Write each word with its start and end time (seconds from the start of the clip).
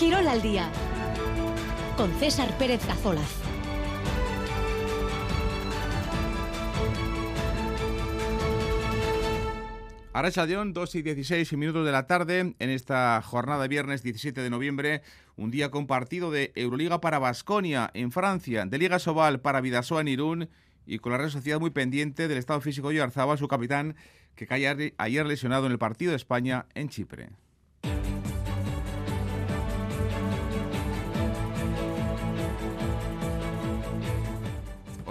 Quirol 0.00 0.26
al 0.28 0.40
día 0.40 0.66
con 1.94 2.10
César 2.14 2.56
Pérez 2.56 2.80
Cazolaz. 2.86 3.30
Ahora 10.14 10.46
León, 10.46 10.72
2 10.72 10.94
y 10.94 11.02
16 11.02 11.52
minutos 11.58 11.84
de 11.84 11.92
la 11.92 12.06
tarde, 12.06 12.54
en 12.58 12.70
esta 12.70 13.20
jornada 13.20 13.60
de 13.60 13.68
viernes 13.68 14.02
17 14.02 14.40
de 14.40 14.48
noviembre, 14.48 15.02
un 15.36 15.50
día 15.50 15.70
compartido 15.70 16.30
de 16.30 16.52
Euroliga 16.54 17.02
para 17.02 17.18
Basconia 17.18 17.90
en 17.92 18.10
Francia, 18.10 18.64
de 18.64 18.78
Liga 18.78 18.98
Sobal 18.98 19.42
para 19.42 19.60
Vidasoa 19.60 20.00
en 20.00 20.08
Irún 20.08 20.48
y 20.86 21.00
con 21.00 21.12
la 21.12 21.18
red 21.18 21.28
social 21.28 21.60
muy 21.60 21.72
pendiente 21.72 22.26
del 22.26 22.38
estado 22.38 22.62
físico 22.62 22.88
de 22.88 23.02
Arzaba, 23.02 23.36
su 23.36 23.48
capitán, 23.48 23.96
que 24.34 24.46
cayó 24.46 24.70
ayer 24.96 25.26
lesionado 25.26 25.66
en 25.66 25.72
el 25.72 25.78
partido 25.78 26.12
de 26.12 26.16
España 26.16 26.64
en 26.72 26.88
Chipre. 26.88 27.28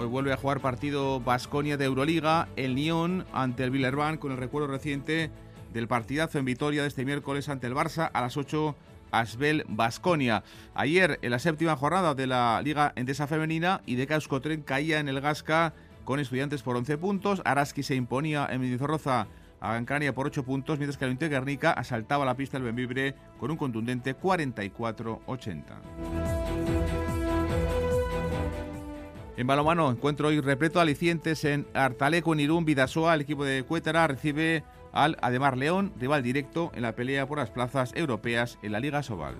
Hoy 0.00 0.06
vuelve 0.06 0.32
a 0.32 0.38
jugar 0.38 0.60
partido 0.60 1.20
Basconia 1.20 1.76
de 1.76 1.84
Euroliga, 1.84 2.48
el 2.56 2.74
Lyon 2.74 3.26
ante 3.34 3.64
el 3.64 3.70
Villerban 3.70 4.16
con 4.16 4.32
el 4.32 4.38
recuerdo 4.38 4.66
reciente 4.66 5.30
del 5.74 5.88
partidazo 5.88 6.38
en 6.38 6.46
Vitoria 6.46 6.80
de 6.80 6.88
este 6.88 7.04
miércoles 7.04 7.50
ante 7.50 7.66
el 7.66 7.74
Barça 7.74 8.10
a 8.10 8.22
las 8.22 8.38
8 8.38 8.74
Asbel 9.10 9.66
Basconia. 9.68 10.42
Ayer 10.72 11.18
en 11.20 11.32
la 11.32 11.38
séptima 11.38 11.76
jornada 11.76 12.14
de 12.14 12.26
la 12.26 12.62
Liga 12.64 12.94
Endesa 12.96 13.26
Femenina, 13.26 13.82
Ideca 13.84 14.14
Euskotren 14.14 14.62
caía 14.62 15.00
en 15.00 15.10
el 15.10 15.20
Gasca 15.20 15.74
con 16.06 16.18
estudiantes 16.18 16.62
por 16.62 16.78
11 16.78 16.96
puntos, 16.96 17.42
Araski 17.44 17.82
se 17.82 17.94
imponía 17.94 18.48
en 18.50 18.62
Mendizorroza 18.62 19.26
a 19.60 19.74
Gancania 19.74 20.14
por 20.14 20.26
8 20.26 20.44
puntos, 20.44 20.78
mientras 20.78 20.96
que 20.96 21.04
el 21.04 21.18
Guernica 21.18 21.72
asaltaba 21.72 22.24
la 22.24 22.38
pista 22.38 22.56
del 22.56 22.64
Benvibre 22.64 23.16
con 23.38 23.50
un 23.50 23.58
contundente 23.58 24.16
44-80. 24.16 26.69
En 29.40 29.46
balomano 29.46 29.90
encuentro 29.90 30.28
hoy 30.28 30.38
repleto 30.38 30.80
alicientes 30.80 31.46
en 31.46 31.66
Artaleco, 31.72 32.34
en 32.34 32.40
Irún, 32.40 32.66
Vidasoa. 32.66 33.14
El 33.14 33.22
equipo 33.22 33.42
de 33.42 33.62
Cuétara 33.62 34.06
recibe 34.06 34.64
al 34.92 35.16
Ademar 35.22 35.56
León, 35.56 35.94
rival 35.98 36.22
directo 36.22 36.70
en 36.74 36.82
la 36.82 36.94
pelea 36.94 37.26
por 37.26 37.38
las 37.38 37.48
plazas 37.48 37.94
europeas 37.94 38.58
en 38.62 38.72
la 38.72 38.80
Liga 38.80 39.02
Sobal. 39.02 39.36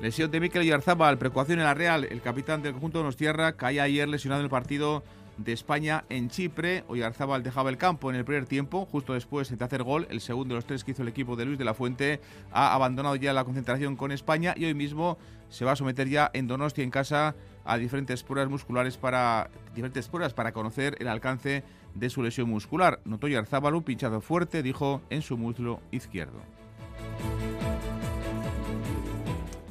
Lesión 0.00 0.30
de 0.30 0.40
Mikel 0.40 0.64
Yarzábal, 0.64 1.18
preocupación 1.18 1.58
en 1.58 1.66
la 1.66 1.74
Real. 1.74 2.04
El 2.04 2.22
capitán 2.22 2.62
del 2.62 2.72
conjunto 2.72 3.00
de 3.00 3.04
nos 3.04 3.16
tierra 3.16 3.52
caía 3.52 3.82
ayer 3.82 4.08
lesionado 4.08 4.40
en 4.40 4.46
el 4.46 4.50
partido 4.50 5.04
de 5.38 5.52
España 5.52 6.04
en 6.10 6.28
Chipre. 6.28 6.84
Oyarzábal 6.88 7.42
dejaba 7.42 7.70
el 7.70 7.78
campo 7.78 8.10
en 8.10 8.16
el 8.16 8.24
primer 8.24 8.46
tiempo, 8.46 8.86
justo 8.86 9.14
después 9.14 9.56
de 9.56 9.64
hacer 9.64 9.82
gol. 9.82 10.06
El 10.10 10.20
segundo 10.20 10.54
de 10.54 10.58
los 10.58 10.66
tres 10.66 10.84
que 10.84 10.90
hizo 10.90 11.02
el 11.02 11.08
equipo 11.08 11.36
de 11.36 11.46
Luis 11.46 11.58
de 11.58 11.64
la 11.64 11.74
Fuente 11.74 12.20
ha 12.52 12.74
abandonado 12.74 13.16
ya 13.16 13.32
la 13.32 13.44
concentración 13.44 13.96
con 13.96 14.12
España 14.12 14.54
y 14.56 14.66
hoy 14.66 14.74
mismo 14.74 15.16
se 15.48 15.64
va 15.64 15.72
a 15.72 15.76
someter 15.76 16.08
ya 16.08 16.30
en 16.34 16.46
Donostia 16.46 16.84
en 16.84 16.90
casa 16.90 17.34
a 17.64 17.78
diferentes 17.78 18.22
pruebas 18.22 18.50
musculares 18.50 18.96
para 18.96 19.50
diferentes 19.74 20.08
pruebas 20.08 20.34
para 20.34 20.52
conocer 20.52 20.96
el 21.00 21.08
alcance 21.08 21.62
de 21.94 22.10
su 22.10 22.22
lesión 22.22 22.48
muscular. 22.48 23.00
Notó 23.04 23.26
Oyarzábal 23.26 23.74
un 23.74 23.82
pinchado 23.82 24.20
fuerte, 24.20 24.62
dijo, 24.62 25.02
en 25.10 25.22
su 25.22 25.36
muslo 25.36 25.80
izquierdo. 25.90 26.57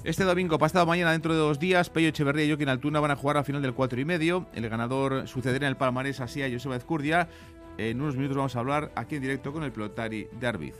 Este 0.07 0.23
domingo, 0.23 0.57
pasado 0.57 0.85
mañana, 0.85 1.11
dentro 1.11 1.33
de 1.33 1.39
dos 1.41 1.59
días, 1.59 1.89
Pello 1.89 2.07
Echeverría 2.07 2.45
y 2.45 2.47
Joaquín 2.47 2.69
Altuna 2.69 3.01
van 3.01 3.11
a 3.11 3.17
jugar 3.17 3.35
a 3.35 3.43
final 3.43 3.61
del 3.61 3.73
4 3.73 3.99
y 3.99 4.05
medio. 4.05 4.47
El 4.53 4.69
ganador 4.69 5.27
sucederá 5.27 5.65
en 5.65 5.71
el 5.71 5.75
palmarés 5.75 6.21
así 6.21 6.41
a 6.41 6.49
Joseba 6.49 6.77
Ezcurdia. 6.77 7.27
En 7.77 7.99
unos 7.99 8.15
minutos 8.15 8.37
vamos 8.37 8.55
a 8.55 8.59
hablar 8.59 8.89
aquí 8.95 9.17
en 9.17 9.21
directo 9.23 9.51
con 9.51 9.63
el 9.63 9.73
pelotari 9.73 10.29
de 10.39 10.47
Arbizu. 10.47 10.79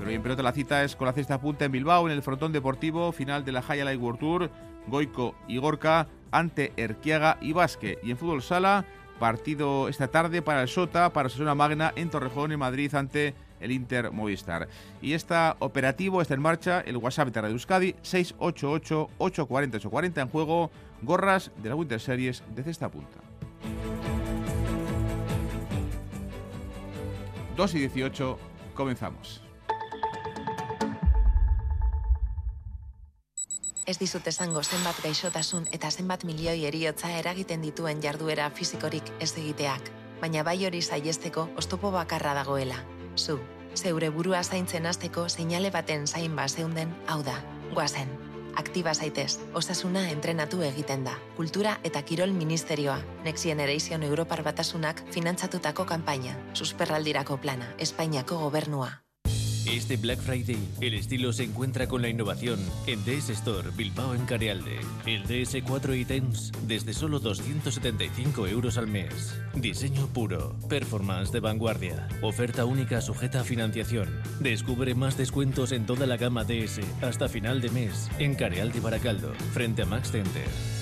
Pero 0.00 0.10
en 0.10 0.22
pelota 0.22 0.42
la 0.42 0.50
cita 0.50 0.82
es 0.82 0.96
con 0.96 1.06
la 1.06 1.12
cesta 1.12 1.40
punta 1.40 1.66
en 1.66 1.70
Bilbao, 1.70 2.08
en 2.08 2.14
el 2.14 2.20
frontón 2.20 2.50
deportivo, 2.50 3.12
final 3.12 3.44
de 3.44 3.52
la 3.52 3.62
High 3.62 3.84
Light 3.84 4.00
World 4.00 4.18
Tour, 4.18 4.50
Goico 4.88 5.36
y 5.46 5.58
Gorka 5.58 6.08
ante 6.32 6.72
Erquiaga 6.76 7.38
y 7.40 7.52
Basque. 7.52 8.00
Y 8.02 8.10
en 8.10 8.16
fútbol 8.16 8.42
sala, 8.42 8.84
partido 9.20 9.88
esta 9.88 10.08
tarde 10.08 10.42
para 10.42 10.62
el 10.62 10.68
Sota, 10.68 11.12
para 11.12 11.28
Sesona 11.28 11.54
Magna 11.54 11.92
en 11.94 12.10
Torrejón, 12.10 12.50
en 12.50 12.58
Madrid, 12.58 12.92
ante 12.96 13.36
el 13.60 13.72
Inter 13.72 14.10
Movistar. 14.10 14.68
Y 15.00 15.14
está 15.14 15.56
operativo, 15.60 16.20
está 16.22 16.34
en 16.34 16.40
marcha 16.40 16.80
el 16.80 16.96
WhatsApp 16.96 17.28
de 17.28 17.40
Radio 17.40 17.54
Euskadi 17.54 17.92
688-840-840 18.02 20.22
en 20.22 20.28
juego 20.28 20.72
gorras 21.02 21.52
de 21.62 21.68
la 21.68 21.74
Winter 21.74 22.00
Series 22.00 22.42
de 22.54 22.62
cesta 22.62 22.88
punta. 22.90 23.18
2 27.56 27.74
y 27.74 27.78
18, 27.80 28.38
comenzamos. 28.74 29.42
Ez 33.90 33.98
dizut 33.98 34.28
esango 34.30 34.60
zenbat 34.62 34.98
gaixotasun 35.02 35.64
eta 35.74 35.88
zenbat 35.90 36.22
milioi 36.24 36.60
eriotza 36.68 37.08
eragiten 37.18 37.64
dituen 37.66 37.98
jarduera 38.04 38.44
fisikorik 38.54 39.10
ez 39.18 39.32
egiteak, 39.34 39.90
baina 40.20 40.44
bai 40.46 40.60
hori 40.68 40.78
saiesteko 40.80 41.48
oztopo 41.58 41.90
bakarra 41.90 42.36
dagoela, 42.38 42.78
zu, 43.20 43.38
zeure 43.74 44.10
burua 44.10 44.42
zaintzen 44.42 44.86
hasteko 44.86 45.28
seinale 45.28 45.70
baten 45.70 46.06
zain 46.06 46.36
zeunden, 46.48 46.94
hau 47.06 47.22
da, 47.22 47.42
guazen. 47.74 48.08
Aktiba 48.56 48.94
zaitez, 48.94 49.38
osasuna 49.54 50.08
entrenatu 50.10 50.62
egiten 50.62 51.04
da. 51.04 51.14
Kultura 51.36 51.78
eta 51.84 52.02
Kirol 52.02 52.32
Ministerioa, 52.32 52.98
Next 53.24 53.44
Generation 53.44 54.02
Europar 54.02 54.42
Batasunak 54.42 55.04
finantzatutako 55.12 55.84
kanpaina, 55.84 56.36
susperraldirako 56.54 57.36
plana, 57.36 57.74
Espainiako 57.78 58.38
gobernua. 58.38 59.09
Este 59.66 59.98
Black 59.98 60.18
Friday, 60.20 60.58
el 60.80 60.94
estilo 60.94 61.32
se 61.32 61.44
encuentra 61.44 61.86
con 61.86 62.00
la 62.00 62.08
innovación 62.08 62.58
en 62.86 63.04
DS 63.04 63.28
Store 63.30 63.68
Bilbao 63.76 64.14
en 64.14 64.24
Carealde. 64.24 64.80
El 65.06 65.24
DS4 65.24 66.00
ítems 66.00 66.50
desde 66.66 66.94
solo 66.94 67.20
275 67.20 68.46
euros 68.46 68.78
al 68.78 68.86
mes. 68.86 69.38
Diseño 69.54 70.06
puro, 70.08 70.56
performance 70.68 71.30
de 71.30 71.40
vanguardia, 71.40 72.08
oferta 72.22 72.64
única 72.64 73.02
sujeta 73.02 73.40
a 73.40 73.44
financiación. 73.44 74.08
Descubre 74.40 74.94
más 74.94 75.18
descuentos 75.18 75.72
en 75.72 75.84
toda 75.84 76.06
la 76.06 76.16
gama 76.16 76.44
DS 76.44 76.80
hasta 77.02 77.28
final 77.28 77.60
de 77.60 77.70
mes 77.70 78.10
en 78.18 78.34
Carealde 78.34 78.80
Baracaldo, 78.80 79.34
frente 79.52 79.82
a 79.82 79.86
Max 79.86 80.10
Center. 80.10 80.79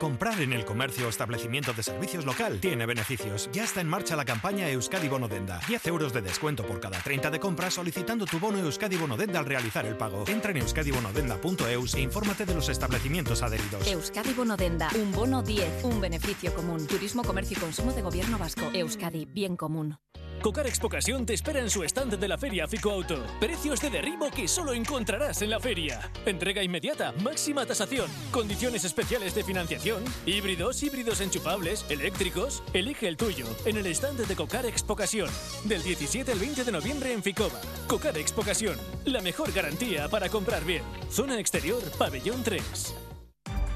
Comprar 0.00 0.40
en 0.40 0.52
el 0.52 0.64
comercio 0.64 1.06
o 1.06 1.08
establecimiento 1.08 1.72
de 1.72 1.82
servicios 1.82 2.24
local 2.24 2.60
tiene 2.60 2.86
beneficios. 2.86 3.50
Ya 3.52 3.64
está 3.64 3.80
en 3.80 3.88
marcha 3.88 4.14
la 4.14 4.24
campaña 4.24 4.70
Euskadi 4.70 5.08
Bonodenda. 5.08 5.58
10 5.66 5.88
euros 5.88 6.12
de 6.12 6.22
descuento 6.22 6.64
por 6.64 6.78
cada 6.78 7.00
30 7.00 7.32
de 7.32 7.40
compra 7.40 7.68
solicitando 7.68 8.24
tu 8.24 8.38
bono 8.38 8.58
Euskadi 8.58 8.96
Bonodenda 8.96 9.40
al 9.40 9.46
realizar 9.46 9.86
el 9.86 9.96
pago. 9.96 10.22
Entra 10.28 10.52
en 10.52 10.58
euskadibonodenda.eus 10.58 11.94
e 11.96 12.00
infórmate 12.00 12.46
de 12.46 12.54
los 12.54 12.68
establecimientos 12.68 13.42
adheridos. 13.42 13.88
Euskadi 13.88 14.34
Bonodenda. 14.34 14.88
Un 14.94 15.10
bono 15.10 15.42
10. 15.42 15.82
Un 15.82 16.00
beneficio 16.00 16.54
común. 16.54 16.86
Turismo, 16.86 17.24
comercio 17.24 17.56
y 17.58 17.60
consumo 17.60 17.92
de 17.92 18.02
gobierno 18.02 18.38
vasco. 18.38 18.70
Euskadi. 18.72 19.24
Bien 19.24 19.56
común. 19.56 19.98
Cocar 20.42 20.68
Expocasión 20.68 21.26
te 21.26 21.34
espera 21.34 21.58
en 21.58 21.68
su 21.68 21.82
stand 21.82 22.16
de 22.16 22.28
la 22.28 22.38
feria 22.38 22.68
Fico 22.68 22.90
Auto. 22.90 23.26
Precios 23.40 23.80
de 23.80 23.90
derribo 23.90 24.30
que 24.30 24.46
solo 24.46 24.72
encontrarás 24.72 25.42
en 25.42 25.50
la 25.50 25.58
feria. 25.58 26.12
Entrega 26.26 26.62
inmediata, 26.62 27.12
máxima 27.22 27.66
tasación, 27.66 28.08
condiciones 28.30 28.84
especiales 28.84 29.34
de 29.34 29.42
financiación, 29.42 30.04
híbridos, 30.26 30.82
híbridos 30.82 31.20
enchufables, 31.20 31.84
eléctricos. 31.88 32.62
Elige 32.72 33.08
el 33.08 33.16
tuyo 33.16 33.46
en 33.64 33.78
el 33.78 33.86
stand 33.88 34.26
de 34.26 34.36
Cocar 34.36 34.64
Expocasión. 34.64 35.28
Del 35.64 35.82
17 35.82 36.30
al 36.30 36.38
20 36.38 36.64
de 36.64 36.72
noviembre 36.72 37.12
en 37.12 37.22
Ficova. 37.22 37.60
Cocar 37.88 38.16
Expocasión, 38.16 38.76
la 39.06 39.20
mejor 39.20 39.52
garantía 39.52 40.08
para 40.08 40.28
comprar 40.28 40.64
bien. 40.64 40.82
Zona 41.10 41.40
exterior, 41.40 41.82
pabellón 41.98 42.44
3. 42.44 42.94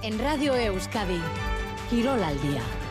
En 0.03 0.19
Radio 0.21 0.55
Euskadi, 0.55 1.21
Quirol 1.91 2.23
al 2.23 2.41
día. 2.41 2.82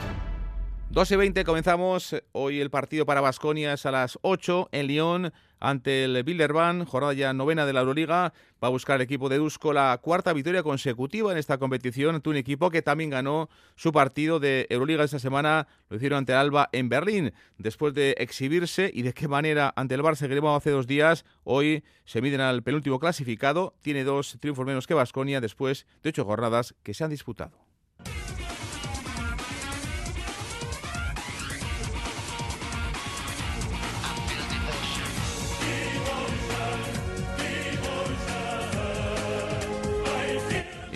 2 0.94 1.10
y 1.10 1.16
20 1.16 1.46
comenzamos. 1.46 2.14
Hoy 2.34 2.60
el 2.60 2.70
partido 2.70 3.06
para 3.06 3.22
Basconia 3.22 3.72
es 3.72 3.86
a 3.86 3.92
las 3.92 4.20
8 4.24 4.68
en 4.74 4.88
Lyon 4.88 5.32
ante 5.62 6.04
el 6.04 6.22
Bilderban, 6.24 6.84
jornada 6.84 7.14
ya 7.14 7.32
novena 7.32 7.66
de 7.66 7.72
la 7.72 7.80
Euroliga. 7.80 8.34
Va 8.62 8.68
a 8.68 8.72
buscar 8.72 8.98
el 8.98 9.04
equipo 9.04 9.30
de 9.30 9.38
Dusko 9.38 9.72
la 9.72 9.98
cuarta 10.02 10.34
victoria 10.34 10.64
consecutiva 10.64 11.32
en 11.32 11.38
esta 11.38 11.58
competición 11.58 12.16
ante 12.16 12.30
un 12.30 12.36
equipo 12.36 12.70
que 12.70 12.82
también 12.82 13.10
ganó 13.10 13.50
su 13.78 13.94
partido 13.94 14.42
de 14.42 14.68
Euroliga 14.70 15.06
esta 15.06 15.20
semana. 15.20 15.66
Lo 15.88 15.96
hicieron 15.96 16.18
ante 16.18 16.34
el 16.34 16.40
Alba 16.40 16.68
en 16.74 16.90
Berlín. 16.90 17.32
Después 17.58 17.94
de 17.94 18.14
exhibirse 18.18 18.92
y 18.94 19.04
de 19.04 19.14
qué 19.14 19.30
manera 19.30 19.72
ante 19.78 19.96
el 19.96 20.02
Barça 20.02 20.28
que 20.28 20.34
llevaba 20.34 20.58
hace 20.58 20.72
dos 20.72 20.88
días, 20.88 21.24
hoy 21.46 21.86
se 22.04 22.22
miden 22.22 22.42
al 22.42 22.64
penúltimo 22.64 23.00
clasificado. 23.00 23.76
Tiene 23.82 24.04
dos 24.04 24.38
triunfos 24.42 24.66
menos 24.66 24.88
que 24.88 24.94
Basconia 24.94 25.40
después 25.40 25.88
de 26.04 26.10
ocho 26.10 26.26
jornadas 26.26 26.76
que 26.84 26.94
se 26.94 27.06
han 27.06 27.12
disputado. 27.12 27.71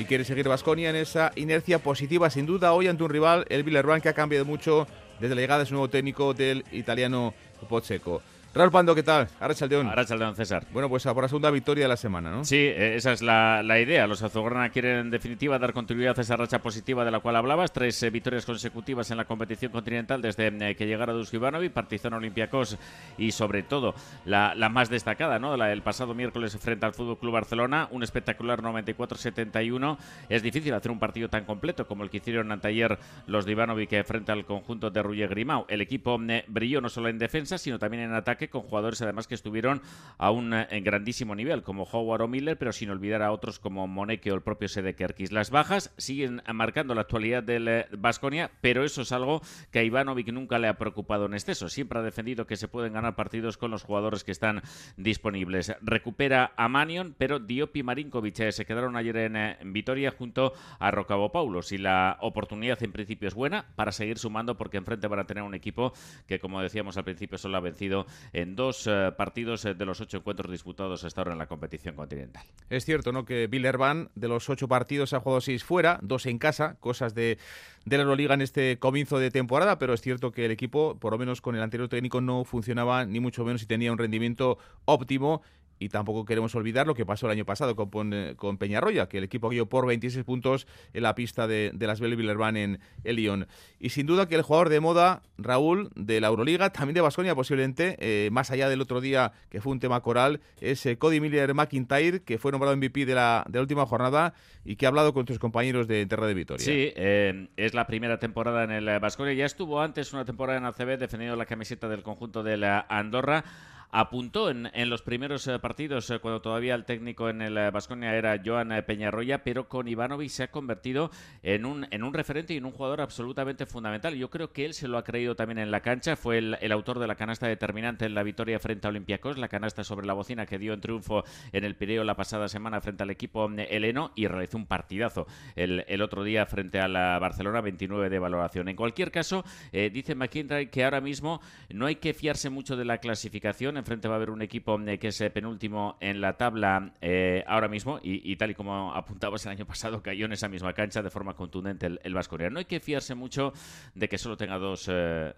Quiere 0.06 0.24
seguir 0.24 0.48
Vasconia 0.48 0.90
en 0.90 0.96
esa 0.96 1.32
inercia 1.36 1.80
positiva, 1.80 2.30
sin 2.30 2.46
duda, 2.46 2.74
hoy 2.74 2.88
ante 2.88 3.04
un 3.04 3.10
rival, 3.10 3.46
el 3.50 3.64
Villarreal, 3.64 4.02
que 4.02 4.10
ha 4.10 4.14
cambiado 4.14 4.46
mucho 4.46 4.88
desde 5.20 5.36
la 5.36 5.42
llegada 5.42 5.62
de 5.62 5.66
su 5.66 5.74
nuevo 5.74 5.90
técnico 5.90 6.34
del 6.34 6.64
italiano 6.72 7.34
Pozzeco. 7.68 8.22
Raúl 8.56 8.72
Pando, 8.72 8.96
¿qué 8.96 9.04
tal? 9.04 9.28
Arrachaldeón. 9.42 9.90
Arrachaldeón, 9.90 10.34
César. 10.34 10.66
Bueno, 10.72 10.88
pues 10.88 11.06
a 11.06 11.14
por 11.14 11.24
la 11.24 11.28
segunda 11.28 11.52
victoria 11.52 11.84
de 11.84 11.90
la 11.90 11.98
semana, 11.98 12.32
¿no? 12.32 12.46
Sí, 12.46 12.56
eh, 12.56 12.96
esa 12.96 13.12
es 13.12 13.22
la, 13.22 13.62
idea. 13.82 14.08
Los 14.08 14.24
azulgrana 14.24 14.70
quieren, 14.70 14.98
en 14.98 15.12
definitiva, 15.12 15.60
dar 15.60 15.74
continuidad 15.74 16.18
a 16.18 16.22
esa 16.22 16.38
racha 16.38 16.60
positiva 16.60 17.04
de 17.04 17.12
la 17.12 17.20
cual 17.20 17.36
hablabas. 17.36 17.74
Tres 17.74 18.02
eh, 18.04 18.10
victorias 18.10 18.46
consecutivas 18.46 19.12
en 19.12 19.18
la 19.18 19.26
competición 19.26 19.74
continental 19.74 20.22
desde 20.22 20.48
eh, 20.48 20.76
que 20.78 20.88
llegara 20.88 21.12
Dusko 21.12 21.36
Ivanovic, 21.36 21.74
Partizan 21.74 22.14
Olympiacos 22.14 22.78
y, 23.18 23.34
sobre 23.34 23.62
todo, 23.62 23.94
la, 24.24 24.56
más 24.70 24.90
destacada, 24.90 25.38
¿no? 25.38 25.58
La, 25.58 25.74
el 25.74 25.82
pasado 25.82 26.14
miércoles 26.14 26.58
frente 26.58 26.86
al 26.86 26.94
Fútbol 26.94 27.20
Club 27.20 27.34
Barcelona, 27.34 27.90
un 27.92 28.04
espectacular 28.04 28.62
94-71. 28.62 29.98
Es 30.30 30.42
difícil 30.42 30.74
hacer 30.74 30.92
un 30.92 31.00
partido 31.00 31.28
tan 31.28 31.44
completo 31.44 31.88
como 31.88 32.06
el 32.06 32.10
que 32.10 32.18
hicieron 32.18 32.50
anteayer 32.54 32.98
los 33.28 33.46
de 33.46 33.52
Ivanovic 33.52 34.06
frente 34.06 34.32
al 34.32 34.46
conjunto 34.46 34.92
de 34.92 35.04
Ruye 35.04 35.28
Grimau. 35.28 35.66
El 35.68 35.82
equipo 35.82 36.18
brilló 36.48 36.80
no 36.80 36.88
solo 36.88 37.10
en 37.10 37.20
defensa, 37.20 37.58
sino 37.58 37.78
también 37.78 38.04
en 38.04 38.14
ataque 38.14 38.45
con 38.50 38.62
jugadores 38.62 39.02
además 39.02 39.28
que 39.28 39.36
estuvieron 39.36 39.82
a 40.18 40.32
un 40.32 40.54
eh, 40.54 40.68
grandísimo 40.82 41.36
nivel, 41.36 41.64
como 41.64 41.84
Howard 41.84 42.22
o 42.22 42.28
Miller, 42.28 42.58
pero 42.58 42.72
sin 42.72 42.90
olvidar 42.90 43.22
a 43.22 43.32
otros 43.32 43.60
como 43.60 43.88
Moneke 43.88 44.32
o 44.32 44.36
el 44.36 44.42
propio 44.42 44.68
Sede 44.68 44.96
Kerkis. 44.96 45.32
Las 45.32 45.50
bajas 45.50 45.94
siguen 45.98 46.42
marcando 46.54 46.96
la 46.96 47.02
actualidad 47.02 47.44
del 47.44 47.86
Vasconia, 47.98 48.46
eh, 48.46 48.50
pero 48.62 48.84
eso 48.84 49.02
es 49.02 49.12
algo 49.12 49.42
que 49.72 49.80
a 49.80 49.84
Ivanovic 49.84 50.32
nunca 50.32 50.60
le 50.60 50.68
ha 50.68 50.78
preocupado 50.78 51.26
en 51.26 51.34
exceso. 51.34 51.70
Siempre 51.70 52.00
ha 52.00 52.02
defendido 52.02 52.48
que 52.48 52.58
se 52.58 52.68
pueden 52.68 52.94
ganar 52.94 53.16
partidos 53.16 53.58
con 53.58 53.72
los 53.72 53.84
jugadores 53.84 54.24
que 54.24 54.32
están 54.32 54.62
disponibles. 54.98 55.76
Recupera 55.82 56.54
a 56.56 56.68
Manion, 56.68 57.16
pero 57.18 57.40
Diop 57.40 57.76
y 57.76 57.84
Marinkovic 57.84 58.40
eh, 58.40 58.52
se 58.52 58.66
quedaron 58.66 58.96
ayer 58.96 59.18
en, 59.18 59.74
Vitoria 59.74 60.12
junto 60.12 60.54
a 60.80 60.92
Rocabo 60.92 61.32
Paulos. 61.32 61.72
Y 61.72 61.78
la 61.78 62.18
oportunidad 62.22 62.82
en 62.84 62.92
principio 62.92 63.28
es 63.28 63.34
buena 63.34 63.66
para 63.76 63.92
seguir 63.92 64.18
sumando 64.18 64.58
porque 64.58 64.78
enfrente 64.78 65.08
van 65.08 65.20
a 65.20 65.26
tener 65.26 65.44
un 65.44 65.56
equipo 65.56 65.94
que, 66.28 66.40
como 66.40 66.62
decíamos 66.62 66.98
al 66.98 67.04
principio, 67.04 67.38
solo 67.38 67.58
ha 67.58 67.62
vencido 67.62 68.06
en 68.36 68.58
dos 68.58 68.86
eh, 68.86 69.14
partidos 69.18 69.64
eh, 69.64 69.76
de 69.76 69.86
los 69.86 70.02
ocho 70.02 70.18
encuentros 70.18 70.52
disputados 70.52 71.06
hasta 71.06 71.22
ahora 71.22 71.32
en 71.32 71.40
la 71.40 71.48
competición 71.48 71.96
continental. 71.96 72.46
Es 72.70 72.84
cierto, 72.84 73.14
¿no? 73.14 73.24
Que 73.24 73.48
Villerban 73.48 74.10
de 74.16 74.28
los 74.28 74.50
ocho 74.50 74.68
partidos 74.68 75.14
ha 75.14 75.22
jugado 75.22 75.40
seis 75.40 75.64
fuera, 75.64 76.00
dos 76.02 76.26
en 76.26 76.38
casa, 76.38 76.76
cosas 76.82 77.16
de, 77.16 77.38
de 77.86 77.98
la 77.98 78.04
Euroliga 78.04 78.34
en 78.34 78.42
este 78.42 78.78
comienzo 78.78 79.20
de 79.20 79.32
temporada, 79.32 79.80
pero 79.80 79.94
es 79.94 80.02
cierto 80.02 80.34
que 80.34 80.44
el 80.44 80.52
equipo, 80.52 81.00
por 81.00 81.14
lo 81.14 81.18
menos 81.18 81.40
con 81.40 81.56
el 81.56 81.62
anterior 81.62 81.88
técnico, 81.88 82.20
no 82.20 82.44
funcionaba 82.44 83.06
ni 83.06 83.22
mucho 83.22 83.46
menos 83.46 83.64
y 83.64 83.68
tenía 83.68 83.94
un 83.94 83.98
rendimiento 83.98 84.58
óptimo 84.84 85.42
y 85.80 85.90
tampoco 85.90 86.26
queremos 86.26 86.56
olvidar 86.56 86.88
lo 86.88 86.94
que 86.94 87.06
pasó 87.06 87.26
el 87.28 87.34
año 87.34 87.46
pasado 87.46 87.76
con, 87.76 88.36
con 88.36 88.58
Peñarroya, 88.58 89.08
que 89.08 89.18
el 89.18 89.24
equipo 89.24 89.50
guió 89.50 89.68
por 89.68 89.86
26 89.86 90.24
puntos 90.24 90.68
en 90.94 91.04
la 91.04 91.16
pista 91.16 91.48
de, 91.48 91.74
las 91.80 92.00
Belle 92.00 92.16
Villerban 92.16 92.58
en 92.58 92.80
el 93.04 93.18
Lyon. 93.18 93.48
Y 93.80 93.90
sin 93.90 94.06
duda 94.06 94.28
que 94.28 94.36
el 94.36 94.42
jugador 94.42 94.70
de 94.70 94.80
moda, 94.80 95.22
Raúl, 95.38 95.90
de 95.96 96.22
la 96.22 96.28
Euroliga, 96.28 96.70
también 96.72 96.96
de 96.96 97.02
Basconia 97.02 97.36
posiblemente, 97.36 97.98
eh, 98.00 98.30
más 98.32 98.52
allá 98.52 98.70
del 98.70 98.82
otro 98.82 99.02
día 99.02 99.34
que 99.50 99.62
fue 99.62 99.74
un 99.74 99.80
tema 99.80 100.02
coral, 100.02 100.42
es 100.62 100.86
eh, 100.86 100.98
Cody 100.98 101.20
Miller 101.20 101.54
McIntyre, 101.54 102.22
que 102.24 102.38
fue 102.38 102.52
nombrado 102.52 102.76
MVP 102.76 103.06
de 103.06 103.16
la, 103.16 103.46
de 103.50 103.60
última 103.60 103.86
jornada 103.86 104.34
y 104.64 104.78
que 104.78 104.86
ha 104.86 104.90
hablado 104.90 105.14
con 105.14 105.26
tus 105.26 105.40
compañeros 105.40 105.88
de 105.88 106.06
Terra 106.06 106.28
de 106.28 106.34
Vitoria. 106.34 106.66
Sí, 106.66 106.92
eh, 106.96 107.50
es 107.58 107.74
la 107.74 107.86
primera 107.86 108.20
temporada 108.20 108.64
en 108.64 108.72
el 108.72 109.00
Basconia. 109.00 109.34
Ya 109.34 109.46
estuvo 109.46 109.82
antes 109.82 110.14
una 110.14 110.26
temporada 110.26 110.58
en 110.58 110.66
ACB 110.66 110.98
defendiendo 110.98 111.36
la 111.36 111.46
camiseta 111.46 111.88
del 111.88 112.02
conjunto 112.02 112.44
de 112.44 112.58
la 112.58 112.86
Andorra 112.90 113.44
apuntó 113.92 114.50
en, 114.50 114.70
en 114.74 114.90
los 114.90 115.02
primeros 115.02 115.48
eh, 115.48 115.60
partidos 115.60 116.10
eh, 116.10 116.20
cuando 116.20 116.42
todavía 116.42 116.76
el 116.76 116.86
técnico 116.86 117.30
en 117.30 117.42
el 117.42 117.56
Vasconia 117.72 118.14
eh, 118.14 118.18
era 118.18 118.42
Joan 118.44 118.70
Peñarroya, 118.86 119.44
pero 119.44 119.68
con 119.68 119.88
Ivanovic 119.88 120.30
se 120.30 120.44
ha 120.44 120.52
convertido 120.52 121.12
en 121.44 121.66
un, 121.66 121.88
en 121.92 122.04
un 122.04 122.14
referente 122.14 122.54
y 122.54 122.58
en 122.58 122.66
un 122.66 122.72
jugador 122.72 123.02
absolutamente 123.02 123.66
fundamental. 123.66 124.16
Yo 124.16 124.30
creo 124.30 124.52
que 124.52 124.66
él 124.66 124.74
se 124.74 124.88
lo 124.88 124.98
ha 124.98 125.04
creído 125.04 125.36
también 125.36 125.60
en 125.60 125.72
la 125.72 125.82
cancha, 125.82 126.16
fue 126.16 126.38
el, 126.38 126.72
autor 126.72 127.00
de 127.00 127.08
la 127.08 127.16
canasta 127.16 127.48
determinante 127.48 128.06
en 128.06 128.16
la 128.16 128.24
victoria 128.24 128.60
frente 128.60 128.88
a 128.88 128.90
Olympiacos, 128.90 129.38
la 129.38 129.48
canasta 129.48 129.84
sobre 129.84 130.06
la 130.06 130.14
bocina 130.14 130.46
que 130.46 130.60
dio 130.60 130.74
en 130.74 130.82
triunfo 130.82 131.24
en 131.54 131.64
el 131.64 131.76
Pireo 131.76 132.04
la 132.04 132.16
pasada 132.16 132.50
semana 132.50 132.82
frente 132.82 133.04
al 133.04 133.12
equipo 133.12 133.50
heleno 133.50 134.12
y 134.16 134.28
realizó 134.28 134.58
un 134.58 134.66
partidazo 134.66 135.26
el, 135.56 135.86
el 135.88 136.02
otro 136.02 136.24
día 136.24 136.46
frente 136.46 136.80
a 136.80 136.88
la 136.88 137.18
Barcelona, 137.20 137.62
29 137.62 138.10
de 138.10 138.20
valoración. 138.20 138.68
En 138.68 138.76
cualquier 138.76 139.12
caso, 139.12 139.46
dice 139.72 140.16
McIntyre 140.16 140.70
que 140.70 140.84
ahora 140.84 141.00
mismo 141.00 141.40
no 141.70 141.86
hay 141.86 141.96
que 141.96 142.14
fiarse 142.14 142.50
mucho 142.50 142.76
de 142.76 142.86
la 142.86 142.98
clasificación 142.98 143.75
Enfrente 143.78 144.08
va 144.08 144.16
a 144.16 144.18
haber 144.18 144.30
un 144.30 144.42
equipo 144.42 144.80
eh, 144.80 144.98
que 145.00 145.10
es 145.10 145.22
eh, 145.22 145.30
penúltimo 145.30 145.98
en 146.00 146.22
la 146.22 146.38
tabla 146.38 146.94
eh, 147.02 147.44
ahora 147.48 147.68
mismo. 147.68 148.00
Y, 148.02 148.36
tal 148.36 148.52
y 148.52 148.56
como 148.56 148.94
apuntabas 148.94 149.46
el 149.46 149.52
año 149.52 149.66
pasado, 149.66 150.02
cayó 150.02 150.26
en 150.26 150.34
esa 150.34 150.48
misma 150.48 150.74
cancha 150.74 151.02
de 151.02 151.10
forma 151.10 151.36
contundente 151.36 151.86
el, 151.86 152.00
el 152.04 152.14
No 152.52 152.60
hay 152.60 152.66
que 152.66 152.80
fiarse 152.80 153.16
mucho 153.16 153.54
de 153.94 154.10
que 154.10 154.18
solo 154.18 154.38
tenga 154.38 154.58
dos, 154.58 154.90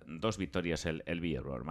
dos 0.05 0.37
victorias 0.37 0.85
el, 0.85 1.03
el 1.05 1.19
Villarreal. 1.19 1.61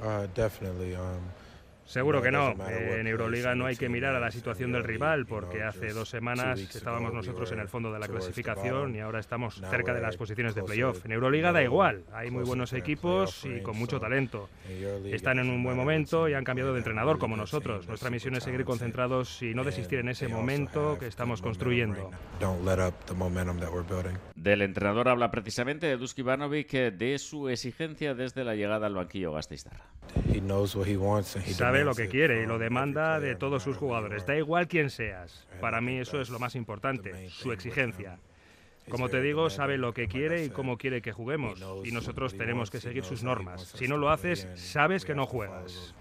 Um, 0.00 1.43
Seguro 1.86 2.22
que 2.22 2.30
no. 2.30 2.54
En 2.68 3.06
Euroliga 3.06 3.54
no 3.54 3.66
hay 3.66 3.76
que 3.76 3.88
mirar 3.88 4.14
a 4.14 4.20
la 4.20 4.30
situación 4.30 4.72
del 4.72 4.84
rival 4.84 5.26
porque 5.26 5.62
hace 5.62 5.92
dos 5.92 6.08
semanas 6.08 6.58
estábamos 6.60 7.12
nosotros 7.12 7.52
en 7.52 7.60
el 7.60 7.68
fondo 7.68 7.92
de 7.92 7.98
la 7.98 8.08
clasificación 8.08 8.94
y 8.94 9.00
ahora 9.00 9.20
estamos 9.20 9.60
cerca 9.70 9.92
de 9.92 10.00
las 10.00 10.16
posiciones 10.16 10.54
de 10.54 10.62
playoff. 10.62 11.04
En 11.04 11.12
Euroliga 11.12 11.52
da 11.52 11.62
igual, 11.62 12.04
hay 12.12 12.30
muy 12.30 12.44
buenos 12.44 12.72
equipos 12.72 13.44
y 13.44 13.60
con 13.60 13.76
mucho 13.76 14.00
talento. 14.00 14.48
Están 15.04 15.38
en 15.38 15.50
un 15.50 15.62
buen 15.62 15.76
momento 15.76 16.28
y 16.28 16.34
han 16.34 16.44
cambiado 16.44 16.72
de 16.72 16.78
entrenador 16.78 17.18
como 17.18 17.36
nosotros. 17.36 17.86
Nuestra 17.86 18.10
misión 18.10 18.34
es 18.34 18.44
seguir 18.44 18.64
concentrados 18.64 19.42
y 19.42 19.54
no 19.54 19.64
desistir 19.64 19.98
en 19.98 20.08
ese 20.08 20.28
momento 20.28 20.98
que 20.98 21.06
estamos 21.06 21.42
construyendo. 21.42 22.10
Del 24.34 24.62
entrenador 24.62 25.08
habla 25.08 25.30
precisamente 25.30 25.86
de 25.86 25.96
Duski 25.96 26.22
Ivanovic 26.22 26.72
de 26.72 27.18
su 27.18 27.48
exigencia 27.48 28.14
desde 28.14 28.44
la 28.44 28.54
llegada 28.54 28.86
al 28.86 28.94
banquillo 28.94 29.32
Gasteiztarra 29.32 29.84
sabe 31.74 31.84
lo 31.84 31.94
que 31.94 32.08
quiere 32.08 32.42
y 32.42 32.46
lo 32.46 32.58
demanda 32.58 33.18
de 33.18 33.34
todos 33.34 33.62
sus 33.62 33.76
jugadores. 33.76 34.24
Da 34.26 34.36
igual 34.36 34.68
quién 34.68 34.90
seas. 34.90 35.48
Para 35.60 35.80
mí 35.80 35.98
eso 35.98 36.20
es 36.20 36.30
lo 36.30 36.38
más 36.38 36.54
importante, 36.54 37.28
su 37.30 37.52
exigencia. 37.52 38.18
Como 38.88 39.08
te 39.08 39.20
digo, 39.22 39.50
sabe 39.50 39.78
lo 39.78 39.92
que 39.94 40.06
quiere 40.06 40.44
y 40.44 40.50
cómo 40.50 40.76
quiere 40.76 41.02
que 41.02 41.12
juguemos. 41.12 41.60
Y 41.84 41.90
nosotros 41.90 42.36
tenemos 42.36 42.70
que 42.70 42.80
seguir 42.80 43.02
sus 43.02 43.24
normas. 43.24 43.62
Si 43.62 43.88
no 43.88 43.96
lo 43.96 44.10
haces, 44.10 44.46
sabes 44.54 45.04
que 45.04 45.14
no 45.14 45.26
juegas. 45.26 45.94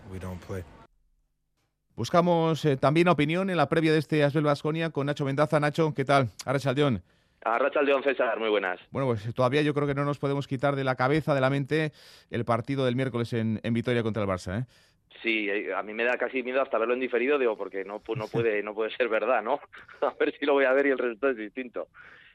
Buscamos 1.95 2.65
eh, 2.65 2.75
también 2.75 3.07
opinión 3.07 3.49
en 3.49 3.57
la 3.57 3.69
previa 3.69 3.93
de 3.93 3.99
este 3.99 4.23
Asbel 4.23 4.43
Vasconia 4.43 4.89
con 4.89 5.05
Nacho 5.05 5.25
Mendaza. 5.25 5.59
Nacho, 5.59 5.93
¿qué 5.93 6.03
tal? 6.03 6.29
Ahora 6.45 6.59
Chaldeón. 6.59 7.03
Arrachaldeón 7.45 8.03
César, 8.03 8.39
muy 8.39 8.49
buenas. 8.49 8.79
Bueno, 8.91 9.07
pues 9.07 9.33
todavía 9.33 9.61
yo 9.61 9.73
creo 9.73 9.85
que 9.85 9.93
no 9.93 10.05
nos 10.05 10.17
podemos 10.17 10.47
quitar 10.47 10.75
de 10.75 10.83
la 10.83 10.95
cabeza, 10.95 11.35
de 11.35 11.41
la 11.41 11.49
mente, 11.49 11.91
el 12.29 12.45
partido 12.45 12.85
del 12.85 12.95
miércoles 12.95 13.33
en, 13.33 13.59
en 13.63 13.73
Vitoria 13.73 14.01
contra 14.01 14.23
el 14.23 14.29
Barça. 14.29 14.61
¿eh? 14.61 14.65
Sí, 15.21 15.49
eh, 15.49 15.73
a 15.73 15.83
mí 15.83 15.93
me 15.93 16.03
da 16.03 16.17
casi 16.17 16.43
miedo 16.43 16.61
hasta 16.61 16.77
verlo 16.77 16.93
en 16.93 16.99
diferido, 16.99 17.37
digo, 17.37 17.57
porque 17.57 17.85
no, 17.85 18.01
no, 18.15 18.27
puede, 18.27 18.63
no 18.63 18.73
puede 18.73 18.95
ser 18.95 19.07
verdad, 19.09 19.41
¿no? 19.41 19.59
A 20.01 20.13
ver 20.19 20.37
si 20.37 20.45
lo 20.45 20.53
voy 20.53 20.65
a 20.65 20.73
ver 20.73 20.87
y 20.87 20.91
el 20.91 20.97
resultado 20.97 21.31
es 21.31 21.37
distinto. 21.37 21.87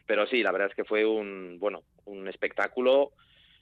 Pero 0.07 0.27
sí, 0.27 0.43
la 0.43 0.53
verdad 0.53 0.69
es 0.71 0.75
que 0.75 0.85
fue 0.85 1.05
un, 1.05 1.59
bueno, 1.59 1.83
un 2.07 2.29
espectáculo 2.29 3.13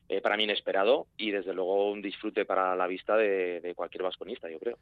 eh, 0.09 0.21
para 0.21 0.37
mí 0.37 0.45
inesperado 0.45 1.09
y 1.17 1.33
desde 1.33 1.53
luego 1.53 1.91
un 1.91 2.01
disfrute 2.01 2.45
para 2.45 2.77
la 2.77 2.87
vista 2.87 3.17
de, 3.17 3.73
cualquier 3.75 4.05
vasconista, 4.05 4.49
yo 4.49 4.61
creo. 4.61 4.79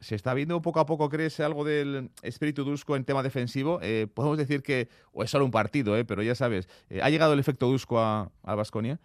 Se 0.00 0.14
está 0.14 0.34
viendo 0.34 0.60
poco 0.60 0.80
a 0.80 0.84
poco, 0.84 1.08
¿crees, 1.08 1.40
algo 1.40 1.64
del 1.64 2.10
espíritu 2.22 2.64
Dusko 2.64 2.96
en 2.96 3.06
tema 3.06 3.22
defensivo? 3.22 3.80
Eh, 3.82 4.06
podemos 4.12 4.36
decir 4.36 4.62
que, 4.62 4.88
o 5.14 5.22
es 5.22 5.30
solo 5.30 5.46
un 5.46 5.50
partido, 5.50 5.96
eh, 5.96 6.04
pero 6.04 6.22
ya 6.22 6.34
sabes, 6.34 6.68
eh, 6.90 7.00
¿ha 7.02 7.08
llegado 7.08 7.32
el 7.32 7.38
efecto 7.38 7.66
Dusko 7.66 7.98
a, 7.98 8.30
a 8.42 8.54
Vasconia? 8.54 8.98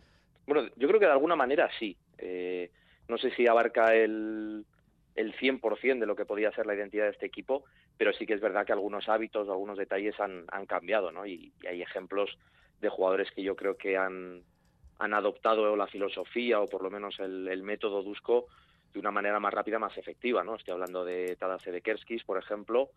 Bueno, 0.46 0.70
yo 0.76 0.90
creo 0.90 1.00
que 1.00 1.06
de 1.06 1.14
alguna 1.14 1.38
manera 1.38 1.70
sí. 1.80 1.96
No 3.12 3.20
sé 3.20 3.30
si 3.36 3.46
abarca 3.46 3.94
el, 3.94 4.66
el 5.16 5.36
100% 5.36 6.00
de 6.00 6.06
lo 6.08 6.16
que 6.16 6.26
podía 6.26 6.52
ser 6.52 6.66
la 6.66 6.74
identidad 6.74 7.06
de 7.06 7.12
este 7.12 7.28
equipo, 7.28 7.64
pero 7.98 8.12
sí 8.14 8.26
que 8.26 8.34
es 8.34 8.42
verdad 8.42 8.66
que 8.66 8.74
algunos 8.74 9.08
hábitos 9.08 9.48
o 9.48 9.52
algunos 9.52 9.78
detalles 9.78 10.20
han, 10.20 10.46
han 10.52 10.66
cambiado, 10.66 11.12
¿no? 11.12 11.28
y 11.28 11.54
hay 11.70 11.84
ejemplos 11.84 12.38
de 12.82 12.90
jugadores 12.90 13.30
que 13.32 13.44
yo 13.44 13.56
creo 13.56 13.78
que 13.78 13.96
han, 13.98 14.42
han 15.02 15.14
adoptado 15.16 15.76
la 15.76 15.88
filosofía 15.88 16.60
o 16.60 16.68
por 16.68 16.84
lo 16.84 16.92
menos 16.92 17.20
el, 17.20 17.64
método 17.64 18.04
Dusko 18.04 18.48
de 18.94 19.00
una 19.00 19.10
manera 19.10 19.40
más 19.40 19.54
rápida, 19.54 19.80
más 19.80 19.98
efectiva, 19.98 20.44
¿no? 20.44 20.56
Estoy 20.56 20.74
hablando 20.74 21.04
de 21.06 21.36
Tadase 21.38 21.72
de 21.72 21.82
Kerskis, 21.82 22.24
por 22.24 22.38
ejemplo, 22.38 22.90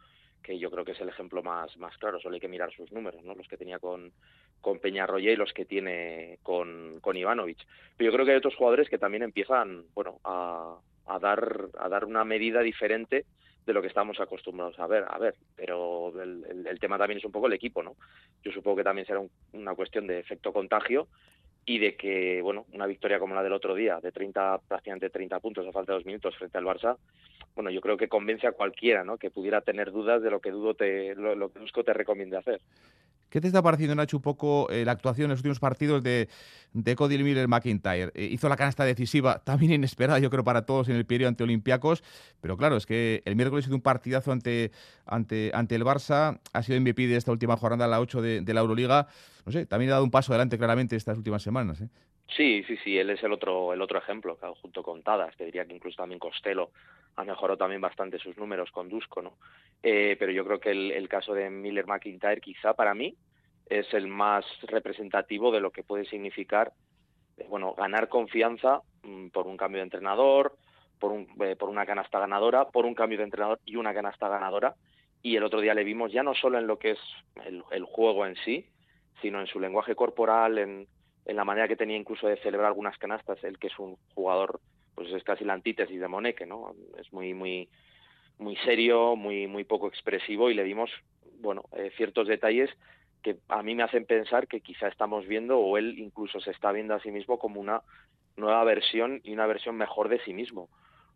que 0.45 0.59
yo 0.59 0.71
creo 0.71 0.85
que 0.85 0.93
es 0.93 1.01
el 1.01 1.09
ejemplo 1.09 1.43
más, 1.43 1.75
más 1.79 1.97
claro, 1.97 2.21
solo 2.21 2.35
hay 2.35 2.41
que 2.41 2.49
mirar 2.49 2.71
sus 2.73 2.93
números, 2.93 3.25
¿no? 3.25 3.35
Los 3.35 3.49
que 3.49 3.57
tenía 3.57 3.79
con, 3.79 4.13
con 4.61 4.79
Peñarroya 4.79 5.33
y 5.33 5.37
los 5.37 5.53
que 5.55 5.65
tiene 5.65 6.39
con, 6.43 7.01
con 7.01 7.17
Ivanovic. 7.17 7.67
Pero 7.97 8.11
yo 8.11 8.15
creo 8.15 8.27
que 8.27 8.33
hay 8.33 8.39
otros 8.39 8.55
jugadores 8.55 8.91
que 8.91 8.99
también 8.99 9.23
empiezan, 9.23 9.87
bueno, 9.95 10.21
a, 10.23 10.77
a 11.07 11.19
dar, 11.19 11.69
a 11.79 11.89
dar 11.89 12.05
una 12.05 12.25
medida 12.25 12.61
diferente 12.61 13.25
de 13.65 13.73
lo 13.73 13.81
que 13.81 13.89
estamos 13.89 14.21
acostumbrados 14.21 14.79
a 14.79 14.87
ver. 14.87 15.05
A 15.09 15.19
ver, 15.19 15.35
pero 15.57 16.13
el, 16.23 16.79
tema 16.79 16.99
también 16.99 17.19
es 17.19 17.25
un 17.25 17.33
poco 17.33 17.47
el 17.47 17.55
equipo, 17.55 17.83
¿no? 17.83 17.97
Yo 18.43 18.53
supongo 18.53 18.77
que 18.77 18.85
también 18.85 19.07
será 19.07 19.23
una 19.53 19.75
cuestión 19.75 20.07
de 20.07 20.19
efecto 20.19 20.53
contagio 20.53 21.09
y 21.65 21.79
de 21.79 21.97
que, 21.97 22.43
bueno, 22.43 22.67
una 22.73 22.87
victoria 22.87 23.19
como 23.19 23.35
la 23.35 23.43
del 23.43 23.55
otro 23.55 23.75
día, 23.75 23.99
de 24.01 24.13
30, 24.13 24.61
prácticamente 24.69 25.09
30 25.09 25.41
puntos 25.41 25.67
a 25.67 25.73
falta 25.73 25.93
de 25.93 25.99
dos 25.99 26.07
minutos 26.07 26.37
frente 26.37 26.59
al 26.59 26.65
Barça, 26.65 26.99
bueno, 27.55 27.71
yo 27.71 27.81
creo 27.81 27.97
que 27.97 28.09
convence 28.09 28.47
a 28.47 28.53
cualquiera, 28.53 29.05
¿no? 29.05 29.17
Que 29.17 29.31
pudiera 29.31 29.61
tener 29.61 29.93
dudas 29.93 30.23
de 30.23 30.31
lo 30.31 30.41
que 30.41 30.51
Dudo 30.51 30.75
te, 30.75 31.15
lo, 31.15 31.51
que 31.51 31.61
Dusko 31.61 31.85
te 31.85 31.93
recomiende 31.93 32.37
hacer. 32.37 32.61
¿Qué 33.29 33.41
te 33.41 33.49
está 33.49 33.63
pareciendo, 33.63 33.97
Nacho, 33.97 34.19
un 34.19 34.23
poco 34.23 34.71
eh, 34.71 34.85
la 34.85 34.93
actuación 34.93 35.25
en 35.25 35.31
los 35.31 35.41
últimos 35.41 35.59
partidos 35.59 36.03
de, 36.03 36.29
de 36.73 36.95
Cody 36.95 37.19
Miller 37.23 37.49
McIntyre? 37.49 38.13
Eh, 38.15 38.29
hizo 38.31 38.49
la 38.49 38.57
canasta 38.57 38.85
decisiva, 38.85 39.39
también 39.45 39.73
inesperada, 39.73 40.19
yo 40.21 40.31
creo, 40.31 40.45
para 40.45 40.67
todos 40.67 40.89
en 40.89 40.97
el 40.97 41.05
periodo 41.05 41.29
ante 41.29 41.43
Olympiacos, 41.43 42.05
pero 42.41 42.57
claro, 42.57 42.77
es 42.77 42.87
que 42.87 43.23
el 43.25 43.35
miércoles 43.35 43.67
hizo 43.67 43.75
un 43.75 43.83
partidazo 43.83 44.31
ante, 44.31 44.71
ante, 45.07 45.51
ante 45.53 45.75
el 45.75 45.85
Barça, 45.85 46.41
ha 46.53 46.63
sido 46.63 46.81
MVP 46.81 47.09
de 47.09 47.17
esta 47.17 47.33
última 47.33 47.57
jornada, 47.57 47.89
la 47.89 48.01
8 48.01 48.23
de, 48.23 48.41
de 48.41 48.55
la 48.55 48.61
Euroliga. 48.61 49.09
No 49.47 49.53
sé, 49.53 49.67
también 49.67 49.91
ha 49.91 49.95
dado 49.95 50.05
un 50.05 50.11
paso 50.11 50.33
adelante 50.33 50.57
claramente 50.57 50.95
estas 50.97 51.19
últimas 51.19 51.43
semanas. 51.43 51.81
¿eh? 51.81 51.89
Sí, 52.29 52.65
sí, 52.65 52.77
sí, 52.79 52.99
él 52.99 53.11
es 53.11 53.23
el 53.23 53.33
otro, 53.33 53.73
el 53.73 53.83
otro 53.83 53.99
ejemplo, 53.99 54.39
junto 54.61 54.83
con 54.83 55.03
Tadas, 55.03 55.37
te 55.37 55.45
diría 55.45 55.67
que 55.67 55.75
incluso 55.75 55.97
también 55.97 56.19
Costello 56.19 56.71
ha 57.17 57.25
mejorado 57.25 57.59
también 57.59 57.81
bastante 57.81 58.19
sus 58.19 58.37
números 58.37 58.71
con 58.71 58.89
Dusko, 58.89 59.23
¿no? 59.23 59.35
Eh, 59.83 60.17
pero 60.19 60.33
yo 60.33 60.45
creo 60.45 60.61
que 60.61 60.71
el, 60.71 61.09
caso 61.09 61.35
de 61.35 61.51
Miller 61.51 61.87
McIntyre 61.87 62.41
quizá 62.41 62.75
para 62.75 62.95
mí 62.95 63.15
es 63.67 63.93
el 63.93 64.09
más 64.09 64.45
representativo 64.63 65.53
de 65.53 65.61
lo 65.61 65.71
que 65.71 65.83
puede 65.83 66.07
significar 66.07 66.73
eh, 67.37 67.47
bueno 67.49 67.75
ganar 67.75 68.09
confianza 68.09 68.81
mm, 69.03 69.29
por 69.29 69.47
un 69.47 69.57
cambio 69.57 69.81
de 69.81 69.85
entrenador 69.85 70.57
por 70.99 71.13
un, 71.13 71.29
eh, 71.41 71.57
por 71.57 71.69
una 71.69 71.85
canasta 71.85 72.19
ganadora 72.19 72.67
por 72.69 72.87
un 72.87 72.95
cambio 72.95 73.19
de 73.19 73.25
entrenador 73.25 73.61
y 73.67 73.77
una 73.77 73.93
canasta 73.93 74.29
ganadora 74.29 74.75
y 75.23 75.37
el 75.37 75.45
otro 75.45 75.61
día 75.61 75.75
le 75.75 75.85
vimos 75.85 76.13
ya 76.13 76.23
no 76.23 76.35
solo 76.35 76.59
en 76.59 76.67
lo 76.67 76.79
que 76.79 76.93
es 76.93 77.01
el, 77.45 77.85
juego 77.85 78.25
en 78.27 78.37
sí 78.37 78.67
sino 79.21 79.41
en 79.41 79.47
su 79.47 79.61
lenguaje 79.61 79.95
corporal 79.95 80.59
en, 80.59 80.89
en 81.27 81.37
la 81.37 81.45
manera 81.45 81.69
que 81.69 81.77
tenía 81.77 81.97
incluso 81.97 82.27
de 82.27 82.37
celebrar 82.39 82.69
algunas 82.69 82.99
canastas 82.99 83.43
el 83.45 83.59
que 83.59 83.69
es 83.69 83.79
un 83.79 83.97
jugador 84.15 84.61
pues 84.95 85.13
es 85.13 85.25
casi 85.25 85.45
la 85.45 85.55
antítesis 85.55 86.01
de 86.01 86.09
Moneque, 86.09 86.47
¿no? 86.47 86.75
Es 86.99 87.13
muy, 87.13 87.35
muy, 87.35 87.69
muy 88.39 88.57
serio, 88.59 89.17
muy, 89.17 89.47
muy 89.47 89.65
poco 89.65 89.89
expresivo 89.89 90.51
y 90.51 90.55
le 90.55 90.65
dimos, 90.65 90.91
bueno, 91.41 91.65
eh, 91.77 91.91
ciertos 91.97 92.29
detalles 92.29 92.71
que 93.23 93.39
a 93.49 93.63
mí 93.63 93.75
me 93.75 93.83
hacen 93.83 94.05
pensar 94.05 94.47
que 94.47 94.61
quizá 94.61 94.89
estamos 94.89 95.27
viendo 95.27 95.59
o 95.59 95.79
él 95.79 95.99
incluso 95.99 96.41
se 96.41 96.51
está 96.51 96.73
viendo 96.73 96.95
a 96.95 97.01
sí 97.01 97.11
mismo 97.11 97.39
como 97.39 97.61
una 97.61 97.83
nueva 98.37 98.63
versión 98.65 99.21
y 99.25 99.33
una 99.33 99.47
versión 99.47 99.77
mejor 99.77 100.09
de 100.09 100.21
sí 100.21 100.35
mismo. 100.35 100.69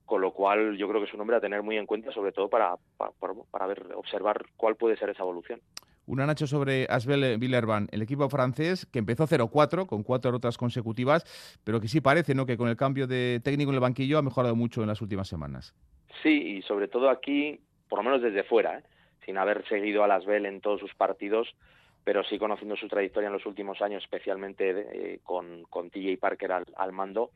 Con 0.07 0.23
lo 0.23 0.33
cual 0.33 0.79
yo 0.79 0.89
creo 0.89 1.03
que 1.03 1.07
es 1.07 1.15
un 1.15 1.21
hombre 1.21 1.37
a 1.37 1.41
tener 1.41 1.63
muy 1.63 1.77
en 1.77 1.85
cuenta, 1.85 2.11
sobre 2.13 2.33
todo 2.33 2.49
para, 2.49 2.77
para, 2.97 3.13
para 3.51 3.67
ver, 3.67 3.87
observar 3.95 4.47
cuál 4.57 4.77
puede 4.77 4.97
ser 4.97 5.11
esa 5.11 5.23
evolución. 5.23 5.61
Una 6.09 6.25
Nacho 6.25 6.47
sobre 6.47 6.87
Asbel 6.89 7.37
Villerban, 7.37 7.87
el 7.93 8.01
equipo 8.01 8.31
francés 8.31 8.87
que 8.87 8.99
empezó 8.99 9.27
0-4 9.27 9.87
con 9.87 10.03
cuatro 10.03 10.31
rotas 10.31 10.57
consecutivas, 10.57 11.23
pero 11.65 11.83
que 11.83 11.89
sí 11.89 12.01
parece 12.01 12.35
¿no? 12.35 12.47
que 12.47 12.57
con 12.57 12.71
el 12.71 12.77
cambio 12.77 13.07
de 13.07 13.43
técnico 13.45 13.71
en 13.71 13.75
el 13.75 13.83
banquillo 13.83 14.17
ha 14.17 14.23
mejorado 14.23 14.57
mucho 14.57 14.81
en 14.81 14.89
las 14.89 15.03
últimas 15.03 15.29
semanas. 15.29 15.75
Sí, 16.23 16.31
y 16.31 16.63
sobre 16.63 16.89
todo 16.89 17.11
aquí, 17.11 17.61
por 17.91 17.99
lo 17.99 18.05
menos 18.05 18.23
desde 18.23 18.43
fuera, 18.43 18.79
¿eh? 18.79 18.83
sin 19.27 19.37
haber 19.37 19.69
seguido 19.69 20.03
a 20.03 20.15
Asbel 20.15 20.47
en 20.47 20.63
todos 20.63 20.81
sus 20.81 20.95
partidos, 20.95 21.55
pero 22.05 22.25
sí 22.25 22.39
conociendo 22.39 22.75
su 22.77 22.89
trayectoria 22.89 23.27
en 23.27 23.35
los 23.35 23.45
últimos 23.45 23.83
años, 23.83 24.03
especialmente 24.03 24.71
eh, 24.71 25.21
con, 25.23 25.65
con 25.65 25.91
TJ 25.91 26.17
Parker 26.19 26.53
al, 26.75 26.93
mando, 26.93 27.33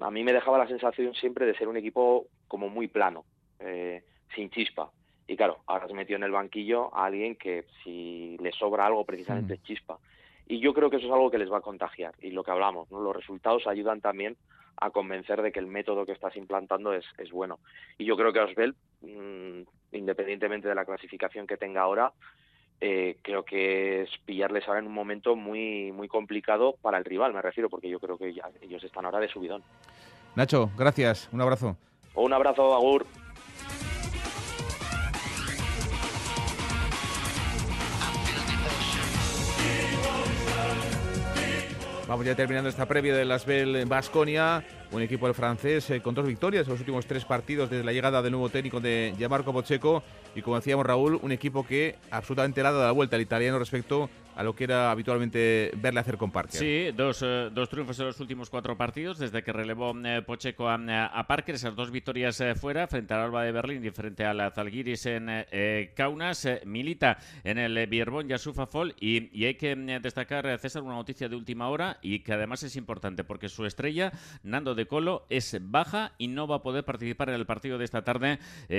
a 0.00 0.10
mí 0.10 0.24
me 0.24 0.32
dejaba 0.32 0.58
la 0.58 0.66
sensación 0.66 1.14
siempre 1.14 1.46
de 1.46 1.54
ser 1.54 1.68
un 1.68 1.76
equipo 1.76 2.26
como 2.48 2.68
muy 2.68 2.88
plano, 2.88 3.24
eh, 3.60 4.02
sin 4.34 4.50
chispa 4.50 4.90
y 5.30 5.36
claro, 5.36 5.58
ahora 5.66 5.86
se 5.86 5.94
metió 5.94 6.16
en 6.16 6.24
el 6.24 6.32
banquillo 6.32 6.92
a 6.92 7.04
alguien 7.04 7.36
que 7.36 7.64
si 7.84 8.36
le 8.40 8.50
sobra 8.50 8.84
algo 8.84 9.04
precisamente 9.04 9.54
es 9.54 9.62
chispa. 9.62 9.96
Y 10.48 10.58
yo 10.58 10.74
creo 10.74 10.90
que 10.90 10.96
eso 10.96 11.06
es 11.06 11.12
algo 11.12 11.30
que 11.30 11.38
les 11.38 11.48
va 11.48 11.58
a 11.58 11.60
contagiar. 11.60 12.16
Y 12.20 12.32
lo 12.32 12.42
que 12.42 12.50
hablamos, 12.50 12.90
¿no? 12.90 13.00
los 13.00 13.14
resultados 13.14 13.68
ayudan 13.68 14.00
también 14.00 14.36
a 14.78 14.90
convencer 14.90 15.40
de 15.40 15.52
que 15.52 15.60
el 15.60 15.68
método 15.68 16.04
que 16.04 16.10
estás 16.10 16.34
implantando 16.36 16.92
es, 16.92 17.04
es 17.16 17.30
bueno. 17.30 17.60
Y 17.96 18.06
yo 18.06 18.16
creo 18.16 18.32
que 18.32 18.40
Osbel, 18.40 18.74
mm, 19.02 19.60
independientemente 19.92 20.66
de 20.66 20.74
la 20.74 20.84
clasificación 20.84 21.46
que 21.46 21.56
tenga 21.56 21.82
ahora, 21.82 22.12
eh, 22.80 23.18
creo 23.22 23.44
que 23.44 24.02
es 24.02 24.10
pillarles 24.24 24.66
ahora 24.66 24.80
en 24.80 24.88
un 24.88 24.94
momento 24.94 25.36
muy 25.36 25.92
muy 25.92 26.08
complicado 26.08 26.74
para 26.82 26.98
el 26.98 27.04
rival, 27.04 27.34
me 27.34 27.42
refiero, 27.42 27.70
porque 27.70 27.88
yo 27.88 28.00
creo 28.00 28.18
que 28.18 28.34
ya, 28.34 28.50
ellos 28.62 28.82
están 28.82 29.04
ahora 29.04 29.20
de 29.20 29.28
subidón. 29.28 29.62
Nacho, 30.34 30.72
gracias. 30.76 31.28
Un 31.30 31.40
abrazo. 31.40 31.76
Un 32.16 32.32
abrazo, 32.32 32.74
Agur. 32.74 33.06
Vamos 42.10 42.26
ya 42.26 42.34
terminando 42.34 42.68
esta 42.68 42.86
previa 42.86 43.14
de 43.14 43.24
Las 43.24 43.46
Bell 43.46 43.84
Basconia, 43.86 44.64
un 44.90 45.00
equipo 45.00 45.26
del 45.26 45.34
francés 45.36 45.88
eh, 45.90 46.00
con 46.00 46.12
dos 46.12 46.26
victorias 46.26 46.66
en 46.66 46.72
los 46.72 46.80
últimos 46.80 47.06
tres 47.06 47.24
partidos 47.24 47.70
desde 47.70 47.84
la 47.84 47.92
llegada 47.92 48.20
del 48.20 48.32
nuevo 48.32 48.48
técnico 48.48 48.80
de 48.80 49.14
Gianmarco 49.16 49.52
Pocheco 49.52 50.02
y 50.34 50.42
como 50.42 50.56
decíamos 50.56 50.84
Raúl, 50.84 51.20
un 51.22 51.30
equipo 51.30 51.64
que 51.64 51.98
absolutamente 52.10 52.62
ha 52.62 52.64
dado 52.64 52.82
la 52.82 52.90
vuelta 52.90 53.14
al 53.14 53.22
italiano 53.22 53.60
respecto 53.60 54.10
a 54.40 54.42
lo 54.42 54.54
que 54.54 54.64
era 54.64 54.90
habitualmente 54.90 55.70
verle 55.76 56.00
hacer 56.00 56.16
con 56.16 56.32
Parker. 56.32 56.58
Sí, 56.58 56.92
dos, 56.96 57.20
eh, 57.22 57.50
dos 57.52 57.68
triunfos 57.68 58.00
en 58.00 58.06
los 58.06 58.20
últimos 58.20 58.48
cuatro 58.48 58.74
partidos, 58.74 59.18
desde 59.18 59.42
que 59.42 59.52
relevó 59.52 59.94
eh, 60.02 60.22
Pocheco 60.22 60.66
a, 60.66 60.76
a, 60.76 61.26
Parker, 61.26 61.56
esas 61.56 61.76
dos 61.76 61.90
victorias 61.90 62.40
eh, 62.40 62.54
fuera, 62.54 62.86
frente 62.86 63.12
al 63.12 63.20
Alba 63.20 63.42
de 63.42 63.52
Berlín 63.52 63.84
y 63.84 63.90
frente 63.90 64.24
al 64.24 64.50
Zalgiris 64.50 65.04
en 65.04 65.28
Kaunas, 65.94 66.48
milita 66.64 67.18
en 67.44 67.58
el 67.58 67.86
Bierbón 67.86 68.28
Yasufa 68.28 68.66
Fall 68.66 68.94
y, 68.98 69.28
y, 69.38 69.44
hay 69.44 69.56
que 69.56 69.76
destacar, 69.76 70.58
César, 70.58 70.84
una 70.84 70.94
noticia 70.94 71.28
de 71.28 71.36
última 71.36 71.68
hora 71.68 71.98
y 72.00 72.20
que 72.20 72.32
además 72.32 72.62
es 72.62 72.76
importante 72.76 73.24
porque 73.24 73.50
su 73.50 73.66
estrella, 73.66 74.10
Nando 74.42 74.74
de 74.74 74.86
Colo, 74.86 75.26
es 75.28 75.58
baja 75.60 76.12
y 76.16 76.28
no 76.28 76.48
va 76.48 76.56
a 76.56 76.62
poder 76.62 76.86
participar 76.86 77.28
en 77.28 77.34
el 77.34 77.44
partido 77.44 77.76
de 77.76 77.84
esta 77.84 78.04
tarde 78.04 78.38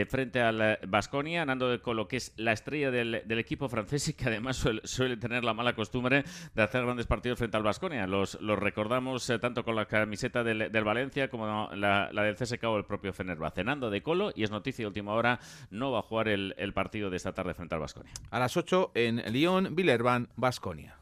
frente 0.10 0.42
al 0.42 0.80
Basconia. 0.88 1.46
Nando 1.46 1.70
de 1.70 1.82
Colo, 1.82 2.08
que 2.08 2.18
es 2.18 2.34
la 2.38 2.52
estrella 2.52 2.90
del, 2.90 3.22
del 3.26 3.38
equipo 3.38 3.70
francés 3.70 4.08
y 4.08 4.14
que 4.14 4.26
además 4.26 4.58
suele, 4.58 4.82
suele 4.86 5.18
tener 5.18 5.44
la 5.44 5.51
mala 5.54 5.74
costumbre 5.74 6.24
de 6.54 6.62
hacer 6.64 6.84
grandes 6.84 7.08
partidos 7.08 7.40
frente 7.40 7.58
al 7.58 7.64
Vasconia. 7.64 8.08
Los, 8.08 8.40
los 8.42 8.58
recordamos 8.58 9.30
eh, 9.30 9.40
tanto 9.40 9.64
con 9.64 9.76
la 9.76 9.86
camiseta 9.86 10.44
del, 10.44 10.70
Valencia 10.84 11.30
como 11.30 11.70
la, 11.74 12.10
del 12.12 12.36
CSK 12.36 12.64
o 12.66 12.78
el 12.78 12.86
propio 12.86 13.14
Fenerbahce. 13.14 13.62
Cenando 13.62 13.90
de 13.90 14.02
Colo 14.02 14.32
y 14.36 14.44
es 14.44 14.52
noticia 14.52 14.84
de 14.84 14.88
última 14.88 15.14
hora, 15.14 15.40
no 15.70 15.92
va 15.92 16.00
a 16.00 16.02
jugar 16.02 16.30
el, 16.30 16.56
el 16.58 16.74
partido 16.74 17.10
de 17.10 17.18
esta 17.18 17.34
tarde 17.34 17.54
frente 17.54 17.76
al 17.76 17.82
Vasconia. 17.82 18.12
A 18.30 18.40
las 18.40 18.56
8 18.58 18.92
en 18.96 19.18
Lyon, 19.32 19.76
Villerban, 19.76 20.30
Vasconia. 20.36 21.01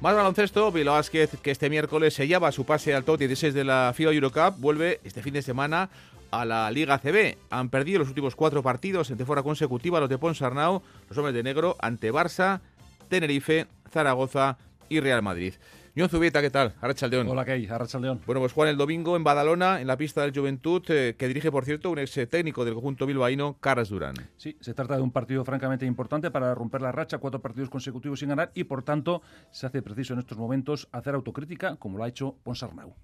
Más 0.00 0.14
baloncesto, 0.14 0.70
Bilbao 0.70 0.94
Vázquez, 0.94 1.40
que 1.42 1.50
este 1.50 1.68
miércoles 1.68 2.14
sellaba 2.14 2.52
su 2.52 2.64
pase 2.64 2.94
al 2.94 3.02
top 3.02 3.18
16 3.18 3.52
de 3.52 3.64
la 3.64 3.92
FIBA 3.92 4.12
Eurocup, 4.12 4.54
vuelve 4.58 5.00
este 5.02 5.22
fin 5.22 5.34
de 5.34 5.42
semana 5.42 5.90
a 6.30 6.44
la 6.44 6.70
Liga 6.70 7.00
CB. 7.00 7.36
Han 7.50 7.68
perdido 7.68 7.98
los 7.98 8.08
últimos 8.08 8.36
cuatro 8.36 8.62
partidos 8.62 9.10
en 9.10 9.18
forma 9.26 9.42
consecutiva 9.42 9.98
los 9.98 10.08
de 10.08 10.16
Ponsarnau, 10.16 10.82
los 11.08 11.18
hombres 11.18 11.34
de 11.34 11.42
negro, 11.42 11.76
ante 11.80 12.12
Barça, 12.12 12.60
Tenerife, 13.08 13.66
Zaragoza 13.90 14.56
y 14.88 15.00
Real 15.00 15.20
Madrid. 15.20 15.54
John 15.98 16.08
Zubieta, 16.08 16.40
¿qué 16.40 16.50
tal? 16.50 16.76
Arrachaldeón. 16.80 17.26
Hola, 17.26 17.44
¿qué 17.44 17.50
hay? 17.50 17.66
Arrachaldeón. 17.66 18.20
Bueno, 18.24 18.40
pues 18.40 18.52
Juan 18.52 18.68
el 18.68 18.76
domingo 18.76 19.16
en 19.16 19.24
Badalona, 19.24 19.80
en 19.80 19.88
la 19.88 19.96
pista 19.96 20.22
del 20.22 20.32
Juventud, 20.32 20.80
eh, 20.90 21.16
que 21.18 21.26
dirige, 21.26 21.50
por 21.50 21.64
cierto, 21.64 21.90
un 21.90 21.98
ex 21.98 22.20
técnico 22.30 22.64
del 22.64 22.74
conjunto 22.74 23.04
bilbaíno, 23.04 23.56
Carlos 23.58 23.88
Durán. 23.88 24.14
Sí, 24.36 24.56
se 24.60 24.74
trata 24.74 24.94
de 24.94 25.02
un 25.02 25.10
partido 25.10 25.44
francamente 25.44 25.86
importante 25.86 26.30
para 26.30 26.54
romper 26.54 26.82
la 26.82 26.92
racha, 26.92 27.18
cuatro 27.18 27.42
partidos 27.42 27.68
consecutivos 27.68 28.20
sin 28.20 28.28
ganar, 28.28 28.52
y 28.54 28.62
por 28.62 28.84
tanto 28.84 29.22
se 29.50 29.66
hace 29.66 29.82
preciso 29.82 30.12
en 30.12 30.20
estos 30.20 30.38
momentos 30.38 30.86
hacer 30.92 31.16
autocrítica, 31.16 31.74
como 31.74 31.98
lo 31.98 32.04
ha 32.04 32.08
hecho 32.08 32.36
Ponsarnau. 32.44 32.94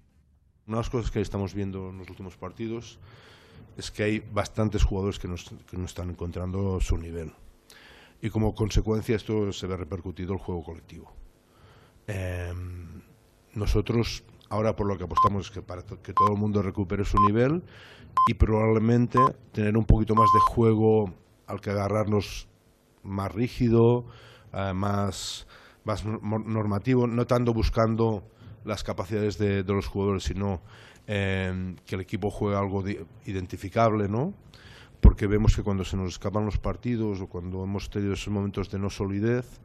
Una 0.65 0.77
de 0.77 0.79
las 0.79 0.89
cosas 0.89 1.11
que 1.11 1.19
estamos 1.19 1.53
viendo 1.53 1.89
en 1.89 1.97
los 1.97 2.09
últimos 2.09 2.37
partidos 2.37 2.97
es 3.77 3.91
que 3.91 4.03
hay 4.03 4.19
bastantes 4.31 4.83
jugadores 4.83 5.19
que 5.19 5.27
no, 5.27 5.35
que 5.69 5.75
no 5.75 5.83
están 5.83 6.11
encontrando 6.11 6.79
su 6.79 6.97
nivel. 6.97 7.33
Y 8.21 8.29
como 8.29 8.55
consecuencia 8.55 9.17
esto 9.17 9.51
se 9.51 9.67
ve 9.67 9.75
repercutido 9.75 10.31
el 10.31 10.39
juego 10.39 10.63
colectivo. 10.63 11.24
Em, 12.07 13.01
nosotros 13.53 14.23
ahora 14.49 14.75
por 14.75 14.87
lo 14.87 14.97
que 14.97 15.05
apostamos 15.05 15.47
es 15.47 15.51
que 15.51 15.61
para 15.61 15.81
que 15.83 16.13
todo 16.13 16.31
el 16.33 16.37
mundo 16.37 16.61
recupere 16.61 17.03
su 17.03 17.19
nivel 17.19 17.63
y 18.29 18.35
probablemente 18.35 19.19
tener 19.51 19.77
un 19.77 19.85
poquito 19.85 20.15
más 20.15 20.29
de 20.33 20.39
juego 20.39 21.13
al 21.47 21.61
que 21.61 21.71
agarrarnos 21.71 22.47
más 23.03 23.31
rígido, 23.31 24.05
eh, 24.53 24.73
más, 24.73 25.47
más 25.83 26.05
normativo, 26.05 27.07
no 27.07 27.25
tanto 27.27 27.53
buscando 27.53 28.23
las 28.63 28.83
capacidades 28.83 29.37
de, 29.37 29.63
los 29.63 29.87
jugadores, 29.87 30.23
sino 30.23 30.61
em, 31.07 31.75
que 31.85 31.95
el 31.95 32.01
equipo 32.01 32.31
juegue 32.31 32.57
algo 32.57 32.83
identificable, 33.25 34.09
¿no? 34.09 34.33
Porque 35.01 35.27
vemos 35.27 35.55
que 35.55 35.61
cuando 35.61 35.85
se 35.85 35.97
nos 35.97 36.13
escapan 36.13 36.45
los 36.45 36.57
partidos 36.57 37.21
o 37.21 37.27
cuando 37.27 37.63
hemos 37.63 37.91
tenido 37.91 38.13
esos 38.13 38.33
momentos 38.33 38.71
de 38.71 38.79
no 38.79 38.89
solidez, 38.89 39.61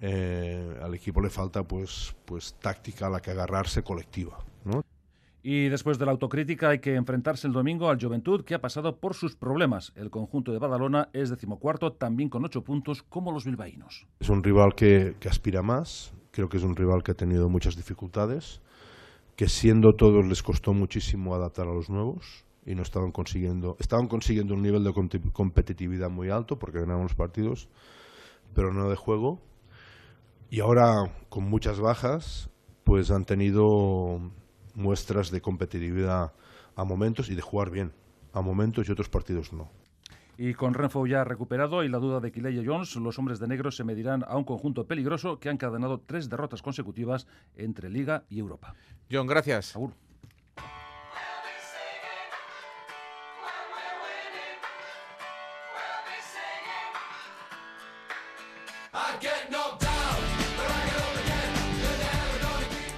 eh, 0.00 0.78
al 0.82 0.94
equipo 0.94 1.20
le 1.20 1.30
falta 1.30 1.62
pues, 1.62 2.14
pues 2.24 2.54
táctica 2.60 3.06
a 3.06 3.10
la 3.10 3.20
que 3.20 3.30
agarrarse 3.30 3.82
colectiva. 3.82 4.38
Y 5.46 5.68
después 5.68 5.98
de 5.98 6.06
la 6.06 6.12
autocrítica 6.12 6.70
hay 6.70 6.78
que 6.78 6.94
enfrentarse 6.94 7.46
el 7.46 7.52
domingo 7.52 7.90
al 7.90 8.00
Juventud 8.00 8.46
que 8.46 8.54
ha 8.54 8.62
pasado 8.62 8.96
por 8.96 9.12
sus 9.12 9.36
problemas. 9.36 9.92
El 9.94 10.08
conjunto 10.08 10.52
de 10.52 10.58
Badalona 10.58 11.10
es 11.12 11.28
decimocuarto, 11.28 11.92
también 11.92 12.30
con 12.30 12.46
ocho 12.46 12.64
puntos 12.64 13.02
como 13.02 13.30
los 13.30 13.44
bilbaínos. 13.44 14.06
Es 14.20 14.30
un 14.30 14.42
rival 14.42 14.74
que, 14.74 15.16
aspira 15.28 15.60
más, 15.60 16.14
creo 16.30 16.48
que 16.48 16.56
es 16.56 16.62
un 16.62 16.74
rival 16.74 17.02
que 17.02 17.10
ha 17.10 17.14
tenido 17.14 17.50
muchas 17.50 17.76
dificultades, 17.76 18.62
que 19.36 19.50
siendo 19.50 19.96
todos 19.96 20.24
les 20.24 20.42
costó 20.42 20.72
muchísimo 20.72 21.34
adaptar 21.34 21.68
a 21.68 21.74
los 21.74 21.90
nuevos 21.90 22.46
y 22.64 22.74
no 22.74 22.80
estaban 22.80 23.12
consiguiendo, 23.12 23.76
estaban 23.78 24.08
consiguiendo 24.08 24.54
un 24.54 24.62
nivel 24.62 24.82
de 24.82 24.94
competitividad 25.34 26.08
muy 26.08 26.30
alto 26.30 26.58
porque 26.58 26.80
ganaban 26.80 27.02
los 27.02 27.14
partidos, 27.14 27.68
pero 28.54 28.72
no 28.72 28.88
de 28.88 28.96
juego. 28.96 29.42
Y 30.54 30.60
ahora, 30.60 31.10
con 31.30 31.50
muchas 31.50 31.80
bajas, 31.80 32.48
pues 32.84 33.10
han 33.10 33.24
tenido 33.24 34.20
muestras 34.76 35.32
de 35.32 35.40
competitividad 35.40 36.32
a 36.76 36.84
momentos 36.84 37.28
y 37.28 37.34
de 37.34 37.42
jugar 37.42 37.72
bien, 37.72 37.92
a 38.32 38.40
momentos 38.40 38.88
y 38.88 38.92
otros 38.92 39.08
partidos 39.08 39.52
no. 39.52 39.68
Y 40.38 40.54
con 40.54 40.74
Renfro 40.74 41.08
ya 41.08 41.24
recuperado 41.24 41.82
y 41.82 41.88
la 41.88 41.98
duda 41.98 42.20
de 42.20 42.30
Kileye 42.30 42.64
Jones, 42.64 42.94
los 42.94 43.18
hombres 43.18 43.40
de 43.40 43.48
negro 43.48 43.72
se 43.72 43.82
medirán 43.82 44.22
a 44.28 44.36
un 44.36 44.44
conjunto 44.44 44.86
peligroso 44.86 45.40
que 45.40 45.48
han 45.48 45.56
encadenado 45.56 45.98
tres 45.98 46.30
derrotas 46.30 46.62
consecutivas 46.62 47.26
entre 47.56 47.90
Liga 47.90 48.22
y 48.28 48.38
Europa. 48.38 48.76
John, 49.10 49.26
gracias. 49.26 49.74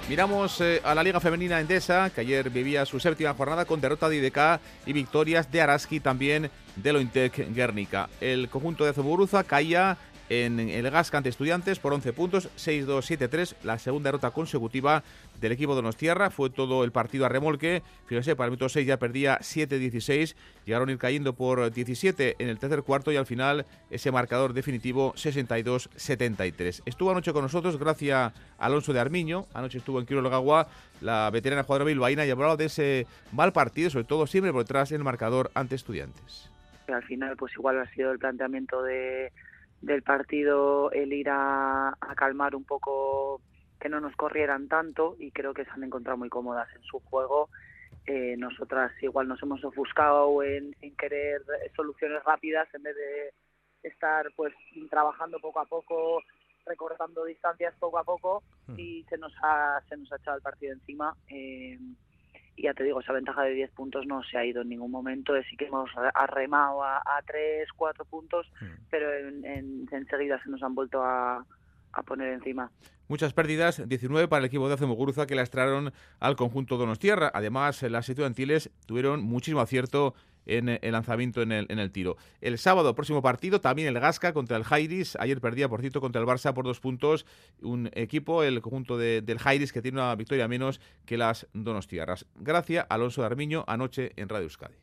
Miramos 0.09 0.61
eh, 0.61 0.79
a 0.85 0.95
la 0.95 1.03
Liga 1.03 1.19
Femenina 1.19 1.59
Endesa, 1.59 2.09
que 2.09 2.21
ayer 2.21 2.49
vivía 2.49 2.85
su 2.85 2.97
séptima 2.97 3.33
jornada 3.33 3.65
con 3.65 3.81
derrota 3.81 4.07
de 4.07 4.15
IDK 4.15 4.61
y 4.85 4.93
victorias 4.93 5.51
de 5.51 5.59
Araski 5.59 5.99
también 5.99 6.49
de 6.77 6.93
Lointec 6.93 7.53
Guernica. 7.53 8.07
El 8.21 8.47
conjunto 8.47 8.85
de 8.85 8.93
Zomuguruza 8.93 9.43
caía 9.43 9.97
en 10.29 10.59
el 10.59 10.89
Gasca 10.89 11.17
ante 11.17 11.29
Estudiantes 11.29 11.79
por 11.79 11.93
11 11.93 12.13
puntos, 12.13 12.49
6-2-7-3, 12.57 13.55
la 13.63 13.79
segunda 13.79 14.09
derrota 14.09 14.31
consecutiva 14.31 15.03
del 15.39 15.51
equipo 15.51 15.73
de 15.73 15.77
Donostierra. 15.77 16.29
Fue 16.29 16.49
todo 16.49 16.83
el 16.83 16.91
partido 16.91 17.25
a 17.25 17.29
remolque. 17.29 17.81
Fíjense, 18.07 18.35
para 18.35 18.47
el 18.47 18.51
minuto 18.51 18.69
6 18.69 18.85
ya 18.85 18.97
perdía 18.97 19.39
7-16. 19.39 20.35
Llegaron 20.65 20.89
a 20.89 20.91
ir 20.91 20.97
cayendo 20.97 21.33
por 21.33 21.71
17 21.71 22.35
en 22.39 22.49
el 22.49 22.59
tercer 22.59 22.83
cuarto 22.83 23.11
y 23.11 23.15
al 23.15 23.25
final 23.25 23.65
ese 23.89 24.11
marcador 24.11 24.53
definitivo 24.53 25.13
62-73. 25.13 26.81
Estuvo 26.85 27.11
anoche 27.11 27.31
con 27.33 27.43
nosotros 27.43 27.77
gracias 27.77 28.17
a 28.17 28.33
Alonso 28.57 28.93
de 28.93 28.99
Armiño. 28.99 29.45
Anoche 29.53 29.77
estuvo 29.77 29.99
en 29.99 30.05
Quiro 30.05 30.21
Logagua, 30.21 30.67
la 31.01 31.29
veterana 31.31 31.63
jugadora 31.63 31.85
bilbaína, 31.85 32.25
y 32.25 32.31
hablado 32.31 32.57
de 32.57 32.65
ese 32.65 33.07
mal 33.31 33.53
partido, 33.53 33.89
sobre 33.89 34.05
todo 34.05 34.27
siempre 34.27 34.51
por 34.51 34.63
detrás 34.63 34.91
en 34.91 34.97
el 34.97 35.03
marcador 35.03 35.51
ante 35.53 35.75
Estudiantes. 35.75 36.49
Al 36.87 37.03
final, 37.03 37.35
pues 37.35 37.53
igual 37.53 37.79
ha 37.79 37.89
sido 37.93 38.11
el 38.11 38.19
planteamiento 38.19 38.81
de 38.81 39.31
del 39.81 40.03
partido 40.03 40.91
el 40.91 41.13
ir 41.13 41.29
a, 41.29 41.95
calmar 42.15 42.55
un 42.55 42.63
poco 42.63 43.41
que 43.79 43.89
no 43.89 43.99
nos 43.99 44.15
corrieran 44.15 44.67
tanto 44.67 45.15
y 45.19 45.31
creo 45.31 45.53
que 45.53 45.65
se 45.65 45.71
han 45.71 45.83
encontrado 45.83 46.17
muy 46.17 46.29
cómodas 46.29 46.67
en 46.75 46.81
su 46.83 46.99
juego. 46.99 47.49
Eh, 48.05 48.35
nosotras 48.37 48.91
igual 49.01 49.27
nos 49.27 49.41
hemos 49.43 49.63
ofuscado 49.63 50.41
en, 50.41 50.73
querer 50.97 51.41
soluciones 51.75 52.23
rápidas 52.23 52.67
en 52.73 52.83
vez 52.83 52.95
de 52.95 53.33
estar 53.87 54.27
pues 54.35 54.53
trabajando 54.89 55.39
poco 55.39 55.59
a 55.59 55.65
poco, 55.65 56.21
recortando 56.65 57.25
distancias 57.25 57.75
poco 57.79 57.99
a 57.99 58.03
poco 58.03 58.43
hmm. 58.67 58.79
y 58.79 59.03
se 59.03 59.17
nos 59.17 59.33
ha, 59.43 59.81
se 59.87 59.97
nos 59.97 60.11
ha 60.11 60.15
echado 60.15 60.37
el 60.37 60.43
partido 60.43 60.73
encima. 60.73 61.15
Eh, 61.29 61.77
ya 62.57 62.73
te 62.73 62.83
digo, 62.83 62.99
esa 62.99 63.13
ventaja 63.13 63.43
de 63.43 63.53
10 63.53 63.71
puntos 63.71 64.05
no 64.07 64.23
se 64.23 64.37
ha 64.37 64.45
ido 64.45 64.61
en 64.61 64.69
ningún 64.69 64.91
momento, 64.91 65.33
sí 65.49 65.55
que 65.55 65.65
hemos 65.65 65.89
arremado 66.13 66.83
a, 66.83 66.97
a 66.97 67.21
3, 67.25 67.69
4 67.75 68.05
puntos, 68.05 68.47
mm. 68.59 68.65
pero 68.89 69.13
en, 69.13 69.87
enseguida 69.91 70.41
se 70.43 70.49
nos 70.49 70.61
han 70.63 70.75
vuelto 70.75 71.03
a, 71.03 71.45
poner 72.05 72.31
encima. 72.33 72.69
Muchas 73.07 73.33
pérdidas, 73.33 73.81
19 73.87 74.27
para 74.27 74.41
el 74.41 74.45
equipo 74.45 74.67
de 74.67 74.75
Azemoguruza 74.75 75.25
que 75.25 75.33
lastraron 75.33 75.91
al 76.19 76.35
conjunto 76.35 76.77
Donostierra. 76.77 77.31
Además, 77.33 77.81
las 77.81 78.07
estudiantiles 78.07 78.69
tuvieron 78.85 79.23
muchísimo 79.23 79.61
acierto 79.61 80.13
en 80.47 80.69
el 80.69 80.91
lanzamiento 80.91 81.41
en 81.41 81.51
el, 81.51 81.65
en 81.69 81.79
el 81.79 81.91
tiro. 81.91 82.17
El 82.41 82.57
sábado, 82.57 82.95
próximo 82.95 83.21
partido, 83.21 83.61
también 83.61 83.87
el 83.87 83.99
Gasca 83.99 84.33
contra 84.33 84.57
el 84.57 84.63
Jairis. 84.63 85.15
Ayer 85.19 85.39
perdía, 85.39 85.69
por 85.69 85.81
cierto, 85.81 86.01
contra 86.01 86.21
el 86.21 86.27
Barça 86.27 86.53
por 86.53 86.65
dos 86.65 86.79
puntos. 86.79 87.25
Un 87.61 87.89
equipo, 87.93 88.43
el 88.43 88.61
conjunto 88.61 88.97
del 88.97 89.39
Jairis, 89.39 89.71
que 89.71 89.81
tiene 89.81 89.99
una 89.99 90.15
victoria 90.15 90.47
menos 90.47 90.81
que 91.05 91.17
las 91.17 91.47
Donostiarras. 91.53 92.25
Gracias, 92.35 92.85
Alonso 92.89 93.21
de 93.21 93.27
Armiño, 93.27 93.63
anoche 93.67 94.11
en 94.15 94.29
Radio 94.29 94.43
Euskadi. 94.43 94.75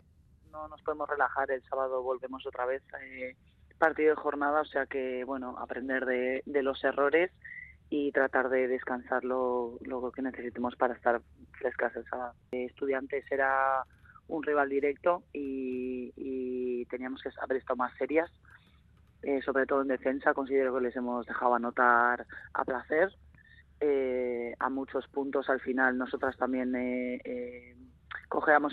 No 0.53 0.68
nos 0.68 0.81
podemos 0.83 1.09
relajar, 1.09 1.50
el 1.50 1.62
sábado 1.64 2.03
volvemos 2.03 2.46
otra 2.46 2.66
vez. 2.66 2.83
Eh, 3.03 3.35
partido 3.79 4.11
de 4.11 4.16
jornada, 4.16 4.61
o 4.61 4.64
sea 4.64 4.87
que, 4.87 5.24
bueno, 5.24 5.57
aprender 5.59 6.07
de, 6.07 6.42
de 6.46 6.62
los 6.62 6.83
errores 6.85 7.31
y 7.90 8.12
tratar 8.12 8.48
de 8.48 8.66
descansar 8.68 9.24
lo, 9.24 9.79
lo 9.83 10.11
que 10.11 10.22
necesitemos 10.22 10.74
para 10.77 10.94
estar 10.94 11.20
frescas 11.59 11.94
el 11.96 12.05
sábado. 12.07 12.35
Estudiantes 12.53 13.24
era 13.31 13.85
un 14.28 14.42
rival 14.42 14.68
directo 14.68 15.22
y, 15.32 16.84
teníamos 16.90 17.22
que 17.22 17.30
haber 17.40 17.56
estado 17.56 17.76
más 17.76 17.96
serias, 17.96 18.30
eh, 19.22 19.40
sobre 19.42 19.66
todo 19.66 19.82
en 19.82 19.88
defensa. 19.88 20.34
Considero 20.34 20.74
que 20.74 20.82
les 20.82 20.94
hemos 20.94 21.26
dejado 21.26 21.54
anotar 21.54 22.26
a 22.52 22.64
placer. 22.64 23.10
Eh, 23.80 24.54
a 24.60 24.68
muchos 24.70 25.08
puntos 25.08 25.50
al 25.50 25.60
final 25.60 25.98
nosotras 25.98 26.37
también 26.37 26.74
eh, 26.76 27.20
eh 27.24 27.76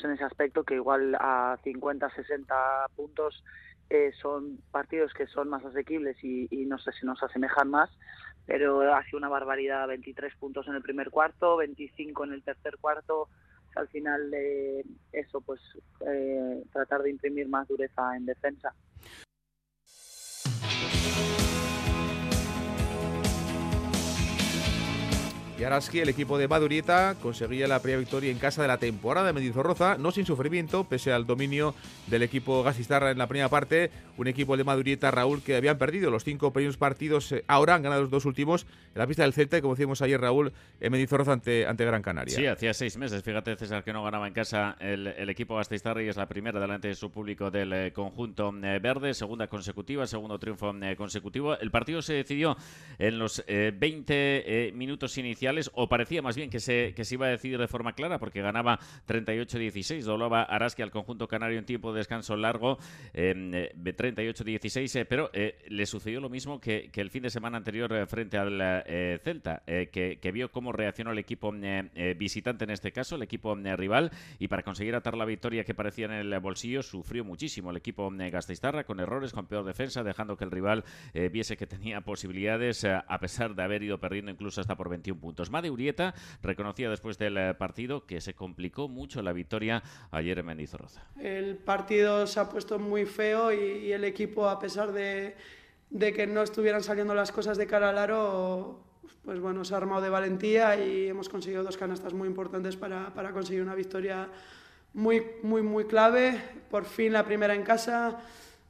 en 0.03 0.11
ese 0.11 0.23
aspecto 0.23 0.63
que 0.63 0.75
igual 0.75 1.15
a 1.19 1.57
50, 1.63 2.09
60 2.09 2.85
puntos 2.95 3.43
son 4.21 4.57
partidos 4.71 5.13
que 5.13 5.27
son 5.27 5.49
más 5.49 5.63
asequibles 5.65 6.17
y, 6.23 6.47
y 6.49 6.65
no 6.65 6.79
sé 6.79 6.91
si 6.93 7.05
nos 7.05 7.21
asemejan 7.21 7.69
más, 7.69 7.89
pero 8.45 8.81
ha 8.93 9.03
sido 9.03 9.19
una 9.19 9.29
barbaridad, 9.29 9.87
23 9.87 10.35
puntos 10.35 10.67
en 10.67 10.75
el 10.75 10.81
primer 10.81 11.11
cuarto, 11.11 11.57
25 11.57 12.23
en 12.23 12.33
el 12.33 12.43
tercer 12.43 12.77
cuarto, 12.79 13.29
al 13.75 13.87
final 13.87 14.29
de 14.31 14.85
eso, 15.11 15.41
pues 15.41 15.61
eh, 16.05 16.63
tratar 16.71 17.01
de 17.03 17.09
imprimir 17.09 17.47
más 17.47 17.67
dureza 17.67 18.15
en 18.15 18.25
defensa. 18.25 18.73
Y 25.61 25.63
Araski, 25.63 25.99
el 25.99 26.09
equipo 26.09 26.39
de 26.39 26.47
Madurieta, 26.47 27.13
conseguía 27.21 27.67
la 27.67 27.83
primera 27.83 27.99
victoria 27.99 28.31
en 28.31 28.39
casa 28.39 28.63
de 28.63 28.67
la 28.67 28.79
temporada 28.79 29.27
de 29.27 29.33
Mendizorroza, 29.33 29.95
no 29.95 30.09
sin 30.09 30.25
sufrimiento, 30.25 30.85
pese 30.85 31.13
al 31.13 31.27
dominio 31.27 31.75
del 32.07 32.23
equipo 32.23 32.63
gasistarra 32.63 33.11
en 33.11 33.19
la 33.19 33.27
primera 33.27 33.47
parte. 33.47 33.91
Un 34.17 34.27
equipo 34.27 34.57
de 34.57 34.63
Madurieta, 34.63 35.11
Raúl, 35.11 35.43
que 35.43 35.55
habían 35.55 35.77
perdido 35.77 36.09
los 36.09 36.23
cinco 36.23 36.51
primeros 36.51 36.77
partidos, 36.77 37.31
eh, 37.31 37.43
ahora 37.45 37.75
han 37.75 37.83
ganado 37.83 38.01
los 38.01 38.09
dos 38.09 38.25
últimos 38.25 38.65
en 38.95 38.99
la 38.99 39.05
pista 39.05 39.21
del 39.21 39.33
Celta, 39.33 39.59
y 39.59 39.61
como 39.61 39.75
decíamos 39.75 40.01
ayer, 40.01 40.19
Raúl, 40.19 40.51
en 40.79 40.91
Mendizorroza 40.91 41.33
ante, 41.33 41.67
ante 41.67 41.85
Gran 41.85 42.01
Canaria. 42.01 42.35
Sí, 42.35 42.47
hacía 42.47 42.73
seis 42.73 42.97
meses, 42.97 43.21
fíjate, 43.21 43.55
César, 43.55 43.83
que 43.83 43.93
no 43.93 44.03
ganaba 44.03 44.27
en 44.27 44.33
casa 44.33 44.77
el, 44.79 45.29
equipo 45.29 45.57
gasistarra 45.57 46.01
y 46.01 46.07
es 46.07 46.17
la 46.17 46.27
primera 46.27 46.59
delante 46.59 46.87
de 46.87 46.95
su 46.95 47.11
público 47.11 47.51
del 47.51 47.71
eh, 47.71 47.93
conjunto 47.93 48.51
eh, 48.63 48.79
verde, 48.79 49.13
segunda 49.13 49.45
consecutiva, 49.45 50.07
segundo 50.07 50.39
triunfo 50.39 50.73
consecutivo. 50.97 51.55
El 51.59 51.69
partido 51.69 52.01
se 52.01 52.13
decidió 52.13 52.57
en 52.97 53.19
los 53.19 53.43
20 53.47 54.71
minutos 54.73 55.17
iniciales 55.19 55.50
o 55.73 55.89
parecía 55.89 56.21
más 56.21 56.35
bien 56.35 56.49
que 56.49 56.59
se, 56.59 56.93
que 56.95 57.05
se 57.05 57.15
iba 57.15 57.27
a 57.27 57.29
decidir 57.29 57.57
de 57.59 57.67
forma 57.67 57.93
clara, 57.93 58.19
porque 58.19 58.41
ganaba 58.41 58.79
38-16, 59.07 60.03
doblaba 60.03 60.43
Araski 60.43 60.81
al 60.81 60.91
conjunto 60.91 61.27
canario 61.27 61.59
en 61.59 61.65
tiempo 61.65 61.93
de 61.93 61.99
descanso 61.99 62.35
largo, 62.35 62.77
eh, 63.13 63.71
38-16, 63.75 64.99
eh, 64.99 65.05
pero 65.05 65.29
eh, 65.33 65.57
le 65.67 65.85
sucedió 65.85 66.19
lo 66.19 66.29
mismo 66.29 66.59
que, 66.59 66.89
que, 66.91 67.01
el 67.01 67.09
fin 67.09 67.23
de 67.23 67.29
semana 67.29 67.57
anterior 67.57 67.91
eh, 67.93 68.05
frente 68.05 68.37
al 68.37 68.59
eh, 68.61 69.19
Celta, 69.23 69.63
que, 69.65 70.19
que, 70.21 70.31
vio 70.31 70.51
cómo 70.51 70.71
reaccionó 70.71 71.11
el 71.11 71.17
equipo 71.17 71.53
visitante 72.15 72.63
en 72.63 72.71
este 72.71 72.91
caso, 72.91 73.15
el 73.15 73.23
equipo 73.23 73.55
rival, 73.55 74.11
y 74.39 74.47
para 74.47 74.63
conseguir 74.63 74.95
atar 74.95 75.17
la 75.17 75.25
victoria 75.25 75.63
que 75.63 75.73
parecía 75.73 76.05
en 76.05 76.13
el 76.13 76.39
bolsillo, 76.39 76.83
sufrió 76.83 77.23
muchísimo 77.25 77.71
el 77.71 77.77
equipo 77.77 78.09
Gasteiztarra, 78.11 78.83
con 78.83 78.99
errores, 78.99 79.33
con 79.33 79.47
peor 79.47 79.65
defensa, 79.65 80.03
dejando 80.03 80.37
que 80.37 80.45
el 80.45 80.51
rival 80.51 80.83
viese 81.31 81.57
que 81.57 81.67
tenía 81.67 82.01
posibilidades, 82.01 82.85
a 82.85 83.19
pesar 83.19 83.55
de 83.55 83.63
haber 83.63 83.83
ido 83.83 83.99
perdiendo 83.99 84.31
incluso 84.31 84.61
hasta 84.61 84.75
por 84.75 84.89
21 84.89 85.19
puntos. 85.19 85.40
Made 85.49 85.69
Urieta 85.69 86.13
reconocía 86.43 86.89
después 86.89 87.17
del 87.17 87.37
eh, 87.37 87.53
partido 87.53 88.05
que 88.05 88.21
se 88.21 88.33
complicó 88.33 88.87
mucho 88.87 89.21
la 89.21 89.33
victoria 89.33 89.81
ayer 90.11 90.39
en 90.39 90.45
Mendizorroza. 90.45 91.03
El 91.19 91.55
partido 91.55 92.27
se 92.27 92.39
ha 92.39 92.49
puesto 92.49 92.79
muy 92.79 93.05
feo 93.05 93.51
y, 93.51 93.91
el 93.91 94.03
equipo, 94.03 94.47
a 94.47 94.59
pesar 94.59 94.91
de, 94.91 95.35
que 95.89 96.27
no 96.27 96.43
estuvieran 96.43 96.83
saliendo 96.83 97.15
las 97.15 97.31
cosas 97.31 97.57
de 97.57 97.67
cara 97.67 97.89
al 97.89 97.97
aro, 97.97 98.83
pues 99.23 99.39
bueno, 99.39 99.65
se 99.65 99.73
ha 99.73 99.77
armado 99.77 100.01
de 100.01 100.09
valentía 100.09 100.75
y 100.83 101.07
hemos 101.07 101.29
conseguido 101.29 101.63
dos 101.63 101.77
canastas 101.77 102.13
muy 102.13 102.27
importantes 102.27 102.75
para, 102.75 103.13
para 103.13 103.31
conseguir 103.31 103.61
una 103.61 103.75
victoria 103.75 104.29
muy, 104.93 105.23
muy, 105.43 105.61
muy 105.61 105.85
clave. 105.85 106.41
Por 106.69 106.85
fin 106.85 107.13
la 107.13 107.25
primera 107.25 107.55
en 107.55 107.63
casa 107.63 108.19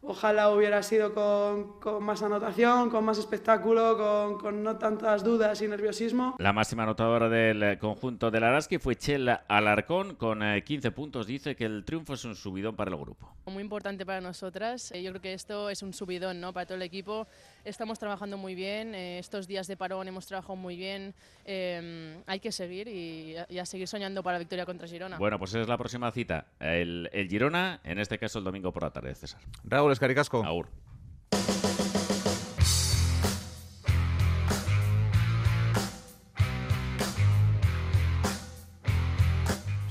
Ojalá 0.03 0.49
hubiera 0.49 0.81
sido 0.81 1.13
con, 1.13 1.79
con, 1.79 2.03
más 2.03 2.23
anotación, 2.23 2.89
con 2.89 3.05
más 3.05 3.19
espectáculo, 3.19 3.97
con, 3.97 4.39
con, 4.39 4.63
no 4.63 4.77
tantas 4.77 5.23
dudas 5.23 5.61
y 5.61 5.67
nerviosismo. 5.67 6.35
La 6.39 6.53
máxima 6.53 6.83
anotadora 6.83 7.29
del 7.29 7.77
conjunto 7.77 8.31
del 8.31 8.43
Araski 8.43 8.79
fue 8.79 8.95
Chela 8.95 9.43
Alarcón, 9.47 10.15
con 10.15 10.39
15 10.39 10.87
eh, 10.87 10.91
puntos. 10.91 11.27
Dice 11.27 11.55
que 11.55 11.65
el 11.65 11.85
triunfo 11.85 12.15
es 12.15 12.25
un 12.25 12.35
subidón 12.35 12.75
para 12.75 12.89
el 12.89 12.97
grupo. 12.97 13.31
Muy 13.45 13.61
importante 13.61 14.03
para 14.03 14.21
nosotras. 14.21 14.91
Eh, 14.91 15.03
yo 15.03 15.11
creo 15.11 15.21
que 15.21 15.33
esto 15.33 15.69
es 15.69 15.83
un 15.83 15.93
subidón 15.93 16.41
¿no? 16.41 16.51
para 16.51 16.65
todo 16.65 16.77
el 16.77 16.81
equipo. 16.81 17.27
Estamos 17.63 17.99
trabajando 17.99 18.37
muy 18.37 18.55
bien. 18.55 18.95
Eh, 18.95 19.19
estos 19.19 19.47
días 19.47 19.67
de 19.67 19.77
parón 19.77 20.07
hemos 20.07 20.25
trabajado 20.25 20.55
muy 20.55 20.75
bien. 20.75 21.13
hay 21.45 22.39
que 22.39 22.51
seguir 22.51 22.87
y, 22.87 23.35
y, 23.49 23.59
a 23.59 23.65
seguir 23.65 23.87
soñando 23.87 24.23
para 24.23 24.35
la 24.35 24.39
victoria 24.39 24.65
contra 24.65 24.87
Girona. 24.87 25.17
Bueno, 25.17 25.37
pues 25.39 25.51
esa 25.51 25.61
es 25.61 25.67
la 25.67 25.77
próxima 25.77 26.11
cita. 26.11 26.47
El, 26.59 27.09
el 27.13 27.27
Girona, 27.27 27.79
en 27.83 27.99
este 27.99 28.17
caso 28.17 28.39
el 28.39 28.45
domingo 28.45 28.71
por 28.71 28.83
la 28.83 28.91
tarde, 28.91 29.13
César. 29.15 29.41
Raúl 29.63 29.91
Escaricasco. 29.91 30.43
Aur. 30.43 30.67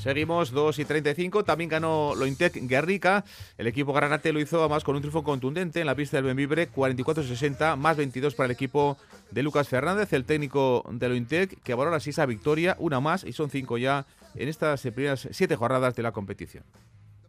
Seguimos 0.01 0.51
2 0.51 0.79
y 0.79 0.85
35. 0.87 1.45
También 1.45 1.69
ganó 1.69 2.15
Lointec 2.15 2.55
Guerrica. 2.67 3.23
El 3.59 3.67
equipo 3.67 3.93
granate 3.93 4.33
lo 4.33 4.41
hizo 4.41 4.59
además 4.61 4.83
con 4.83 4.97
un 4.97 5.03
triunfo 5.03 5.23
contundente 5.23 5.81
en 5.81 5.87
la 5.87 5.95
pista 5.95 6.17
del 6.17 6.25
Benvibre, 6.25 6.73
44-60, 6.73 7.77
más 7.77 7.99
22 7.99 8.35
para 8.35 8.47
el 8.47 8.53
equipo 8.53 8.97
de 9.31 9.43
Lucas 9.43 9.69
Fernández, 9.69 10.13
el 10.15 10.25
técnico 10.25 10.87
de 10.91 11.09
Lointec, 11.11 11.63
que 11.63 11.75
valora 11.75 11.99
así 11.99 12.11
esa 12.11 12.25
victoria, 12.25 12.77
una 12.79 13.01
más, 13.01 13.25
y 13.25 13.35
son 13.35 13.51
cinco 13.51 13.77
ya 13.77 14.07
en 14.35 14.49
estas 14.49 14.81
primeras 14.81 15.29
siete 15.33 15.55
jornadas 15.55 15.95
de 15.95 16.03
la 16.03 16.13
competición. 16.13 16.65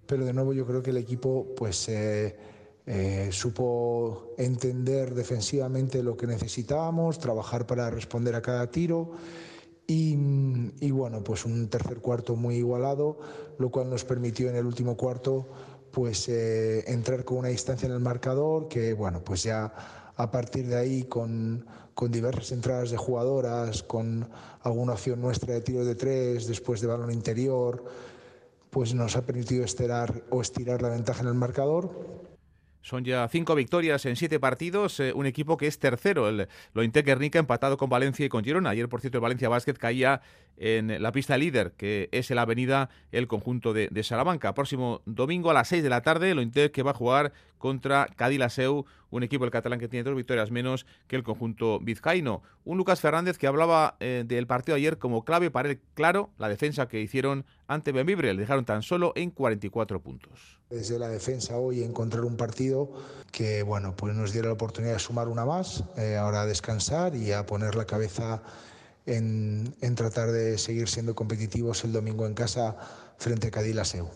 Pero 0.07 0.23
de 0.23 0.31
nuevo 0.31 0.53
yo 0.53 0.65
creo 0.65 0.81
que 0.81 0.91
el 0.91 0.97
equipo 0.97 1.47
pues 1.57 1.89
eh, 1.89 2.37
eh, 2.85 3.29
supo 3.31 4.33
entender 4.37 5.13
defensivamente 5.13 6.01
lo 6.03 6.15
que 6.15 6.25
necesitábamos, 6.25 7.19
trabajar 7.19 7.67
para 7.67 7.89
responder 7.89 8.35
a 8.35 8.41
cada 8.41 8.71
tiro 8.71 9.11
y, 9.87 10.91
bueno, 10.91 11.23
pues 11.23 11.45
un 11.45 11.67
tercer 11.67 11.99
cuarto 11.99 12.35
muy 12.35 12.55
igualado, 12.55 13.19
lo 13.57 13.69
cual 13.69 13.89
nos 13.89 14.05
permitió 14.05 14.49
en 14.49 14.55
el 14.55 14.65
último 14.65 14.95
cuarto 14.95 15.47
pues 15.91 16.29
eh, 16.29 16.89
entrar 16.89 17.25
con 17.25 17.39
una 17.39 17.49
distancia 17.49 17.85
en 17.85 17.91
el 17.91 17.99
marcador 17.99 18.69
que 18.69 18.93
bueno, 18.93 19.21
pues 19.25 19.43
ya 19.43 19.73
a 20.15 20.31
partir 20.31 20.67
de 20.67 20.77
ahí 20.77 21.03
con, 21.03 21.65
con 21.93 22.11
diversas 22.11 22.53
entradas 22.53 22.91
de 22.91 22.97
jugadoras, 22.97 23.83
con 23.83 24.29
alguna 24.61 24.93
opción 24.93 25.19
nuestra 25.19 25.53
de 25.53 25.61
tiro 25.61 25.83
de 25.83 25.95
tres, 25.95 26.47
después 26.47 26.79
de 26.79 26.87
balón 26.87 27.11
interior, 27.11 27.83
pues 28.69 28.93
nos 28.93 29.17
ha 29.17 29.25
permitido 29.25 29.65
estirar 29.65 30.23
o 30.29 30.41
estirar 30.41 30.81
la 30.81 30.89
ventaja 30.89 31.21
en 31.21 31.27
el 31.27 31.33
marcador 31.33 31.91
son 32.81 33.05
ya 33.05 33.27
cinco 33.27 33.55
victorias 33.55 34.05
en 34.05 34.15
siete 34.15 34.39
partidos, 34.39 34.99
eh, 34.99 35.13
un 35.13 35.25
equipo 35.25 35.57
que 35.57 35.67
es 35.67 35.79
tercero, 35.79 36.29
el 36.29 36.47
Lointec 36.73 37.05
Guernica, 37.05 37.39
empatado 37.39 37.77
con 37.77 37.89
Valencia 37.89 38.25
y 38.25 38.29
con 38.29 38.43
Girona. 38.43 38.71
Ayer, 38.71 38.89
por 38.89 39.01
cierto, 39.01 39.17
el 39.17 39.21
Valencia 39.21 39.49
Basket 39.49 39.73
caía 39.73 40.21
en 40.57 41.01
la 41.01 41.11
pista 41.11 41.37
líder, 41.37 41.73
que 41.73 42.09
es 42.11 42.29
en 42.29 42.35
la 42.35 42.43
avenida 42.43 42.89
el 43.11 43.27
conjunto 43.27 43.73
de, 43.73 43.89
Salamanca. 44.03 44.53
Próximo 44.53 45.01
domingo 45.05 45.51
a 45.51 45.53
las 45.53 45.67
seis 45.67 45.83
de 45.83 45.89
la 45.89 46.01
tarde, 46.01 46.33
Lointec 46.33 46.71
que 46.71 46.83
va 46.83 46.91
a 46.91 46.95
jugar 46.95 47.33
contra 47.57 48.07
Cadilaseu, 48.15 48.85
un 49.11 49.23
equipo 49.23 49.45
el 49.45 49.51
catalán 49.51 49.79
que 49.79 49.87
tiene 49.87 50.03
dos 50.03 50.15
victorias 50.15 50.49
menos 50.49 50.85
que 51.07 51.15
el 51.15 51.23
conjunto 51.23 51.79
vizcaíno. 51.79 52.41
Un 52.63 52.77
Lucas 52.77 53.01
Fernández 53.01 53.37
que 53.37 53.47
hablaba 53.47 53.95
eh, 53.99 54.23
del 54.25 54.47
partido 54.47 54.75
ayer 54.75 54.97
como 54.97 55.23
clave 55.23 55.51
para 55.51 55.69
él, 55.69 55.79
claro, 55.93 56.31
la 56.37 56.49
defensa 56.49 56.87
que 56.87 57.01
hicieron 57.01 57.45
ante 57.67 57.91
Benvibre. 57.91 58.33
Le 58.33 58.41
dejaron 58.41 58.65
tan 58.65 58.81
solo 58.81 59.13
en 59.15 59.29
44 59.29 60.01
puntos. 60.01 60.60
Desde 60.71 60.97
la 60.97 61.09
defensa 61.09 61.57
hoy 61.57 61.83
encontrar 61.83 62.23
un 62.23 62.37
partido 62.37 62.89
que 63.31 63.61
bueno, 63.61 63.93
pues 63.95 64.15
nos 64.15 64.31
diera 64.31 64.47
la 64.47 64.53
oportunidad 64.53 64.93
de 64.93 64.99
sumar 64.99 65.27
una 65.27 65.45
más, 65.45 65.83
eh, 65.97 66.15
ahora 66.15 66.43
a 66.43 66.45
descansar 66.45 67.13
y 67.13 67.33
a 67.33 67.45
poner 67.45 67.75
la 67.75 67.85
cabeza 67.85 68.41
en, 69.05 69.75
en, 69.81 69.95
tratar 69.95 70.31
de 70.31 70.57
seguir 70.57 70.87
siendo 70.87 71.13
competitivos 71.13 71.83
el 71.83 71.91
domingo 71.91 72.25
en 72.25 72.33
casa 72.33 72.77
frente 73.17 73.47
a 73.47 73.51
Cadilaseu. 73.51 74.09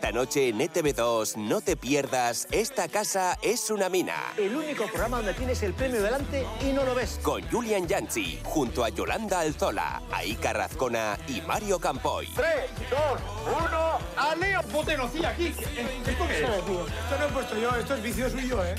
Esta 0.00 0.12
noche 0.12 0.48
en 0.48 0.60
ETV2 0.60 1.36
no 1.36 1.60
te 1.60 1.76
pierdas 1.76 2.48
Esta 2.50 2.88
casa 2.88 3.38
es 3.42 3.68
una 3.68 3.90
mina. 3.90 4.32
El 4.38 4.56
único 4.56 4.86
programa 4.86 5.18
donde 5.18 5.34
tienes 5.34 5.62
el 5.62 5.74
premio 5.74 6.00
delante 6.02 6.46
y 6.62 6.72
no 6.72 6.84
lo 6.84 6.94
ves. 6.94 7.20
Con 7.22 7.42
Julian 7.50 7.86
Yanchi, 7.86 8.40
junto 8.42 8.82
a 8.82 8.88
Yolanda 8.88 9.40
Alzola, 9.40 10.00
Aika 10.10 10.54
Razcona 10.54 11.18
y 11.28 11.42
Mario 11.42 11.78
Campoy. 11.78 12.28
3, 12.34 12.46
2, 12.88 13.00
1, 13.62 13.98
¡aleo! 14.16 14.62
Potenocía 14.72 15.28
aquí. 15.28 15.48
¿Esto 15.48 16.26
qué 16.26 16.44
es? 16.44 16.48
Esto 16.48 17.18
no 17.18 17.26
he 17.26 17.32
puesto 17.32 17.58
yo, 17.58 17.76
esto 17.76 17.94
es 17.94 18.02
vicio 18.02 18.30
suyo, 18.30 18.64
¿eh? 18.64 18.74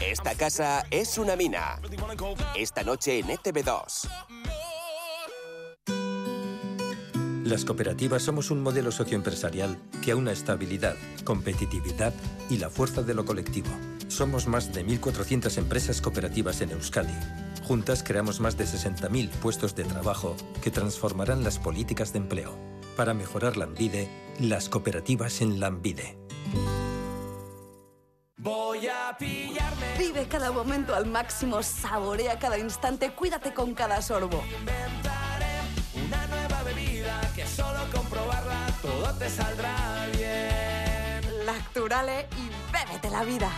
Esta 0.00 0.34
casa 0.36 0.86
es 0.90 1.18
una 1.18 1.36
mina. 1.36 1.78
Esta 2.54 2.82
noche 2.82 3.18
en 3.18 3.28
ETV2. 3.28 4.08
Las 7.46 7.64
cooperativas 7.64 8.24
somos 8.24 8.50
un 8.50 8.60
modelo 8.60 8.90
socioempresarial 8.90 9.78
que 10.02 10.10
aúna 10.10 10.32
estabilidad, 10.32 10.96
competitividad 11.22 12.12
y 12.50 12.58
la 12.58 12.70
fuerza 12.70 13.02
de 13.02 13.14
lo 13.14 13.24
colectivo. 13.24 13.68
Somos 14.08 14.48
más 14.48 14.72
de 14.72 14.84
1.400 14.84 15.56
empresas 15.56 16.00
cooperativas 16.00 16.60
en 16.60 16.72
Euskadi. 16.72 17.14
Juntas 17.62 18.02
creamos 18.02 18.40
más 18.40 18.56
de 18.58 18.64
60.000 18.64 19.30
puestos 19.30 19.76
de 19.76 19.84
trabajo 19.84 20.34
que 20.60 20.72
transformarán 20.72 21.44
las 21.44 21.60
políticas 21.60 22.12
de 22.12 22.18
empleo. 22.18 22.58
Para 22.96 23.14
mejorar 23.14 23.56
la 23.56 23.66
Lambide, 23.66 24.08
las 24.40 24.68
cooperativas 24.68 25.40
en 25.40 25.60
Lambide. 25.60 26.18
Voy 28.38 28.88
a 28.88 29.16
pillarme. 29.16 29.86
Vive 29.96 30.26
cada 30.26 30.50
momento 30.50 30.96
al 30.96 31.06
máximo, 31.06 31.62
saborea 31.62 32.40
cada 32.40 32.58
instante, 32.58 33.12
cuídate 33.12 33.54
con 33.54 33.72
cada 33.72 34.02
sorbo. 34.02 34.42
una 35.94 36.25
solo 37.46 37.78
comprobarla 37.94 38.66
todo 38.82 39.12
te 39.18 39.28
saldrá 39.28 40.06
bien. 40.12 41.46
Lacturale 41.46 42.26
y 42.36 42.72
bébete 42.72 43.10
la 43.10 43.24
vida. 43.24 43.50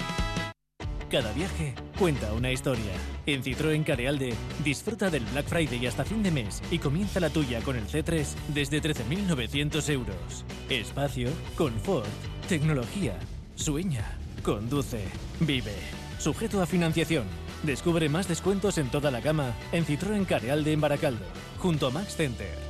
Cada 1.10 1.32
viaje 1.32 1.74
cuenta 1.98 2.32
una 2.34 2.52
historia. 2.52 2.92
En 3.24 3.42
Citroën 3.42 3.82
Carealde, 3.82 4.34
disfruta 4.62 5.08
del 5.08 5.24
Black 5.24 5.46
Friday 5.46 5.86
hasta 5.86 6.04
fin 6.04 6.22
de 6.22 6.30
mes 6.30 6.62
y 6.70 6.78
comienza 6.78 7.18
la 7.18 7.30
tuya 7.30 7.60
con 7.60 7.76
el 7.76 7.86
C3 7.86 8.26
desde 8.48 8.82
13.900 8.82 9.88
euros. 9.90 10.44
Espacio, 10.68 11.30
confort, 11.56 12.06
tecnología. 12.46 13.18
Sueña, 13.54 14.04
conduce, 14.42 15.02
vive. 15.40 15.74
Sujeto 16.18 16.60
a 16.60 16.66
financiación. 16.66 17.24
Descubre 17.62 18.08
más 18.10 18.28
descuentos 18.28 18.76
en 18.76 18.90
toda 18.90 19.10
la 19.10 19.20
gama 19.20 19.54
en 19.72 19.86
Citroën 19.86 20.26
Carealde 20.26 20.72
en 20.72 20.80
Baracaldo, 20.80 21.24
junto 21.58 21.86
a 21.86 21.90
Max 21.90 22.16
Center. 22.16 22.67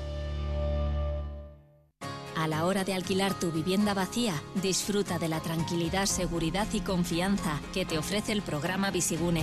A 2.38 2.46
la 2.46 2.64
hora 2.66 2.84
de 2.84 2.94
alquilar 2.94 3.36
tu 3.36 3.50
vivienda 3.50 3.94
vacía, 3.94 4.40
disfruta 4.62 5.18
de 5.18 5.28
la 5.28 5.40
tranquilidad, 5.40 6.06
seguridad 6.06 6.68
y 6.72 6.78
confianza 6.78 7.60
que 7.74 7.84
te 7.84 7.98
ofrece 7.98 8.30
el 8.30 8.42
programa 8.42 8.92
Visigune. 8.92 9.42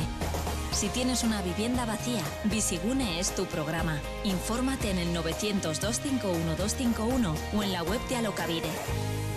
Si 0.71 0.88
tienes 0.88 1.25
una 1.25 1.41
vivienda 1.41 1.86
vacía, 1.86 2.21
Visigune 2.45 3.19
es 3.19 3.36
tu 3.36 3.47
programa. 3.47 3.99
Infórmate 4.23 4.91
en 4.91 4.99
el 4.99 5.13
900-251-251 5.13 7.36
o 7.53 7.63
en 7.63 7.73
la 7.73 7.84
web 7.84 7.99
de 8.08 8.15
Alocavire. 8.15 8.69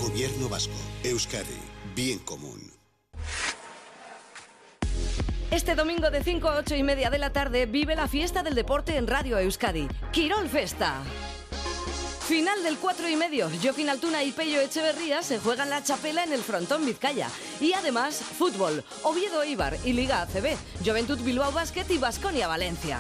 Gobierno 0.01 0.49
Vasco, 0.49 0.79
Euskadi, 1.03 1.59
Bien 1.97 2.21
Común. 2.21 2.61
Este 5.51 5.75
domingo 5.75 6.13
de 6.13 6.23
5 6.23 6.49
a 6.49 6.59
8 6.59 6.77
y 6.77 6.85
media 6.85 7.11
de 7.11 7.19
la 7.19 7.33
tarde 7.33 7.67
vive 7.67 7.97
la 7.97 8.07
fiesta 8.07 8.45
del 8.45 8.55
deporte 8.55 8.97
en 8.97 9.09
Radio 9.09 9.37
Euskadi. 9.37 9.89
Quirol 10.13 10.49
Festa. 10.49 11.03
Final 12.29 12.63
del 12.63 12.77
4 12.77 13.09
y 13.09 13.17
medio. 13.17 13.49
Joaquín 13.63 13.89
Altuna 13.89 14.23
y 14.23 14.33
Pello 14.33 14.61
Echeverría 14.61 15.23
se 15.23 15.39
juegan 15.39 15.71
la 15.71 15.83
chapela 15.83 16.25
en 16.25 16.35
el 16.35 16.43
frontón 16.43 16.85
Vizcaya. 16.85 17.31
Y 17.59 17.73
además, 17.73 18.17
fútbol, 18.21 18.85
Oviedo 19.03 19.43
Ibar 19.47 19.79
y 19.83 19.95
Liga 19.95 20.21
ACB, 20.21 20.55
Juventud 20.85 21.19
Bilbao 21.25 21.51
Basket 21.53 21.87
y 21.89 21.97
Basconia 21.97 22.47
Valencia. 22.47 22.99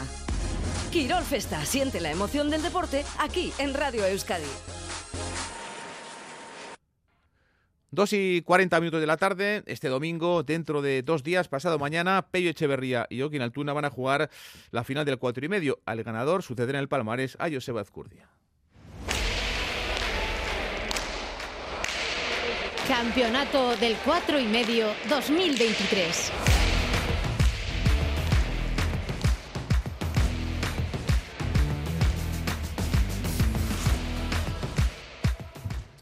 Quirol 0.91 1.25
Festa, 1.25 1.63
siente 1.67 2.01
la 2.01 2.11
emoción 2.11 2.49
del 2.49 2.63
deporte 2.63 3.05
aquí 3.19 3.53
en 3.59 3.75
Radio 3.75 4.07
Euskadi. 4.07 4.49
2 7.91 8.13
y 8.15 8.41
40 8.41 8.81
minutos 8.81 9.01
de 9.03 9.07
la 9.07 9.19
tarde, 9.19 9.63
este 9.67 9.89
domingo, 9.89 10.43
dentro 10.43 10.81
de 10.81 11.03
dos 11.03 11.23
días, 11.23 11.49
pasado 11.49 11.79
mañana, 11.79 12.29
Pello 12.31 12.49
Echeverría 12.49 13.07
y 13.11 13.21
Joaquín 13.21 13.43
Altuna 13.43 13.75
van 13.75 13.85
a 13.85 13.91
jugar 13.91 14.31
la 14.71 14.85
final 14.85 15.05
del 15.05 15.19
4 15.19 15.45
y 15.45 15.49
medio. 15.51 15.81
Al 15.85 16.03
ganador 16.03 16.43
sucederá 16.43 16.79
en 16.79 16.85
el 16.85 16.89
Palmares 16.89 17.37
a 17.39 17.51
Joseba 17.51 17.83
Azcurdia. 17.83 18.31
Campeonato 22.89 23.77
del 23.77 23.97
4 24.03 24.41
y 24.41 24.47
medio 24.47 24.95
2023. 25.11 26.58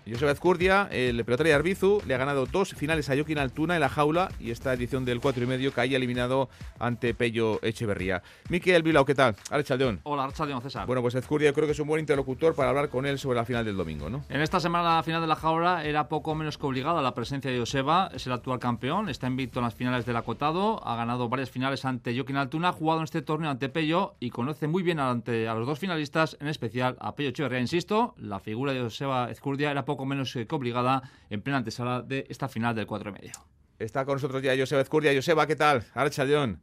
Joseba 0.08 0.30
Ezcurdia, 0.30 0.88
el 0.92 1.24
pelotari 1.24 1.48
de 1.48 1.56
Arbizu, 1.56 2.00
le 2.06 2.14
ha 2.14 2.18
ganado 2.18 2.46
dos 2.46 2.74
finales 2.74 3.10
a 3.10 3.14
Joaquín 3.16 3.38
Altuna 3.38 3.74
en 3.74 3.80
la 3.80 3.88
jaula 3.88 4.30
y 4.38 4.52
esta 4.52 4.72
edición 4.72 5.04
del 5.04 5.20
4 5.20 5.42
y 5.42 5.46
medio 5.48 5.72
caía 5.72 5.96
eliminado 5.96 6.48
ante 6.78 7.12
Pello 7.12 7.60
Echeverría. 7.62 8.22
Miquel 8.48 8.84
Bilao, 8.84 9.04
¿qué 9.04 9.16
tal? 9.16 9.34
Archaldeón. 9.50 9.98
Hola, 10.04 10.22
Archaldeón, 10.22 10.62
César. 10.62 10.86
Bueno, 10.86 11.02
pues 11.02 11.16
Ezcurdia 11.16 11.52
creo 11.52 11.66
que 11.66 11.72
es 11.72 11.80
un 11.80 11.88
buen 11.88 11.98
interlocutor 11.98 12.54
para 12.54 12.68
hablar 12.68 12.88
con 12.88 13.04
él 13.04 13.18
sobre 13.18 13.36
la 13.36 13.44
final 13.44 13.64
del 13.64 13.76
domingo, 13.76 14.08
¿no? 14.08 14.24
En 14.28 14.42
esta 14.42 14.60
semana 14.60 14.94
la 14.94 15.02
final 15.02 15.20
de 15.20 15.26
la 15.26 15.34
jaula 15.34 15.84
era 15.84 16.08
poco 16.08 16.36
menos 16.36 16.56
que 16.56 16.66
obligada 16.66 17.02
la 17.02 17.12
presencia 17.12 17.50
de 17.50 17.58
Joseba, 17.58 18.08
es 18.14 18.28
el 18.28 18.32
actual 18.32 18.60
campeón, 18.60 19.08
está 19.08 19.26
invicto 19.26 19.58
en 19.58 19.64
las 19.64 19.74
finales 19.74 20.06
del 20.06 20.14
acotado, 20.14 20.86
ha 20.86 20.94
ganado 20.94 21.28
varias 21.28 21.50
finales 21.50 21.84
ante 21.84 22.14
Joaquín 22.14 22.36
Altuna, 22.36 22.68
ha 22.68 22.72
jugado 22.72 23.00
en 23.00 23.04
este 23.04 23.22
torneo 23.22 23.50
ante 23.50 23.68
Pello 23.68 24.14
y 24.20 24.30
conoce 24.30 24.68
muy 24.68 24.84
bien 24.84 25.00
ante 25.00 25.48
a 25.48 25.54
los 25.54 25.66
dos 25.66 25.80
finalistas, 25.80 26.36
en 26.40 26.46
especial 26.46 26.96
a 27.00 27.16
Pello 27.16 27.30
Echeverría. 27.30 27.58
Insisto, 27.58 28.14
la 28.18 28.38
figura 28.38 28.72
de 28.72 28.82
Joseba 28.82 29.32
Ezcurdia 29.32 29.72
era 29.72 29.84
poco 29.84 29.95
menos 30.04 30.32
que 30.32 30.46
obligada 30.50 31.02
en 31.30 31.40
plena 31.40 31.58
antesala 31.58 32.02
de 32.02 32.26
esta 32.28 32.48
final 32.48 32.74
del 32.74 32.86
4 32.86 33.10
y 33.10 33.12
medio. 33.12 33.32
Está 33.78 34.04
con 34.04 34.14
nosotros 34.14 34.42
ya 34.42 34.56
Joseba 34.56 34.80
Ezcurdia. 34.80 35.14
Joseba, 35.14 35.46
¿qué 35.46 35.56
tal? 35.56 35.84
Archaldeón. 35.94 36.60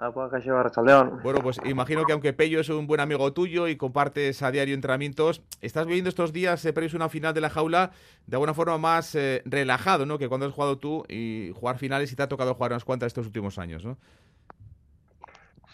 Archaldeón. 0.00 1.20
Bueno, 1.22 1.40
pues 1.40 1.60
imagino 1.64 2.04
que 2.04 2.12
aunque 2.12 2.32
Pello 2.32 2.60
es 2.60 2.68
un 2.70 2.86
buen 2.86 3.00
amigo 3.00 3.32
tuyo 3.34 3.68
y 3.68 3.76
compartes 3.76 4.42
a 4.42 4.50
diario 4.50 4.74
entrenamientos, 4.74 5.42
estás 5.60 5.86
viviendo 5.86 6.08
estos 6.08 6.32
días 6.32 6.64
eh, 6.64 6.72
previos 6.72 6.94
una 6.94 7.10
final 7.10 7.34
de 7.34 7.42
la 7.42 7.50
jaula 7.50 7.90
de 8.26 8.36
alguna 8.36 8.54
forma 8.54 8.78
más 8.78 9.14
eh, 9.14 9.42
relajado, 9.44 10.06
¿no? 10.06 10.18
Que 10.18 10.28
cuando 10.28 10.46
has 10.46 10.52
jugado 10.52 10.78
tú 10.78 11.04
y 11.08 11.52
jugar 11.54 11.76
finales 11.76 12.10
y 12.12 12.16
te 12.16 12.22
ha 12.22 12.28
tocado 12.28 12.54
jugar 12.54 12.72
unas 12.72 12.84
cuantas 12.84 13.08
estos 13.08 13.26
últimos 13.26 13.58
años, 13.58 13.84
¿no? 13.84 13.98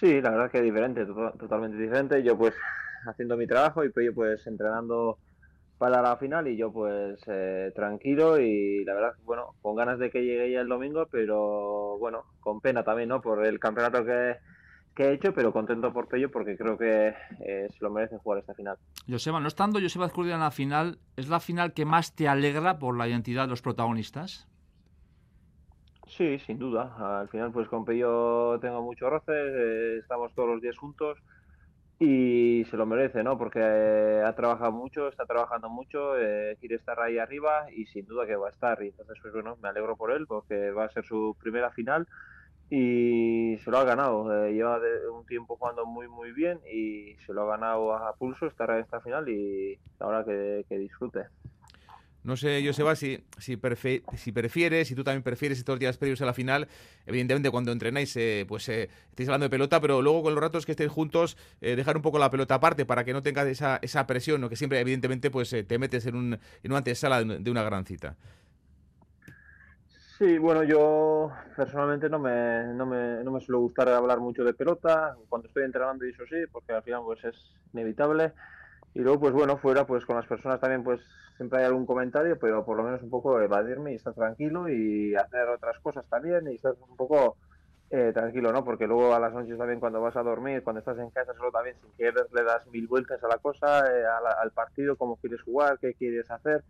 Sí, 0.01 0.21
la 0.21 0.31
verdad 0.31 0.47
es 0.47 0.53
que 0.53 0.59
es 0.59 0.65
diferente, 0.65 1.07
totalmente 1.07 1.77
diferente. 1.77 2.23
Yo 2.23 2.37
pues 2.37 2.55
haciendo 3.07 3.37
mi 3.37 3.47
trabajo 3.47 3.85
y 3.85 3.91
Pello 3.91 4.13
pues 4.13 4.45
entrenando 4.47 5.19
para 5.79 6.01
la 6.01 6.17
final 6.17 6.49
y 6.49 6.57
yo 6.57 6.73
pues 6.73 7.21
eh, 7.27 7.71
tranquilo 7.75 8.41
y 8.41 8.85
la 8.85 8.95
verdad, 8.95 9.13
bueno, 9.25 9.55
con 9.61 9.77
ganas 9.77 9.99
de 9.99 10.11
que 10.11 10.25
llegue 10.25 10.51
ya 10.51 10.61
el 10.61 10.69
domingo, 10.69 11.07
pero 11.11 11.99
bueno, 11.99 12.25
con 12.41 12.61
pena 12.61 12.83
también, 12.83 13.11
¿no? 13.11 13.21
Por 13.21 13.45
el 13.45 13.59
campeonato 13.59 14.05
que, 14.05 14.37
he 14.97 15.13
hecho, 15.13 15.35
pero 15.35 15.53
contento 15.53 15.93
por 15.93 16.09
Pello 16.09 16.31
porque 16.31 16.57
creo 16.57 16.79
que 16.79 17.15
eh, 17.41 17.69
se 17.71 17.85
lo 17.85 17.91
merece 17.91 18.17
jugar 18.17 18.39
esta 18.39 18.55
final. 18.55 18.79
Joseba, 19.07 19.41
no 19.41 19.49
estando 19.49 19.79
Joseba 19.81 20.07
Escurdia 20.07 20.35
en 20.35 20.41
la 20.41 20.51
final, 20.51 20.99
¿es 21.17 21.29
la 21.29 21.41
final 21.41 21.75
que 21.75 21.85
más 21.85 22.15
te 22.15 22.29
alegra 22.29 22.79
por 22.79 22.97
la 22.97 23.07
identidad 23.07 23.45
de 23.45 23.51
los 23.51 23.61
protagonistas? 23.61 24.49
Sí, 26.07 26.39
sin 26.39 26.59
duda. 26.59 27.21
Al 27.21 27.29
final 27.29 27.53
pues 27.53 27.69
con 27.69 27.85
Pello 27.85 28.59
tengo 28.61 28.81
mucho 28.81 29.11
roce, 29.11 29.33
eh, 29.33 29.99
estamos 29.99 30.33
todos 30.35 30.49
los 30.49 30.63
días 30.63 30.79
juntos 30.79 31.19
y 31.99 32.65
se 32.71 32.77
lo 32.77 32.85
merece, 32.85 33.23
¿no? 33.23 33.39
Porque 33.39 33.61
eh, 33.63 34.23
ha 34.25 34.35
trabajado 34.35 34.73
mucho, 34.73 35.09
está 35.09 35.25
trabajando 35.25 35.69
mucho, 35.71 36.19
eh, 36.19 36.57
quiere 36.61 36.77
estar 36.77 37.01
ahí 37.01 37.19
arriba 37.19 37.67
y 37.73 37.87
sin 37.87 38.07
duda 38.07 38.27
que 38.27 38.37
va 38.37 38.49
a 38.49 38.51
estar. 38.51 38.83
Y 38.83 38.89
entonces, 38.89 39.19
pues 39.23 39.33
bueno, 39.33 39.57
me 39.63 39.69
alegro 39.69 39.97
por 39.97 40.11
él 40.11 40.27
porque 40.27 40.71
va 40.73 40.85
a 40.85 40.91
ser 40.91 41.07
su 41.07 41.37
primera 41.41 41.71
final 41.71 42.07
y 42.69 43.57
se 43.65 43.71
lo 43.71 43.79
ha 43.79 43.85
ganado. 43.85 44.45
Eh, 44.45 44.53
lleva 44.53 44.79
un 45.13 45.25
tiempo 45.27 45.57
jugando 45.57 45.87
muy, 45.87 46.07
muy 46.09 46.33
bien 46.33 46.61
y 46.71 47.17
se 47.25 47.33
lo 47.33 47.43
ha 47.43 47.57
ganado 47.57 47.95
a 47.95 48.15
pulso 48.15 48.47
estar 48.47 48.71
en 48.71 48.81
esta 48.81 49.01
final 49.01 49.29
y 49.29 49.79
ahora 49.99 50.25
que 50.25 50.79
disfrute. 50.79 51.27
No 52.27 52.37
sé, 52.37 52.61
Joseba, 52.67 52.97
si, 52.97 53.25
si, 53.39 53.57
si 54.17 54.33
prefieres, 54.33 54.89
si 54.89 54.97
tú 54.97 55.05
también 55.05 55.23
prefieres 55.23 55.59
estos 55.59 55.79
días 55.79 55.97
previos 55.97 56.21
a 56.23 56.27
la 56.27 56.33
final, 56.33 56.67
evidentemente 57.07 57.53
cuando 57.53 57.71
entrenáis, 57.71 58.17
eh, 58.17 58.45
pues 58.49 58.69
eh, 58.69 58.91
estáis 59.11 59.29
hablando 59.29 59.45
de 59.45 59.51
pelota, 59.51 59.81
pero 59.81 60.03
luego 60.03 60.25
con 60.25 60.35
los 60.35 60.43
ratos 60.43 60.67
que 60.67 60.73
estéis 60.73 60.91
juntos, 60.91 61.37
eh, 61.61 61.77
dejar 61.77 61.95
un 61.95 62.03
poco 62.03 62.19
la 62.19 62.29
pelota 62.29 62.57
aparte 62.57 62.85
para 62.85 63.05
que 63.05 63.13
no 63.13 63.23
tengas 63.23 63.47
esa, 63.47 63.79
esa 63.81 64.09
presión, 64.09 64.41
¿no? 64.41 64.49
que 64.49 64.57
siempre 64.57 64.81
evidentemente 64.81 65.31
pues 65.31 65.51
te 65.51 65.79
metes 65.79 66.05
en, 66.07 66.17
un, 66.17 66.33
en 66.33 66.71
una 66.73 66.79
antesala 66.79 67.23
de 67.23 67.49
una 67.49 67.63
gran 67.63 67.87
cita. 67.87 68.17
Sí, 70.19 70.39
bueno, 70.39 70.65
yo 70.65 71.31
personalmente 71.55 72.09
no 72.09 72.19
me, 72.19 72.75
no 72.75 72.87
me, 72.87 73.23
no 73.23 73.31
me 73.31 73.41
suele 73.41 73.61
gustar 73.61 73.89
hablar 73.91 74.19
mucho 74.19 74.43
de 74.43 74.53
pelota, 74.53 75.15
cuando 75.29 75.47
estoy 75.47 75.63
entrenando 75.63 76.05
y 76.05 76.11
eso 76.11 76.25
sí, 76.29 76.39
porque 76.51 76.73
al 76.73 76.83
final 76.83 77.03
pues 77.05 77.23
es 77.25 77.37
inevitable. 77.73 78.33
Y 78.97 79.01
luego, 79.01 79.21
pues 79.21 79.35
bueno, 79.35 79.59
fuera, 79.59 79.87
pues 79.87 80.07
con 80.07 80.17
las 80.17 80.25
personas 80.25 80.59
también, 80.59 80.83
pues 80.83 81.03
siempre 81.37 81.59
hay 81.59 81.67
algún 81.67 81.85
comentario, 81.85 82.39
pero 82.39 82.65
por 82.65 82.79
lo 82.79 82.83
menos 82.83 83.03
un 83.03 83.11
poco 83.11 83.39
evadirme 83.43 83.93
y 83.93 83.97
estar 83.97 84.15
tranquilo 84.15 84.71
y 84.71 85.15
hacer 85.15 85.47
otras 85.51 85.79
cosas 85.81 86.07
también 86.09 86.51
y 86.51 86.55
estar 86.55 86.73
un 86.81 86.97
poco 86.97 87.37
eh, 87.91 88.13
tranquilo, 88.15 88.55
¿no? 88.55 88.65
Porque 88.65 88.87
luego 88.87 89.15
a 89.15 89.21
las 89.21 89.35
noches 89.35 89.59
también 89.59 89.81
cuando 89.81 90.01
vas 90.01 90.17
a 90.17 90.23
dormir, 90.23 90.63
cuando 90.63 90.79
estás 90.79 90.99
en 90.99 91.11
casa 91.11 91.35
solo 91.35 91.51
también 91.51 91.77
sin 91.79 91.93
querer 91.93 92.27
le 92.33 92.43
das 92.43 92.67
mil 92.69 92.87
vueltas 92.87 93.23
a 93.23 93.29
la 93.29 93.37
cosa, 93.37 93.81
eh, 93.81 94.03
al 94.41 94.51
partido, 94.53 94.97
cómo 94.97 95.17
quieres 95.17 95.43
jugar, 95.43 95.79
qué 95.79 95.93
quieres 95.93 96.31
hacer. 96.31 96.65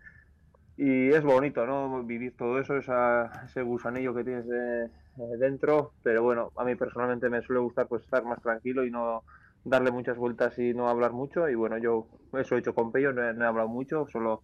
Y 0.76 1.10
es 1.10 1.22
bonito, 1.22 1.64
¿no? 1.64 2.02
Vivir 2.02 2.36
todo 2.36 2.58
eso, 2.58 2.76
ese 2.76 3.62
gusanillo 3.62 4.12
que 4.12 4.24
tienes 4.24 4.48
de, 4.48 4.90
dentro, 5.38 5.92
pero 6.02 6.24
bueno, 6.24 6.50
a 6.56 6.64
mí 6.64 6.74
personalmente 6.74 7.30
me 7.30 7.42
suele 7.42 7.60
gustar 7.60 7.86
pues 7.86 8.02
estar 8.02 8.24
más 8.24 8.42
tranquilo 8.42 8.84
y 8.84 8.90
no 8.90 9.22
darle 9.66 9.90
muchas 9.90 10.16
vueltas 10.16 10.58
y 10.58 10.72
no 10.72 10.88
hablar 10.88 11.12
mucho. 11.12 11.48
Y 11.48 11.54
bueno, 11.54 11.76
yo 11.76 12.06
eso 12.32 12.56
he 12.56 12.60
hecho 12.60 12.74
con 12.74 12.92
Pello, 12.92 13.12
no 13.12 13.22
he, 13.22 13.46
hablado 13.46 13.68
mucho, 13.68 14.06
solo 14.10 14.42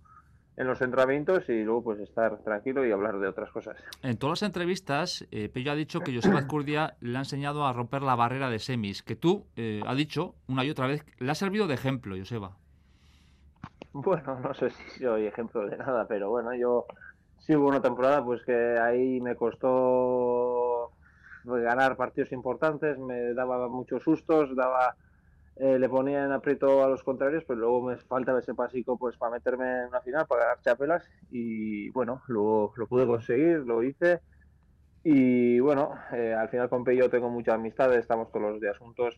en 0.56 0.66
los 0.66 0.82
entrenamientos 0.82 1.48
y 1.48 1.62
luego 1.62 1.85
pues 1.85 2.00
estar 2.00 2.38
tranquilo 2.42 2.85
y 2.85 2.92
hablar 2.92 3.18
de 3.18 3.28
otras 3.28 3.50
cosas. 3.50 3.76
En 4.02 4.18
todas 4.18 4.42
las 4.42 4.48
entrevistas, 4.48 5.26
eh, 5.30 5.48
Pello 5.48 5.72
ha 5.72 5.76
dicho 5.76 6.00
que 6.00 6.14
Joseba 6.14 6.40
Azcurdia 6.40 6.96
le 7.00 7.16
ha 7.16 7.20
enseñado 7.20 7.64
a 7.64 7.72
romper 7.72 8.02
la 8.02 8.16
barrera 8.16 8.50
de 8.50 8.58
semis, 8.58 9.02
que 9.02 9.16
tú, 9.16 9.46
eh, 9.56 9.80
ha 9.87 9.94
dicho 9.94 10.35
una 10.48 10.64
y 10.64 10.70
otra 10.70 10.88
vez, 10.88 11.06
le 11.18 11.30
ha 11.30 11.35
servido 11.35 11.66
de 11.66 11.74
ejemplo, 11.74 12.16
Joseba. 12.18 12.56
Bueno, 13.92 14.40
no 14.40 14.52
sé 14.54 14.70
si 14.70 15.04
soy 15.04 15.26
ejemplo 15.26 15.66
de 15.66 15.76
nada, 15.76 16.06
pero 16.06 16.30
bueno, 16.30 16.54
yo 16.54 16.87
sí 17.38 17.54
hubo 17.54 17.68
una 17.68 17.80
temporada 17.80 18.24
pues 18.24 18.42
que 18.42 18.78
ahí 18.78 19.20
me 19.20 19.37
costó 19.37 20.90
ganar 21.44 21.96
partidos 21.96 22.32
importantes, 22.32 22.98
me 22.98 23.35
daba 23.35 23.68
muchos 23.68 24.02
sustos, 24.02 24.54
daba 24.54 24.96
eh, 25.56 25.78
le 25.78 25.88
ponía 25.88 26.24
en 26.24 26.32
aprieto 26.32 26.82
a 26.82 26.88
los 26.88 27.02
contrarios, 27.02 27.44
pero 27.46 27.60
luego 27.60 27.82
me 27.82 27.96
faltaba 27.96 28.38
ese 28.38 28.54
pasico 28.54 28.98
pues 28.98 29.16
para 29.16 29.32
meterme 29.32 29.82
en 29.82 29.88
una 29.88 30.00
final, 30.00 30.26
para 30.26 30.44
ganar 30.44 30.60
chapelas. 30.62 31.08
Y 31.30 31.90
bueno, 31.90 32.22
luego 32.28 32.72
lo 32.76 32.86
pude 32.86 33.06
conseguir, 33.06 33.58
lo 33.58 33.82
hice. 33.82 34.20
Y 35.04 35.60
bueno, 35.60 35.94
eh, 36.12 36.34
al 36.34 36.48
final 36.48 36.68
con 36.68 36.84
Pello 36.84 37.10
tengo 37.10 37.28
mucha 37.28 37.54
amistad, 37.54 37.92
estamos 37.94 38.30
todos 38.30 38.52
los 38.52 38.60
días 38.60 38.78
juntos. 38.78 39.16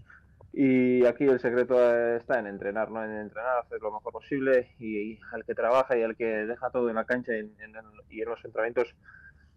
Y 0.52 1.04
aquí 1.04 1.24
el 1.24 1.40
secreto 1.40 1.74
está 2.16 2.38
en 2.38 2.46
entrenar, 2.46 2.90
¿no? 2.90 3.04
En 3.04 3.10
entrenar, 3.10 3.58
hacer 3.58 3.80
lo 3.80 3.92
mejor 3.92 4.12
posible. 4.12 4.70
Y, 4.78 5.18
al 5.32 5.44
que 5.44 5.54
trabaja 5.54 5.96
y 5.96 6.02
al 6.02 6.16
que 6.16 6.24
deja 6.24 6.70
todo 6.70 6.88
en 6.88 6.96
la 6.96 7.04
cancha 7.04 7.32
y 7.34 7.38
en, 7.40 8.24
los 8.26 8.44
entrenamientos 8.44 8.94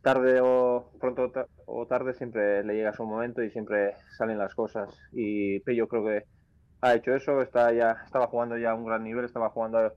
tarde 0.01 0.39
o 0.41 0.91
pronto 0.99 1.31
o 1.65 1.85
tarde 1.85 2.13
siempre 2.13 2.63
le 2.63 2.75
llega 2.75 2.93
su 2.93 3.03
momento 3.03 3.43
y 3.43 3.51
siempre 3.51 3.95
salen 4.17 4.37
las 4.37 4.55
cosas. 4.55 4.99
Y 5.11 5.59
Pello 5.61 5.87
creo 5.87 6.05
que 6.05 6.36
ha 6.81 6.93
hecho 6.95 7.15
eso, 7.15 7.41
está 7.41 7.71
ya, 7.73 7.97
estaba 8.05 8.27
jugando 8.27 8.57
ya 8.57 8.71
a 8.71 8.75
un 8.75 8.85
gran 8.85 9.03
nivel, 9.03 9.25
estaba 9.25 9.49
jugando 9.49 9.93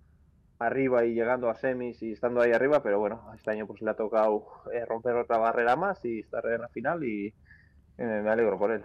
arriba 0.59 1.05
y 1.05 1.15
llegando 1.15 1.49
a 1.49 1.55
semis 1.55 2.03
y 2.03 2.13
estando 2.13 2.41
ahí 2.41 2.53
arriba, 2.53 2.83
pero 2.83 2.99
bueno, 2.99 3.31
este 3.35 3.51
año 3.51 3.67
pues 3.67 3.81
le 3.83 3.91
ha 3.91 3.95
tocado 3.95 4.45
eh, 4.73 4.85
romper 4.85 5.17
otra 5.17 5.39
barrera 5.39 5.75
más 5.77 6.05
y 6.05 6.21
estar 6.21 6.45
en 6.47 6.61
la 6.61 6.69
final 6.69 7.03
y, 7.05 7.33
me 7.97 8.31
alegro 8.31 8.59
por 8.59 8.71
él. 8.71 8.83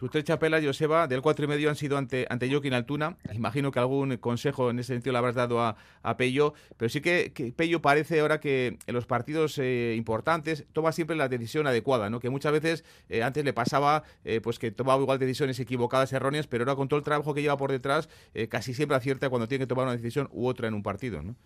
Tus 0.00 0.10
tres 0.10 0.24
chapelas, 0.24 0.64
Joseba, 0.64 1.06
del 1.06 1.20
cuatro 1.20 1.44
y 1.44 1.48
medio 1.48 1.68
han 1.68 1.76
sido 1.76 1.98
ante, 1.98 2.26
ante 2.30 2.50
Joaquín 2.50 2.72
Altuna. 2.72 3.18
Imagino 3.34 3.70
que 3.70 3.80
algún 3.80 4.16
consejo 4.16 4.70
en 4.70 4.78
ese 4.78 4.94
sentido 4.94 5.12
le 5.12 5.18
habrás 5.18 5.34
dado 5.34 5.60
a, 5.60 5.76
a 6.02 6.16
Pello, 6.16 6.54
pero 6.78 6.88
sí 6.88 7.02
que, 7.02 7.34
que, 7.34 7.52
Pello 7.52 7.82
parece 7.82 8.20
ahora 8.20 8.40
que 8.40 8.78
en 8.86 8.94
los 8.94 9.04
partidos 9.04 9.58
eh, 9.58 9.92
importantes 9.98 10.64
toma 10.72 10.92
siempre 10.92 11.16
la 11.16 11.28
decisión 11.28 11.66
adecuada, 11.66 12.08
¿no? 12.08 12.18
Que 12.18 12.30
muchas 12.30 12.50
veces 12.50 12.82
eh, 13.10 13.22
antes 13.22 13.44
le 13.44 13.52
pasaba 13.52 14.04
eh, 14.24 14.40
pues 14.40 14.58
que 14.58 14.70
tomaba 14.70 15.02
igual 15.02 15.18
decisiones 15.18 15.60
equivocadas, 15.60 16.10
erróneas, 16.14 16.46
pero 16.46 16.64
ahora 16.64 16.76
con 16.76 16.88
todo 16.88 16.96
el 16.96 17.04
trabajo 17.04 17.34
que 17.34 17.42
lleva 17.42 17.58
por 17.58 17.70
detrás, 17.70 18.08
casi 18.48 18.72
siempre 18.72 18.96
acierta 18.96 19.28
cuando 19.28 19.48
tiene 19.48 19.64
que 19.64 19.68
tomar 19.68 19.84
una 19.84 19.96
decisión 19.96 20.30
u 20.32 20.46
otra 20.46 20.66
en 20.66 20.72
un 20.72 20.82
partido, 20.82 21.22
¿no? 21.22 21.36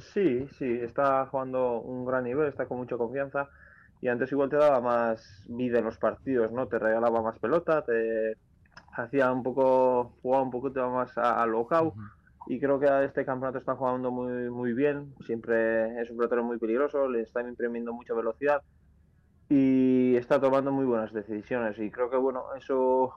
Sí, 0.00 0.48
sí, 0.58 0.80
está 0.82 1.26
jugando 1.26 1.78
un 1.78 2.04
gran 2.04 2.24
nivel, 2.24 2.48
está 2.48 2.66
con 2.66 2.78
mucha 2.78 2.96
confianza 2.96 3.48
y 4.00 4.08
antes 4.08 4.30
igual 4.32 4.48
te 4.48 4.56
daba 4.56 4.80
más 4.80 5.42
vida 5.48 5.78
en 5.78 5.84
los 5.84 5.98
partidos, 5.98 6.52
¿no? 6.52 6.66
Te 6.68 6.78
regalaba 6.78 7.22
más 7.22 7.38
pelota, 7.38 7.82
te 7.84 8.36
hacía 8.92 9.32
un 9.32 9.42
poco, 9.42 10.16
jugaba 10.22 10.44
un 10.44 10.50
poquito 10.50 10.88
más 10.90 11.16
a, 11.16 11.44
local 11.46 11.92
y 12.46 12.60
creo 12.60 12.78
que 12.78 12.88
a 12.88 13.04
este 13.04 13.24
campeonato 13.24 13.58
está 13.58 13.74
jugando 13.74 14.10
muy, 14.10 14.50
muy 14.50 14.72
bien, 14.72 15.14
siempre 15.26 16.00
es 16.00 16.10
un 16.10 16.16
pelotero 16.16 16.44
muy 16.44 16.58
peligroso, 16.58 17.08
le 17.08 17.22
está 17.22 17.42
imprimiendo 17.42 17.92
mucha 17.92 18.14
velocidad 18.14 18.62
y 19.48 20.14
está 20.16 20.40
tomando 20.40 20.70
muy 20.72 20.84
buenas 20.84 21.12
decisiones. 21.12 21.78
Y 21.78 21.90
creo 21.90 22.10
que 22.10 22.16
bueno, 22.16 22.44
eso 22.56 23.14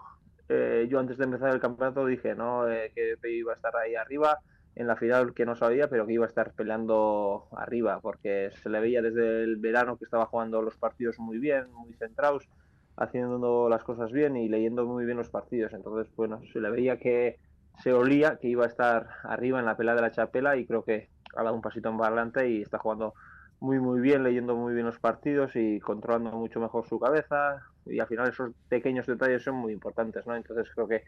eh, 0.49 0.87
yo 0.89 0.99
antes 0.99 1.17
de 1.17 1.25
empezar 1.25 1.53
el 1.53 1.59
campeonato 1.59 2.05
dije, 2.05 2.35
¿no? 2.35 2.67
Eh, 2.69 2.91
que 2.95 3.31
iba 3.31 3.53
a 3.53 3.55
estar 3.55 3.75
ahí 3.75 3.95
arriba 3.95 4.39
en 4.75 4.87
la 4.87 4.95
final 4.95 5.33
que 5.33 5.45
no 5.45 5.55
sabía, 5.55 5.89
pero 5.89 6.05
que 6.07 6.13
iba 6.13 6.25
a 6.25 6.29
estar 6.29 6.53
peleando 6.53 7.47
arriba, 7.55 7.99
porque 8.01 8.51
se 8.61 8.69
le 8.69 8.79
veía 8.79 9.01
desde 9.01 9.43
el 9.43 9.57
verano 9.57 9.97
que 9.97 10.05
estaba 10.05 10.25
jugando 10.25 10.61
los 10.61 10.77
partidos 10.77 11.19
muy 11.19 11.39
bien, 11.39 11.71
muy 11.71 11.93
centrados, 11.93 12.47
haciendo 12.95 13.67
las 13.69 13.83
cosas 13.83 14.11
bien 14.11 14.37
y 14.37 14.47
leyendo 14.47 14.85
muy 14.85 15.05
bien 15.05 15.17
los 15.17 15.29
partidos. 15.29 15.73
Entonces, 15.73 16.13
bueno, 16.15 16.41
se 16.53 16.61
le 16.61 16.69
veía 16.69 16.97
que 16.97 17.37
se 17.81 17.93
olía 17.93 18.37
que 18.37 18.47
iba 18.47 18.65
a 18.65 18.67
estar 18.67 19.07
arriba 19.23 19.59
en 19.59 19.65
la 19.65 19.77
pelea 19.77 19.95
de 19.95 20.01
la 20.01 20.11
chapela 20.11 20.55
y 20.57 20.65
creo 20.65 20.83
que 20.83 21.09
ha 21.35 21.43
dado 21.43 21.55
un 21.55 21.61
pasito 21.61 21.89
en 21.89 22.01
adelante 22.01 22.49
y 22.49 22.61
está 22.61 22.77
jugando 22.77 23.13
muy 23.59 23.79
muy 23.79 24.01
bien, 24.01 24.23
leyendo 24.23 24.55
muy 24.55 24.73
bien 24.73 24.87
los 24.87 24.99
partidos 24.99 25.55
y 25.55 25.79
controlando 25.79 26.31
mucho 26.31 26.59
mejor 26.59 26.87
su 26.87 26.99
cabeza 26.99 27.61
y 27.85 27.99
al 27.99 28.07
final 28.07 28.29
esos 28.29 28.51
pequeños 28.67 29.05
detalles 29.05 29.43
son 29.43 29.55
muy 29.55 29.71
importantes, 29.71 30.25
¿no? 30.25 30.35
Entonces 30.35 30.69
creo 30.73 30.87
que 30.87 31.03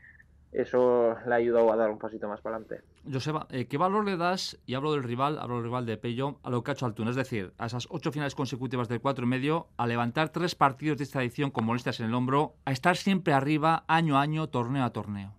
eso 0.54 1.16
le 1.26 1.34
ha 1.34 1.38
ayudado 1.38 1.72
a 1.72 1.76
dar 1.76 1.89
un 1.89 1.98
pasito 1.98 2.28
más 2.28 2.39
para 2.42 2.58
adelante. 2.58 2.86
Joseba, 3.12 3.48
eh, 3.50 3.68
¿qué 3.68 3.78
valor 3.78 4.06
le 4.06 4.18
das, 4.18 4.60
y 4.66 4.76
hablo 4.76 4.94
del 4.94 5.04
rival, 5.04 5.39
hablo 5.39 5.56
del 5.56 5.63
rival 5.66 5.86
de 5.86 5.98
Pello, 5.98 6.39
a 6.44 6.50
lo 6.50 6.63
que 6.63 6.72
ha 6.72 6.74
hecho 6.74 6.86
Altuna? 6.86 7.10
Es 7.10 7.16
decir, 7.16 7.54
a 7.58 7.66
esas 7.66 7.88
ocho 7.89 8.12
finales 8.12 8.36
consecutivas 8.36 8.88
del 8.88 9.02
cuatro 9.02 9.26
y 9.26 9.28
medio, 9.28 9.68
a 9.78 9.88
levantar 9.88 10.30
tres 10.30 10.56
partidos 10.56 10.98
de 10.98 11.06
esta 11.06 11.22
edición 11.22 11.50
con 11.50 11.66
molestias 11.66 12.00
en 12.00 12.08
el 12.08 12.13
hombro, 12.13 12.54
a 12.66 12.72
estar 12.72 12.96
siempre 12.96 13.34
arriba, 13.34 13.84
año 13.88 14.18
a 14.18 14.22
año, 14.22 14.48
torneo 14.48 14.84
a 14.84 14.92
torneo. 14.92 15.34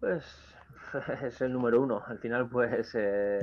Pues 0.00 0.24
es 1.22 1.40
el 1.40 1.52
número 1.52 1.82
uno. 1.82 2.02
Al 2.06 2.18
final, 2.18 2.48
pues 2.48 2.94
eh, 2.94 3.38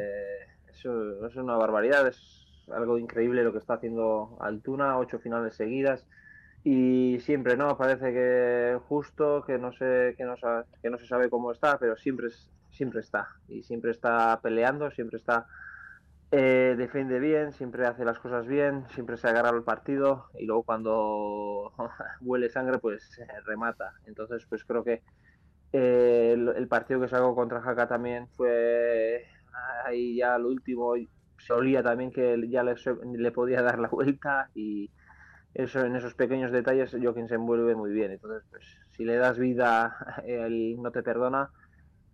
eso 0.70 1.26
es 1.26 1.36
una 1.36 1.58
barbaridad, 1.58 2.08
es 2.08 2.46
algo 2.72 2.98
increíble 2.98 3.44
lo 3.44 3.52
que 3.52 3.58
está 3.58 3.74
haciendo 3.74 4.38
Altuna, 4.40 4.98
ocho 4.98 5.20
finales 5.20 5.56
seguidas 5.56 6.06
y 6.64 7.20
siempre 7.22 7.56
no 7.56 7.78
parece 7.78 8.12
que 8.12 8.78
justo 8.88 9.44
que 9.46 9.58
no 9.58 9.72
sé 9.72 10.16
que 10.18 10.26
no, 10.26 10.36
que 10.82 10.90
no 10.90 10.98
se 10.98 11.08
sabe 11.08 11.30
cómo 11.30 11.52
está 11.52 11.78
pero 11.80 11.96
siempre 11.96 12.30
siempre 12.72 13.00
está. 13.00 13.30
Y 13.48 13.64
siempre 13.64 13.92
está 13.92 14.40
peleando 14.42 14.92
siempre 14.92 15.18
está 15.18 15.48
eh, 16.32 16.76
defiende 16.78 17.20
bien 17.20 17.54
siempre 17.54 17.88
hace 17.88 18.06
las 18.06 18.20
cosas 18.20 18.46
bien 18.46 18.86
siempre 18.94 19.18
se 19.18 19.28
agarra 19.28 19.50
el 19.50 19.64
partido 19.64 20.26
y 20.38 20.46
luego 20.46 20.64
cuando 20.64 21.72
huele 22.22 22.50
sangre 22.50 22.78
pues 22.80 23.20
remata. 23.46 23.94
Entonces 24.06 24.46
pues 24.50 24.64
creo 24.66 24.84
que 24.84 25.02
eh, 25.72 26.34
el, 26.34 26.68
partido 26.68 27.00
que 27.00 27.08
sacó 27.08 27.36
contra 27.36 27.62
Jaca 27.62 27.88
también 27.88 28.28
fue 28.36 29.26
ahí 29.86 30.18
ya 30.18 30.38
lo 30.38 30.50
último 30.50 30.96
se 31.38 31.54
olía 31.54 31.82
también 31.84 32.12
que 32.12 32.38
ya 32.50 32.64
le, 32.64 32.76
le 33.18 33.32
podía 33.32 33.62
dar 33.62 33.80
la 33.80 33.88
vuelta 33.88 34.50
y 34.56 34.90
eso, 35.54 35.82
en 35.82 35.96
esos 35.96 36.14
pequeños 36.14 36.52
detalles 36.52 36.96
Joaquín 37.02 37.28
se 37.28 37.36
envuelve 37.36 37.76
muy 37.76 37.92
bien. 37.92 38.12
Entonces, 38.12 38.44
pues, 38.50 38.64
si 38.96 39.04
le 39.06 39.16
das 39.16 39.38
vida, 39.38 39.96
él 40.26 40.78
no 40.82 40.92
te 40.92 41.04
perdona 41.04 41.50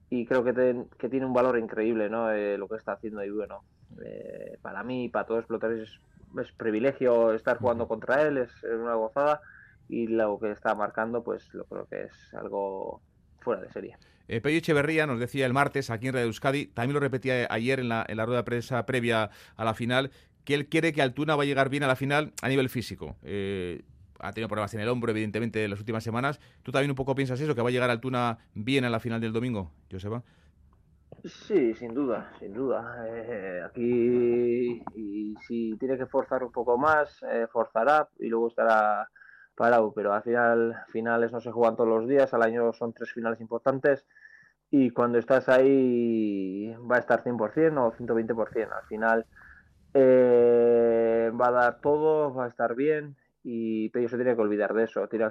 y 0.10 0.26
creo 0.26 0.44
que, 0.44 0.86
que 0.98 1.10
tiene 1.10 1.26
un 1.26 1.34
valor 1.34 1.58
increíble 1.58 2.10
¿no? 2.10 2.32
Eh, 2.32 2.58
lo 2.58 2.68
que 2.68 2.76
está 2.76 2.94
haciendo 2.94 3.24
y 3.24 3.32
bueno, 3.32 3.64
eh, 4.04 4.58
para 4.62 4.84
mí 4.84 5.06
y 5.06 5.10
para 5.10 5.26
todos 5.26 5.46
los 5.50 5.64
es, 5.64 6.00
es 6.40 6.52
privilegio 6.54 7.34
estar 7.34 7.58
jugando 7.58 7.88
contra 7.88 8.22
él, 8.22 8.38
es 8.38 8.52
una 8.64 8.96
gozada 8.96 9.42
y 9.90 10.08
lo 10.08 10.40
que 10.40 10.52
está 10.52 10.76
marcando 10.76 11.24
pues 11.24 11.54
lo 11.54 11.66
creo 11.66 11.86
que 11.86 12.04
es 12.04 12.34
algo 12.34 13.02
fuera 13.40 13.62
de 13.62 13.72
serie. 13.72 13.98
Eh, 14.28 14.42
Pello 14.42 14.58
Echeverría 14.58 15.06
nos 15.06 15.20
decía 15.20 15.46
el 15.46 15.54
martes 15.54 15.92
aquí 15.92 16.08
en 16.08 16.14
Radio 16.14 16.28
Euskadi, 16.28 16.68
también 16.68 16.96
lo 16.96 17.00
repetía 17.00 17.48
ayer 17.50 17.80
en 17.80 17.90
la, 17.90 18.06
en 18.08 18.18
la 18.18 18.26
rueda 18.26 18.40
de 18.40 18.46
prensa 18.46 18.86
previa 18.86 19.30
a 19.56 19.66
la 19.66 19.76
final, 19.76 20.12
que 20.46 20.54
él 20.54 20.68
quiere 20.68 20.94
que 20.94 21.02
Altuna 21.02 21.36
va 21.36 21.44
a 21.44 21.46
llegar 21.46 21.70
bien 21.70 21.84
a 21.84 21.88
la 21.88 21.96
final 21.96 22.34
a 22.42 22.48
nivel 22.48 22.70
físico. 22.70 23.18
Eh, 23.24 23.84
ha 24.20 24.32
tenido 24.32 24.48
problemas 24.48 24.74
en 24.74 24.80
el 24.80 24.90
hombro, 24.90 25.12
evidentemente, 25.12 25.64
en 25.64 25.72
las 25.72 25.80
últimas 25.80 26.04
semanas. 26.04 26.40
¿Tú 26.64 26.72
también 26.72 26.92
un 26.92 26.96
poco 26.96 27.16
piensas 27.16 27.40
eso, 27.42 27.54
que 27.56 27.62
va 27.62 27.70
a 27.70 27.72
llegar 27.72 27.90
Altuna 27.90 28.38
bien 28.54 28.86
a 28.86 28.90
la 28.90 29.00
final 29.00 29.20
del 29.20 29.34
domingo, 29.34 29.72
Joseba? 29.92 30.24
Sí, 31.24 31.74
sin 31.74 31.94
duda, 31.94 32.32
sin 32.40 32.54
duda. 32.54 33.06
Eh, 33.10 33.62
aquí, 33.66 34.84
si 35.48 35.76
tiene 35.78 35.98
que 35.98 36.06
forzar 36.06 36.44
un 36.44 36.52
poco 36.52 36.78
más, 36.78 37.24
eh, 37.24 37.48
forzará 37.52 38.08
y 38.20 38.28
luego 38.28 38.48
estará 38.48 39.10
parado. 39.56 39.92
Pero 39.94 40.14
al 40.14 40.22
final, 40.22 40.76
finales 40.90 41.32
no 41.32 41.42
se 41.42 41.52
juegan 41.52 41.76
todos 41.76 41.90
los 41.90 42.08
días, 42.08 42.34
al 42.34 42.44
año 42.44 42.72
son 42.74 42.94
tres 42.94 43.12
finales 43.12 43.42
importantes 43.42 44.06
y 44.70 44.90
cuando 44.90 45.18
estás 45.18 45.48
ahí 45.50 46.74
va 46.90 46.98
a 46.98 47.00
estar 47.00 47.24
100% 47.24 47.78
o 47.78 47.92
120%. 47.92 48.72
Al 48.72 48.88
final 48.88 49.26
eh, 49.98 51.32
va 51.40 51.48
a 51.48 51.52
dar 51.52 51.82
todo, 51.82 52.34
va 52.34 52.46
a 52.46 52.50
estar 52.50 52.76
bien 52.76 53.16
y 53.44 53.90
Pello 53.90 54.10
se 54.10 54.18
tiene 54.18 54.36
que 54.36 54.42
olvidar 54.42 54.74
de 54.74 54.84
eso, 54.84 55.08
tiene 55.08 55.28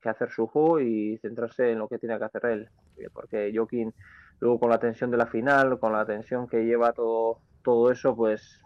que 0.00 0.08
hacer 0.08 0.30
su 0.30 0.46
juego 0.46 0.80
y 0.80 1.16
centrarse 1.18 1.70
en 1.70 1.78
lo 1.78 1.88
que 1.88 1.98
tiene 1.98 2.18
que 2.18 2.24
hacer 2.24 2.44
él, 2.46 2.68
eh, 2.98 3.08
porque 3.12 3.50
Joaquín 3.54 3.94
luego 4.40 4.60
con 4.60 4.68
la 4.70 4.78
tensión 4.78 5.10
de 5.10 5.16
la 5.16 5.26
final, 5.26 5.78
con 5.78 5.92
la 5.92 6.04
tensión 6.04 6.46
que 6.46 6.64
lleva 6.64 6.92
todo, 6.92 7.38
todo 7.64 7.90
eso, 7.90 8.14
pues 8.14 8.60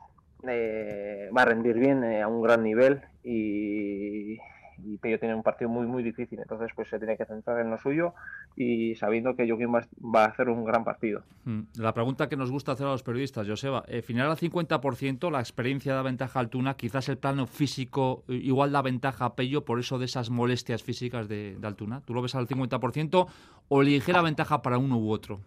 eh, 0.48 1.30
va 1.36 1.42
a 1.42 1.46
rendir 1.46 1.78
bien 1.78 2.02
a 2.04 2.26
un 2.26 2.42
gran 2.42 2.64
nivel 2.64 3.02
y, 3.22 4.38
y 4.86 4.98
Pello 4.98 5.18
tiene 5.18 5.34
un 5.34 5.42
partido 5.42 5.68
muy 5.68 5.86
muy 5.86 6.02
difícil, 6.02 6.38
entonces 6.38 6.70
pues 6.74 6.88
se 6.88 6.98
tiene 6.98 7.16
que 7.16 7.24
centrar 7.24 7.60
en 7.60 7.70
lo 7.70 7.78
suyo 7.78 8.14
y 8.56 8.94
sabiendo 8.94 9.34
que 9.34 9.48
Joaquín 9.48 9.74
va, 9.74 10.24
a 10.24 10.26
hacer 10.26 10.48
un 10.48 10.64
gran 10.64 10.84
partido. 10.84 11.22
Mm, 11.44 11.62
la 11.78 11.92
pregunta 11.92 12.28
que 12.28 12.36
nos 12.36 12.50
gusta 12.50 12.72
hacer 12.72 12.86
a 12.86 12.90
los 12.90 13.02
periodistas, 13.02 13.46
Joseba, 13.46 13.84
eh, 13.88 14.02
final 14.02 14.30
al 14.30 14.36
50%, 14.36 15.30
la 15.30 15.40
experiencia 15.40 15.94
da 15.94 16.02
ventaja 16.02 16.38
a 16.38 16.42
Altuna, 16.42 16.74
quizás 16.74 17.08
el 17.08 17.18
plano 17.18 17.46
físico 17.46 18.24
eh, 18.28 18.34
igual 18.34 18.72
da 18.72 18.82
ventaja 18.82 19.26
a 19.26 19.34
Pello 19.34 19.64
por 19.64 19.80
eso 19.80 19.98
de 19.98 20.06
esas 20.06 20.30
molestias 20.30 20.82
físicas 20.82 21.28
de, 21.28 21.56
de 21.58 21.66
Altuna. 21.66 22.00
¿Tú 22.02 22.14
lo 22.14 22.22
ves 22.22 22.34
al 22.34 22.46
50% 22.46 23.26
o 23.68 23.82
ligera 23.82 24.22
ventaja 24.22 24.62
para 24.62 24.78
uno 24.78 24.98
u 24.98 25.10
otro? 25.10 25.40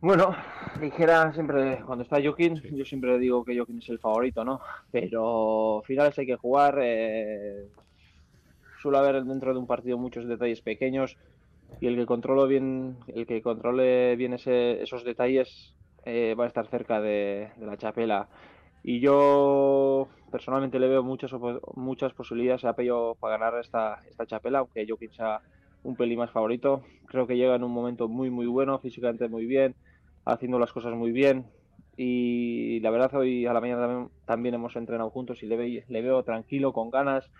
Bueno, 0.00 0.36
ligera 0.80 1.32
siempre, 1.32 1.82
cuando 1.86 2.04
está 2.04 2.20
Joaquín, 2.22 2.60
yo 2.72 2.84
siempre 2.84 3.18
digo 3.18 3.44
que 3.44 3.56
Joaquín 3.56 3.78
es 3.78 3.88
el 3.88 3.98
favorito, 3.98 4.44
¿no? 4.44 4.60
Pero 4.92 5.82
finales 5.86 6.18
hay 6.18 6.26
que 6.26 6.36
jugar. 6.36 6.78
Eh, 6.82 7.66
suele 8.82 8.98
haber 8.98 9.24
dentro 9.24 9.52
de 9.52 9.58
un 9.58 9.66
partido 9.66 9.96
muchos 9.96 10.28
detalles 10.28 10.60
pequeños 10.60 11.16
y 11.80 11.86
el 11.86 11.96
que 11.96 12.06
controle 12.06 12.46
bien, 12.46 12.98
el 13.08 13.26
que 13.26 13.42
controle 13.42 14.16
bien 14.16 14.34
esos 14.34 15.02
detalles 15.02 15.74
eh, 16.04 16.34
va 16.38 16.44
a 16.44 16.48
estar 16.48 16.66
cerca 16.68 17.00
de, 17.00 17.50
la 17.58 17.78
chapela. 17.78 18.28
Y 18.84 19.00
yo 19.00 20.08
personalmente 20.30 20.78
le 20.78 20.88
veo 20.88 21.02
muchas 21.02 21.32
muchas 21.74 22.12
posibilidades 22.12 22.64
a 22.64 22.74
Pello 22.74 23.16
para 23.18 23.38
ganar 23.38 23.58
esta, 23.58 24.02
esta 24.08 24.26
chapela, 24.26 24.58
aunque 24.60 24.86
Joaquín 24.86 25.12
sea 25.12 25.40
un 25.86 25.96
pelín 25.96 26.18
más 26.18 26.30
favorito. 26.30 26.82
Creo 27.06 27.26
que 27.26 27.36
llega 27.36 27.54
en 27.54 27.62
un 27.62 27.72
momento 27.72 28.08
muy 28.08 28.28
muy 28.30 28.46
bueno, 28.46 28.78
físicamente 28.80 29.28
muy 29.28 29.46
bien, 29.46 29.74
haciendo 30.24 30.58
las 30.58 30.72
cosas 30.72 30.94
muy 30.94 31.12
bien. 31.12 31.46
Y 31.96 32.80
la 32.80 32.90
verdad 32.90 33.14
hoy 33.14 33.46
a 33.46 33.52
la 33.52 33.60
mañana 33.60 34.08
también, 34.26 34.54
hemos 34.54 34.76
entrenado 34.76 35.10
juntos 35.10 35.42
y 35.42 35.46
le, 35.46 35.84
le 35.88 36.02
veo 36.02 36.22
tranquilo, 36.24 36.72
con 36.72 36.90
ganas, 36.90 37.30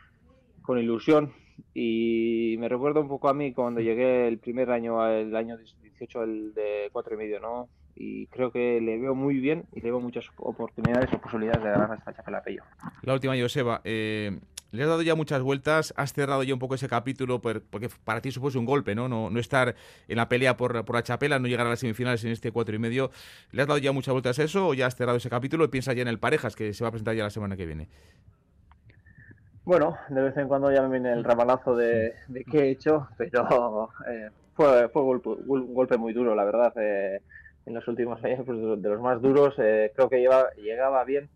con 0.63 0.79
ilusión. 0.79 1.33
Y 1.75 2.57
me 2.59 2.69
recuerda 2.69 3.01
un 3.01 3.09
poco 3.09 3.29
a 3.29 3.35
mí 3.35 3.53
cuando 3.53 3.81
llegué 3.81 4.29
el 4.29 4.39
primer 4.39 4.71
año, 4.71 5.07
el 5.07 5.35
año 5.35 5.57
18, 5.59 6.23
el 6.23 6.55
de 6.55 6.89
cuatro 6.93 7.15
y 7.15 7.19
medio, 7.19 7.41
¿no? 7.41 7.69
Y 7.95 8.27
creo 8.29 8.53
que 8.53 8.81
le 8.81 8.99
veo 8.99 9.15
muy 9.15 9.41
bien 9.41 9.65
y 9.73 9.81
le 9.81 9.91
veo 9.91 10.01
muchas 10.01 10.27
oportunidades 10.37 11.13
o 11.13 11.19
posibilidades 11.19 11.65
de 11.65 11.71
ganar 11.71 11.99
esta 11.99 12.15
chapela 12.15 12.43
Pello. 12.43 12.63
La 13.03 13.15
última, 13.15 13.35
Joseba. 13.39 13.81
Eh, 13.85 14.39
le 14.77 14.83
has 14.83 14.89
dado 14.89 15.03
ya 15.03 15.15
muchas 15.15 15.43
vueltas, 15.43 15.95
has 15.97 16.13
cerrado 16.13 16.43
ya 16.43 16.55
un 16.55 16.61
poco 16.61 16.75
ese 16.75 16.89
capítulo, 16.89 17.41
porque 17.41 17.89
para 18.05 18.21
ti 18.21 18.31
supone 18.31 18.59
un 18.59 18.65
golpe, 18.65 18.95
¿no? 18.95 19.09
No, 19.09 19.31
no 19.31 19.41
estar 19.41 19.75
en 20.09 20.17
la 20.17 20.29
pelea 20.29 20.57
por, 20.57 20.85
por 20.85 20.97
la 20.97 21.03
chapela, 21.03 21.39
no 21.39 21.49
llegar 21.49 21.67
a 21.67 21.71
las 21.71 21.81
semifinales 21.81 22.25
en 22.25 22.33
este 22.33 22.53
cuatro 22.53 22.75
y 22.77 22.79
medio. 22.79 23.11
¿Le 23.53 23.63
has 23.63 23.69
dado 23.69 23.79
ya 23.79 23.93
muchas 23.93 24.13
vueltas 24.13 24.39
a 24.39 24.45
eso 24.45 24.69
o 24.69 24.75
ya 24.75 24.87
has 24.87 24.95
cerrado 24.95 25.17
ese 25.19 25.31
capítulo 25.31 25.65
y 25.65 25.69
piensas 25.69 25.97
ya 25.97 26.03
en 26.03 26.09
el 26.09 26.19
Parejas, 26.19 26.55
que 26.55 26.73
se 26.73 26.85
va 26.85 26.89
a 26.89 26.91
presentar 26.91 27.15
ya 27.15 27.25
la 27.25 27.31
semana 27.31 27.57
que 27.57 27.67
viene? 27.67 27.89
Bueno, 29.65 29.97
de 30.09 30.23
vez 30.23 30.37
en 30.37 30.47
cuando 30.47 30.71
ya 30.71 30.83
me 30.83 30.91
viene 30.91 31.13
el 31.13 31.25
ramalazo 31.25 31.75
de, 31.75 32.15
de 32.29 32.45
qué 32.45 32.59
he 32.59 32.71
hecho, 32.71 33.09
pero 33.17 33.91
eh, 34.09 34.31
fue, 34.55 34.89
fue 34.91 35.03
un 35.03 35.75
golpe 35.75 35.97
muy 35.97 36.13
duro, 36.13 36.35
la 36.35 36.45
verdad. 36.45 36.73
Eh, 36.77 37.21
en 37.67 37.75
los 37.75 37.87
últimos 37.89 38.23
años, 38.25 38.43
pues, 38.47 38.59
de 38.81 38.89
los 38.89 39.01
más 39.01 39.21
duros, 39.21 39.55
eh, 39.59 39.91
creo 39.95 40.09
que 40.09 40.21
lleva, 40.21 40.51
llegaba 40.55 41.03
bien 41.05 41.29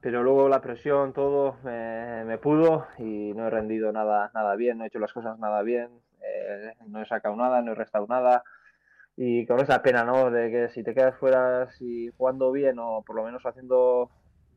pero 0.00 0.22
luego 0.22 0.48
la 0.48 0.60
presión, 0.60 1.12
todo 1.12 1.56
me, 1.62 2.38
pudo 2.38 2.86
y 2.98 3.32
no 3.34 3.46
he 3.46 3.50
rendido 3.50 3.92
nada, 3.92 4.30
nada 4.34 4.56
bien, 4.56 4.78
no 4.78 4.84
he 4.84 4.86
hecho 4.86 4.98
las 4.98 5.12
cosas 5.12 5.38
nada 5.38 5.62
bien, 5.62 5.90
eh, 6.22 6.74
no 6.86 7.02
he 7.02 7.06
sacado 7.06 7.36
nada, 7.36 7.60
no 7.62 7.72
he 7.72 7.74
restado 7.74 8.06
nada 8.08 8.42
y 9.16 9.46
con 9.46 9.60
esa 9.60 9.82
pena, 9.82 10.04
¿no? 10.04 10.30
De 10.30 10.50
que 10.50 10.68
si 10.70 10.82
te 10.82 10.94
quedas 10.94 11.16
fuera, 11.16 11.70
si 11.72 12.10
jugando 12.16 12.52
bien 12.52 12.78
o 12.78 13.02
por 13.06 13.16
lo 13.16 13.24
menos 13.24 13.44
haciendo 13.44 14.10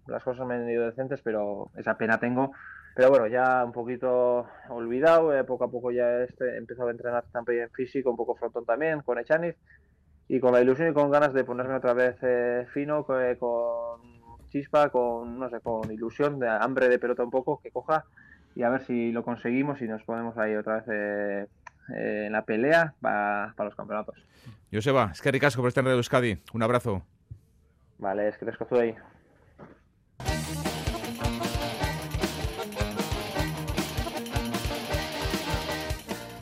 las 0.08 0.24
cosas 0.24 0.48
medio 0.48 0.86
decentes, 0.86 1.22
pero 1.22 1.70
esa 1.76 1.98
pena 1.98 2.18
tengo. 2.20 2.52
Pero 2.96 3.10
bueno, 3.10 3.28
ya 3.28 3.64
un 3.66 3.72
poquito 3.72 4.48
olvidado, 4.70 5.36
eh, 5.36 5.44
poco 5.44 5.66
a 5.66 5.72
poco 5.72 5.92
ya 5.92 6.22
este, 6.22 6.46
he 6.46 6.58
empezado 6.58 6.90
a 6.90 6.92
entrenar 6.92 7.26
también 7.32 7.70
físico, 7.72 8.12
un 8.12 8.18
poco 8.18 8.36
frontón 8.36 8.66
también, 8.66 9.02
con 9.02 9.20
Echaniz 9.20 9.56
y 10.28 10.40
con 10.40 10.54
la 10.54 10.62
ilusión 10.62 10.90
y 10.90 10.94
con 10.94 11.12
ganas 11.12 11.34
de 11.34 11.44
ponerme 11.44 11.76
otra 11.76 11.94
vez 11.94 12.16
eh, 12.22 12.66
fino, 12.74 13.06
con 13.06 13.22
chispa, 14.54 14.90
con, 14.90 15.40
no 15.40 15.50
sé, 15.50 15.60
con 15.60 15.92
ilusión, 15.92 16.40
de 16.40 16.48
hambre 16.48 16.88
de 16.88 17.00
pelota 17.00 17.24
un 17.24 17.32
poco, 17.32 17.60
que 17.62 17.72
coja 17.72 18.06
y 18.56 18.62
a 18.62 18.70
ver 18.70 18.86
si 18.86 19.12
lo 19.12 19.24
conseguimos 19.24 19.82
y 19.82 19.88
nos 19.88 20.04
ponemos 20.04 20.38
ahí 20.38 20.56
otra 20.56 20.76
vez 20.76 20.86
eh, 20.88 21.48
eh, 21.96 22.24
en 22.28 22.32
la 22.32 22.44
pelea 22.46 22.94
para, 23.02 23.54
los 23.58 23.76
campeonatos. 23.76 24.16
Joseba, 24.72 25.10
es 25.12 25.22
que 25.22 25.32
ricasco 25.32 25.62
por 25.62 25.70
estar 25.70 25.82
en 25.82 25.88
Radio 25.88 25.98
Euskadi. 25.98 26.38
Un 26.54 26.64
abrazo. 26.64 27.02
Vale, 27.98 28.30
es 28.30 28.38
que 28.38 28.46
te 28.46 28.80
ahí. 28.80 28.96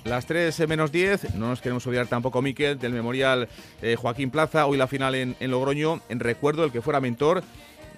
Las 0.03 0.25
3 0.25 0.67
menos 0.67 0.91
10, 0.91 1.35
no 1.35 1.47
nos 1.47 1.61
queremos 1.61 1.87
olvidar 1.87 2.07
tampoco, 2.07 2.41
Miquel, 2.41 2.77
del 2.77 2.91
Memorial 2.91 3.47
eh, 3.81 3.95
Joaquín 3.95 4.29
Plaza, 4.29 4.65
hoy 4.65 4.77
la 4.77 4.87
final 4.87 5.15
en, 5.15 5.37
en 5.39 5.51
Logroño, 5.51 6.01
en 6.09 6.19
recuerdo 6.19 6.63
del 6.63 6.71
que 6.73 6.81
fuera 6.81 6.99
mentor 6.99 7.43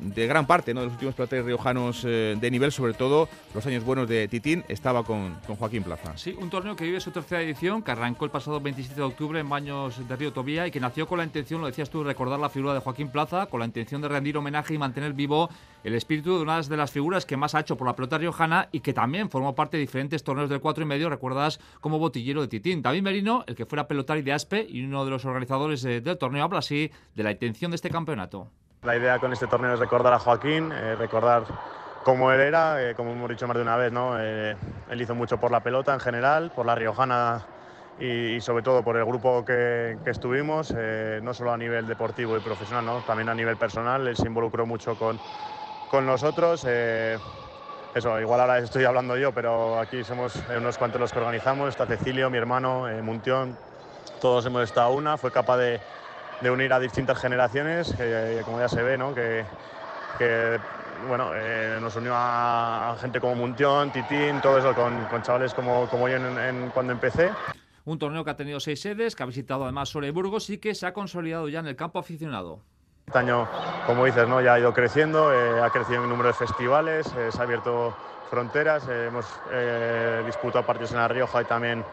de 0.04 0.28
gran 0.28 0.46
parte 0.46 0.74
¿no? 0.74 0.82
de 0.82 0.88
los 0.88 0.94
últimos 0.94 1.16
pelotaris 1.16 1.46
riojanos 1.46 2.04
eh, 2.06 2.36
de 2.40 2.52
nivel, 2.52 2.72
sobre 2.72 2.94
todo 2.94 3.30
los 3.54 3.66
años 3.66 3.84
buenos 3.84 4.08
de 4.08 4.28
Titín, 4.28 4.64
estaba 4.68 5.04
con, 5.04 5.36
con, 5.48 5.56
Joaquín 5.56 5.84
Plaza. 5.84 6.18
Sí, 6.18 6.36
un 6.40 6.50
torneo 6.50 6.76
que 6.76 6.84
vive 6.84 7.00
su 7.00 7.12
tercera 7.12 7.42
edición, 7.42 7.82
que 7.82 7.92
arrancó 7.92 8.26
el 8.26 8.32
pasado 8.32 8.60
27 8.60 8.96
de 8.96 9.02
octubre 9.02 9.40
en 9.40 9.50
Baños 9.50 10.08
de 10.08 10.16
Río 10.16 10.34
Tobía 10.34 10.68
y 10.68 10.72
que 10.72 10.80
nació 10.80 11.08
con 11.08 11.18
la 11.18 11.24
intención, 11.24 11.62
lo 11.62 11.68
decías 11.68 11.90
tú, 11.90 12.04
recordar 12.04 12.40
la 12.40 12.50
figura 12.50 12.74
de 12.74 12.80
Joaquín 12.80 13.10
Plaza, 13.10 13.46
con 13.46 13.60
la 13.60 13.66
intención 13.66 14.02
de 14.02 14.10
rendir 14.10 14.38
homenaje 14.38 14.74
y 14.74 14.78
mantener 14.78 15.14
vivo 15.14 15.50
el 15.84 15.96
espíritu 15.96 16.38
de 16.38 16.44
una 16.44 16.62
de 16.62 16.78
las 16.78 16.92
figuras 16.92 17.26
que 17.26 17.38
más 17.38 17.56
ha 17.56 17.62
hecho 17.62 17.78
por 17.78 17.88
la 17.88 17.96
pelota 17.96 18.18
riojana 18.18 18.70
y 18.72 18.80
que 18.80 18.94
también 18.94 19.30
formó 19.30 19.56
parte 19.56 19.78
de 19.78 19.82
diferentes 19.82 20.24
torneos 20.24 20.50
del 20.50 20.62
cuatro 20.62 20.84
y 20.84 20.88
medio, 20.88 21.10
recuerdas 21.10 21.60
como 21.82 22.00
botillero 22.00 22.42
de 22.42 22.48
Titín. 22.48 22.82
David 22.82 23.02
Merino, 23.02 23.44
el 23.48 23.56
que 23.56 23.66
fuera 23.66 23.88
pelotari 23.88 24.22
de 24.22 24.34
Aspe 24.34 24.66
y 24.68 24.84
uno 24.84 25.06
de 25.06 25.12
los 25.12 25.26
organizadores 25.26 25.82
del 25.82 26.18
torneo, 26.18 26.44
habla 26.44 26.60
así 26.60 26.92
de 27.16 27.24
la 27.24 27.32
intención 27.32 27.72
de 27.72 27.76
este 27.76 27.90
campeonato. 27.90 28.50
La 28.84 28.98
idea 28.98 29.18
con 29.18 29.32
este 29.32 29.48
torneo 29.48 29.74
es 29.74 29.80
recordar 29.80 30.12
a 30.12 30.20
Joaquín, 30.20 30.70
eh, 30.74 30.96
recordar 30.98 31.44
cómo 32.04 32.34
él 32.34 32.42
era, 32.42 32.84
eh, 32.84 32.94
como 32.96 33.12
hemos 33.12 33.30
dicho 33.30 33.48
más 33.48 33.56
de 33.56 33.64
una 33.64 33.78
vez, 33.78 33.94
¿no? 33.94 34.20
Eh, 34.20 34.58
él 34.90 35.02
hizo 35.02 35.16
mucho 35.16 35.38
por 35.38 35.52
la 35.52 35.62
pelota 35.62 35.94
en 35.94 36.02
general, 36.02 36.52
por 36.54 36.66
la 36.66 36.76
riojana 36.76 37.42
y, 37.98 38.36
y 38.36 38.42
sobre 38.42 38.62
todo 38.62 38.84
por 38.84 38.98
el 38.98 39.06
grupo 39.06 39.46
que, 39.46 39.98
que 40.04 40.10
estuvimos, 40.10 40.76
no 41.22 41.34
solo 41.34 41.54
a 41.54 41.58
nivel 41.58 41.88
deportivo 41.88 42.36
y 42.36 42.42
profesional, 42.42 42.86
¿no? 42.86 43.02
también 43.04 43.30
a 43.30 43.36
nivel 43.36 43.56
personal, 43.56 44.06
él 44.06 44.18
se 44.18 44.28
involucró 44.28 44.66
mucho 44.66 44.98
con, 44.98 45.18
con 45.90 46.06
nosotros. 46.06 46.66
eso, 46.66 48.20
igual 48.20 48.42
ahora 48.42 48.58
estoy 48.58 48.84
hablando 48.84 49.16
yo, 49.16 49.32
pero 49.32 49.80
aquí 49.80 50.04
somos 50.04 50.36
unos 50.58 50.78
cuantos 50.78 51.00
los 51.00 51.14
que 51.14 51.20
organizamos, 51.20 51.70
está 51.70 51.86
Cecilio, 51.86 52.30
mi 52.30 52.38
hermano, 52.38 52.88
Muntión, 53.02 53.56
todos 54.20 54.46
hemos 54.46 54.64
estado 54.64 54.92
una, 54.92 55.18
fue 55.18 55.32
capaz 55.32 55.58
de 55.58 55.80
de 56.42 56.52
unir 56.52 56.74
a 56.74 56.80
distintas 56.80 57.20
generaciones, 57.20 57.94
que, 57.94 58.42
como 58.46 58.60
ya 58.60 58.70
se 58.70 58.82
ve, 58.82 58.98
¿no? 58.98 59.14
que, 59.14 59.46
que 60.18 60.60
bueno, 61.08 61.32
eh, 61.34 61.78
nos 61.82 61.96
unió 61.96 62.14
a, 62.16 62.92
a, 62.92 62.98
gente 62.98 63.20
como 63.20 63.36
Muntión, 63.36 63.92
Titín, 63.92 64.42
todo 64.42 64.58
eso, 64.58 64.74
con, 64.74 65.06
con 65.06 65.22
chavales 65.22 65.54
como, 65.54 65.88
como 65.90 66.08
yo 66.08 66.18
en, 66.18 66.38
en, 66.38 66.70
cuando 66.70 66.94
empecé. 66.94 67.32
Un 67.86 68.00
torneo 68.00 68.24
que 68.24 68.32
ha 68.32 68.36
tenido 68.36 68.60
seis 68.60 68.82
sedes, 68.82 69.16
que 69.16 69.24
ha 69.24 69.26
visitado 69.26 69.64
además 69.64 69.94
y 69.94 70.10
Burgos 70.10 70.50
y 70.50 70.58
que 70.58 70.74
se 70.74 70.86
ha 70.86 70.94
consolidado 70.94 71.50
ya 71.50 71.60
en 71.60 71.68
el 71.68 71.76
campo 71.76 72.00
aficionado. 72.00 72.62
Este 73.06 73.20
año, 73.20 73.48
como 73.86 74.06
dices, 74.06 74.28
¿no? 74.28 74.40
ya 74.42 74.54
ha 74.54 74.60
ido 74.60 74.74
creciendo, 74.74 75.34
eh, 75.34 75.62
ha 75.62 75.70
crecido 75.70 75.98
en 75.98 76.04
el 76.04 76.10
número 76.10 76.30
de 76.30 76.34
festivales, 76.34 77.06
eh, 77.18 77.30
se 77.32 77.40
ha 77.40 77.44
abierto 77.44 77.94
fronteras, 78.30 78.88
eh, 78.88 79.08
hemos 79.10 79.26
disputado 80.26 80.66
partidos 80.66 80.92
en 80.92 80.98
La 80.98 81.08
Rioja 81.10 81.42
y 81.42 81.46
también 81.46 81.84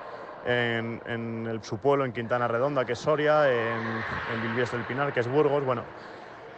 en, 0.46 1.46
el, 1.46 1.62
su 1.62 1.78
pueblo, 1.78 2.04
en 2.04 2.12
Quintana 2.12 2.48
Redonda, 2.48 2.84
que 2.84 2.92
es 2.92 2.98
Soria, 2.98 3.50
en, 3.50 3.82
en 4.34 4.56
del 4.56 4.84
Pinar, 4.84 5.12
que 5.12 5.20
es 5.20 5.28
Burgos. 5.28 5.64
Bueno, 5.64 5.84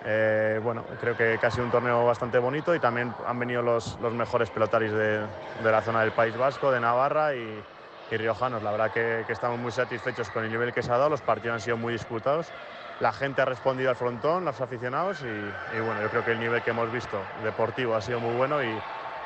eh, 0.05 0.61
bueno, 0.63 0.85
creo 1.01 1.17
que, 1.17 1.39
que, 1.41 1.47
ha 1.47 1.51
sido 1.51 1.65
un 1.65 1.71
torneo 1.71 2.05
bastante 2.05 2.39
bonito 2.39 2.75
y 2.75 2.81
también 2.81 3.15
han 3.27 3.39
venido 3.39 3.63
los, 3.63 3.99
los 4.01 4.13
mejores 4.13 4.51
pelotaris 4.51 4.91
de, 4.91 5.21
de, 5.63 5.71
la 5.71 5.81
zona 5.81 6.01
del 6.01 6.13
País 6.13 6.37
Vasco, 6.37 6.73
de 6.73 6.81
Navarra 6.81 7.35
y, 7.35 7.63
riojanos. 8.11 8.63
La 8.63 8.73
verdad 8.73 8.91
que, 8.93 9.25
estamos 9.31 9.59
muy 9.59 9.73
satisfechos 9.73 10.29
con 10.29 10.45
el 10.45 10.51
nivel 10.51 10.75
que 10.75 10.83
se 10.83 10.93
ha 10.93 10.99
dado, 10.99 11.09
los 11.09 11.23
partidos 11.23 11.55
han 11.55 11.61
sido 11.63 11.79
muy 11.79 11.95
disputados. 11.95 12.49
La 13.01 13.11
gente 13.11 13.41
ha 13.41 13.47
respondido 13.47 13.89
al 13.89 13.97
frontón, 13.97 14.45
los 14.45 14.61
aficionados, 14.61 15.23
y, 15.23 15.81
bueno, 15.81 16.03
yo 16.03 16.11
creo 16.11 16.23
que 16.23 16.33
el 16.33 16.39
nivel 16.39 16.63
que 16.63 16.71
hemos 16.71 16.93
visto 16.93 17.19
deportivo 17.43 17.95
ha 17.95 18.03
sido 18.03 18.21
muy 18.21 18.37
bueno 18.37 18.63
y, 18.63 18.69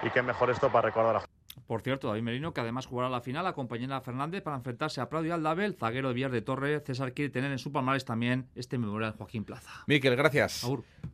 y 0.02 0.10
qué 0.10 0.22
mejor 0.22 0.50
esto 0.50 0.70
para 0.70 0.86
recordar 0.86 1.16
a 1.16 1.35
por 1.66 1.82
cierto, 1.82 2.08
David 2.08 2.22
Merino, 2.22 2.54
que 2.54 2.60
además 2.60 2.86
jugará 2.86 3.08
la 3.08 3.20
final, 3.20 3.46
acompañará 3.46 3.96
a 3.96 4.00
Fernández 4.00 4.42
para 4.42 4.56
enfrentarse 4.56 5.00
a 5.00 5.08
Prado 5.08 5.26
y 5.26 5.30
Aldabel, 5.30 5.74
zaguero 5.74 6.08
de 6.08 6.14
Villar 6.14 6.30
de 6.30 6.42
Torre. 6.42 6.80
César 6.80 7.12
quiere 7.12 7.30
tener 7.30 7.50
en 7.50 7.58
su 7.58 7.72
palmares 7.72 8.04
también 8.04 8.46
este 8.54 8.78
memorial 8.78 9.14
Joaquín 9.16 9.44
Plaza. 9.44 9.70
Miquel, 9.86 10.14
gracias. 10.14 10.66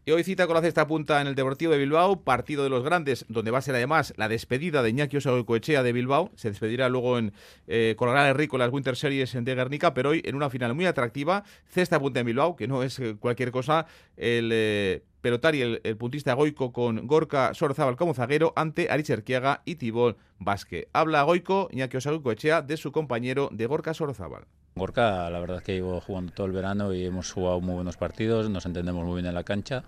Y 0.05 0.11
hoy 0.11 0.24
cita 0.24 0.47
con 0.47 0.55
la 0.55 0.62
cesta 0.62 0.86
punta 0.86 1.20
en 1.20 1.26
el 1.26 1.34
Deportivo 1.34 1.72
de 1.72 1.78
Bilbao, 1.78 2.20
partido 2.20 2.64
de 2.64 2.70
los 2.70 2.82
grandes, 2.84 3.24
donde 3.28 3.51
va 3.51 3.59
a 3.59 3.62
ser 3.62 3.74
además 3.74 4.12
la 4.16 4.28
despedida 4.28 4.82
de 4.82 4.90
Iñaki 4.90 5.16
Osagoicoechea 5.16 5.82
de 5.82 5.93
Bilbao. 5.93 6.30
Se 6.34 6.51
despedirá 6.51 6.88
luego 6.88 7.18
en 7.18 7.32
eh, 7.66 7.95
Colorado 7.97 8.34
Rico 8.34 8.57
en 8.57 8.61
las 8.61 8.72
Winter 8.72 8.97
Series 8.97 9.32
de 9.32 9.55
Guernica, 9.55 9.95
pero 9.95 10.11
hoy 10.11 10.22
en 10.24 10.34
una 10.34 10.51
final 10.51 10.74
muy 10.74 10.86
atractiva, 10.86 11.45
cesta 11.66 11.99
punta 11.99 12.20
en 12.20 12.26
Bilbao, 12.26 12.57
que 12.57 12.68
no 12.68 12.82
es 12.82 12.99
eh, 12.99 13.16
cualquier 13.18 13.53
cosa, 13.53 13.86
el... 14.16 14.51
Eh, 14.53 15.03
pelotari, 15.22 15.62
el, 15.62 15.80
el, 15.84 15.96
puntista 15.96 16.34
Goico 16.34 16.72
con 16.72 17.06
Gorka 17.06 17.54
Sorzábal 17.54 17.96
como 17.96 18.12
zaguero 18.12 18.52
ante 18.56 18.90
Aritz 18.90 19.08
Erquiaga 19.10 19.62
y 19.64 19.76
Tibol 19.76 20.16
Vázquez. 20.38 20.88
Habla 20.92 21.22
Goico, 21.22 21.68
Iñaki 21.72 21.96
Osagoicoechea, 21.96 22.60
de 22.60 22.76
su 22.76 22.92
compañero 22.92 23.48
de 23.52 23.66
Gorka 23.66 23.94
Sorzábal. 23.94 24.44
Gorka, 24.74 25.30
la 25.30 25.40
verdad 25.40 25.58
es 25.58 25.62
que 25.62 25.74
llevo 25.74 26.00
jugando 26.00 26.32
todo 26.32 26.46
el 26.46 26.52
verano 26.52 26.92
y 26.92 27.04
hemos 27.04 27.32
jugado 27.32 27.60
muy 27.60 27.74
buenos 27.74 27.96
partidos, 27.96 28.50
nos 28.50 28.66
entendemos 28.66 29.04
muy 29.04 29.14
bien 29.14 29.26
en 29.26 29.34
la 29.34 29.44
cancha 29.44 29.84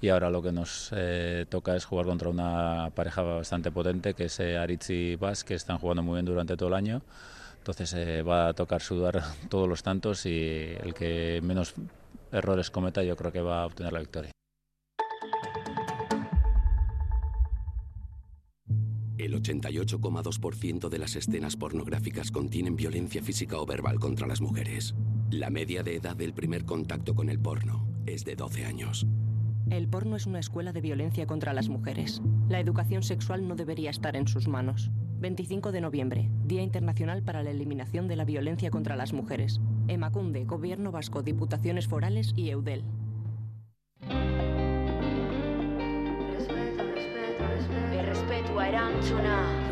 y 0.00 0.08
ahora 0.10 0.28
lo 0.28 0.42
que 0.42 0.52
nos 0.52 0.90
eh, 0.94 1.46
toca 1.48 1.74
es 1.74 1.84
jugar 1.84 2.06
contra 2.06 2.28
una 2.28 2.90
pareja 2.94 3.22
bastante 3.22 3.70
potente 3.70 4.14
que 4.14 4.24
es 4.24 4.38
eh, 4.38 4.58
Aritz 4.58 4.90
y 4.90 5.16
Vaz, 5.16 5.44
que 5.44 5.54
están 5.54 5.78
jugando 5.78 6.02
muy 6.02 6.16
bien 6.16 6.26
durante 6.26 6.56
todo 6.56 6.68
el 6.68 6.74
año. 6.74 7.02
Entonces 7.56 7.94
eh, 7.94 8.22
va 8.22 8.48
a 8.48 8.52
tocar 8.52 8.82
sudar 8.82 9.22
todos 9.48 9.66
los 9.68 9.82
tantos 9.82 10.26
y 10.26 10.76
el 10.78 10.92
que 10.92 11.40
menos 11.42 11.74
errores 12.32 12.70
cometa 12.70 13.02
yo 13.02 13.16
creo 13.16 13.32
que 13.32 13.40
va 13.40 13.62
a 13.62 13.66
obtener 13.66 13.92
la 13.92 14.00
victoria. 14.00 14.30
88,2% 19.44 20.88
de 20.88 20.98
las 20.98 21.16
escenas 21.16 21.56
pornográficas 21.56 22.30
contienen 22.30 22.76
violencia 22.76 23.22
física 23.22 23.58
o 23.58 23.66
verbal 23.66 24.00
contra 24.00 24.26
las 24.26 24.40
mujeres. 24.40 24.94
La 25.30 25.50
media 25.50 25.82
de 25.82 25.96
edad 25.96 26.16
del 26.16 26.32
primer 26.32 26.64
contacto 26.64 27.14
con 27.14 27.28
el 27.28 27.38
porno 27.38 27.86
es 28.06 28.24
de 28.24 28.34
12 28.34 28.64
años. 28.64 29.06
El 29.70 29.88
porno 29.88 30.16
es 30.16 30.26
una 30.26 30.40
escuela 30.40 30.72
de 30.72 30.80
violencia 30.80 31.26
contra 31.26 31.52
las 31.54 31.68
mujeres. 31.68 32.20
La 32.48 32.60
educación 32.60 33.02
sexual 33.02 33.46
no 33.48 33.54
debería 33.56 33.90
estar 33.90 34.16
en 34.16 34.28
sus 34.28 34.48
manos. 34.48 34.90
25 35.20 35.72
de 35.72 35.80
noviembre, 35.80 36.30
Día 36.44 36.62
Internacional 36.62 37.22
para 37.22 37.42
la 37.42 37.50
Eliminación 37.50 38.08
de 38.08 38.16
la 38.16 38.24
Violencia 38.26 38.70
contra 38.70 38.96
las 38.96 39.14
Mujeres. 39.14 39.60
Emacunde, 39.88 40.44
Gobierno 40.44 40.92
Vasco, 40.92 41.22
Diputaciones 41.22 41.88
Forales 41.88 42.34
y 42.36 42.50
EUDEL. 42.50 42.84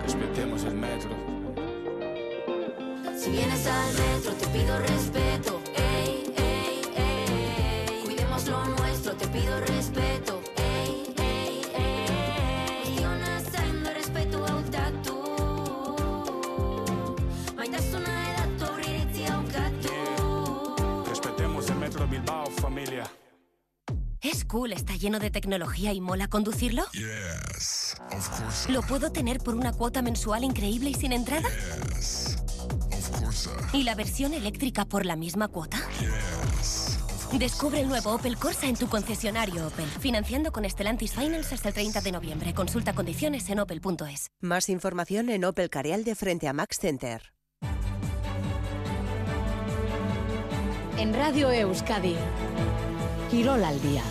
Respetemos 0.03 0.65
el 0.65 0.75
metro. 0.75 1.11
Si 3.17 3.31
vienes 3.31 3.67
al 3.67 3.95
metro, 3.95 4.33
te 4.33 4.47
pido 4.49 4.79
respeto. 4.79 5.61
Ey, 5.77 6.33
ey, 6.37 6.83
ey. 6.97 8.03
Cuidemos 8.05 8.47
lo 8.49 8.65
nuestro, 8.67 9.15
te 9.15 9.29
pido 9.29 9.61
respeto. 9.61 10.43
Ey, 10.57 11.15
ey, 11.19 11.63
ey. 11.75 13.05
Respeto 13.95 14.45
hautatu. 14.47 15.15
Maitasuna 17.57 18.31
edatu 18.35 18.65
aurriritzi 18.65 19.25
haukatu. 19.25 21.05
Respetemos 21.09 21.71
el 21.71 21.77
metro 21.77 22.07
Bilbao, 22.09 22.47
familia. 22.47 23.11
¿Es 24.21 24.45
cool? 24.45 24.73
¿Está 24.73 24.97
lleno 24.97 25.19
de 25.19 25.31
tecnología 25.31 25.93
y 25.93 26.01
mola 26.01 26.29
conducirlo? 26.29 26.85
Yes. 26.93 27.72
¿Lo 28.69 28.83
puedo 28.83 29.11
tener 29.13 29.39
por 29.39 29.55
una 29.55 29.73
cuota 29.73 30.03
mensual 30.03 30.45
increíble 30.45 30.91
y 30.91 30.95
sin 30.95 31.13
entrada? 31.13 31.49
¿Y 33.73 33.85
la 33.85 33.95
versión 33.95 34.35
eléctrica 34.35 34.85
por 34.85 35.07
la 35.07 35.17
misma 35.17 35.49
cuota? 35.49 35.79
Descubre 37.39 37.81
el 37.81 37.89
nuevo 37.89 38.13
Opel 38.13 38.37
Corsa 38.37 38.67
en 38.67 38.77
tu 38.77 38.89
concesionario 38.89 39.67
Opel. 39.67 39.87
Financiando 39.87 40.53
con 40.53 40.69
Stellantis 40.69 41.13
Finance 41.13 41.55
hasta 41.55 41.69
el 41.69 41.75
30 41.75 42.03
de 42.03 42.13
noviembre. 42.13 42.53
Consulta 42.53 42.93
condiciones 42.93 43.49
en 43.49 43.61
opel.es. 43.61 44.29
Más 44.41 44.69
información 44.69 45.31
en 45.31 45.45
Opel 45.45 45.71
Carialde 45.71 46.15
frente 46.15 46.47
a 46.47 46.53
Max 46.53 46.79
Center. 46.79 47.33
En 50.99 51.15
Radio 51.15 51.51
Euskadi, 51.51 52.17
Quirol 53.31 53.65
al 53.65 53.81
día. 53.81 54.03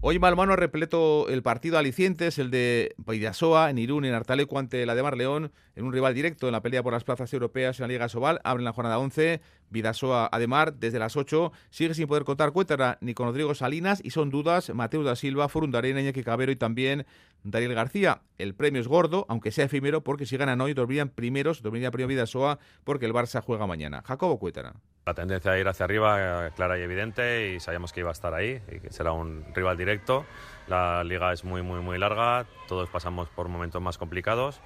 Hoy 0.00 0.20
Malmano 0.20 0.54
repleto 0.54 1.28
el 1.28 1.42
partido 1.42 1.76
alicientes, 1.76 2.38
el 2.38 2.52
de 2.52 2.94
Paidasoa, 3.04 3.68
en 3.68 3.78
Irún, 3.78 4.04
en 4.04 4.14
Artaleco 4.14 4.56
ante 4.56 4.86
la 4.86 4.94
de 4.94 5.02
Mar 5.02 5.16
León, 5.16 5.50
en 5.74 5.84
un 5.84 5.92
rival 5.92 6.14
directo 6.14 6.46
en 6.46 6.52
la 6.52 6.62
pelea 6.62 6.84
por 6.84 6.92
las 6.92 7.02
plazas 7.02 7.32
europeas 7.32 7.80
en 7.80 7.82
la 7.82 7.88
Liga 7.88 8.08
Sobal. 8.08 8.40
Abren 8.44 8.64
la 8.64 8.72
jornada 8.72 9.00
11, 9.00 9.40
Vidasoa 9.70 10.28
Ademar 10.30 10.74
desde 10.74 10.98
las 10.98 11.16
8. 11.16 11.52
Sigue 11.70 11.94
sin 11.94 12.06
poder 12.06 12.24
contar 12.24 12.52
Cuétara 12.52 12.98
ni 13.00 13.14
con 13.14 13.26
Rodrigo 13.26 13.54
Salinas 13.54 14.00
y 14.02 14.10
son 14.10 14.30
dudas 14.30 14.70
Mateo 14.74 15.02
da 15.02 15.16
Silva, 15.16 15.48
Furundarena, 15.48 16.00
Iñaki 16.00 16.22
Cabero 16.22 16.52
y 16.52 16.56
también 16.56 17.06
Daniel 17.42 17.74
García. 17.74 18.22
El 18.38 18.54
premio 18.54 18.80
es 18.80 18.88
gordo, 18.88 19.26
aunque 19.28 19.50
sea 19.50 19.66
efímero, 19.66 20.02
porque 20.02 20.26
si 20.26 20.36
ganan 20.36 20.60
hoy 20.60 20.74
dormirían 20.74 21.08
primeros, 21.08 21.62
dormiría 21.62 21.90
primero 21.90 22.08
Vidasoa 22.08 22.58
porque 22.84 23.06
el 23.06 23.12
Barça 23.12 23.42
juega 23.42 23.66
mañana. 23.66 24.02
Jacobo 24.04 24.38
Cuétara. 24.38 24.74
La 25.06 25.14
tendencia 25.14 25.52
a 25.52 25.58
ir 25.58 25.66
hacia 25.66 25.84
arriba 25.84 26.50
clara 26.50 26.78
y 26.78 26.82
evidente 26.82 27.54
y 27.54 27.60
sabíamos 27.60 27.92
que 27.92 28.00
iba 28.00 28.10
a 28.10 28.12
estar 28.12 28.34
ahí 28.34 28.60
y 28.70 28.80
que 28.80 28.90
será 28.92 29.12
un 29.12 29.44
rival 29.54 29.76
directo. 29.76 30.26
La 30.66 31.02
liga 31.02 31.32
es 31.32 31.44
muy, 31.44 31.62
muy, 31.62 31.80
muy 31.80 31.98
larga, 31.98 32.46
todos 32.68 32.90
pasamos 32.90 33.28
por 33.30 33.48
momentos 33.48 33.80
más 33.80 33.96
complicados, 33.96 34.60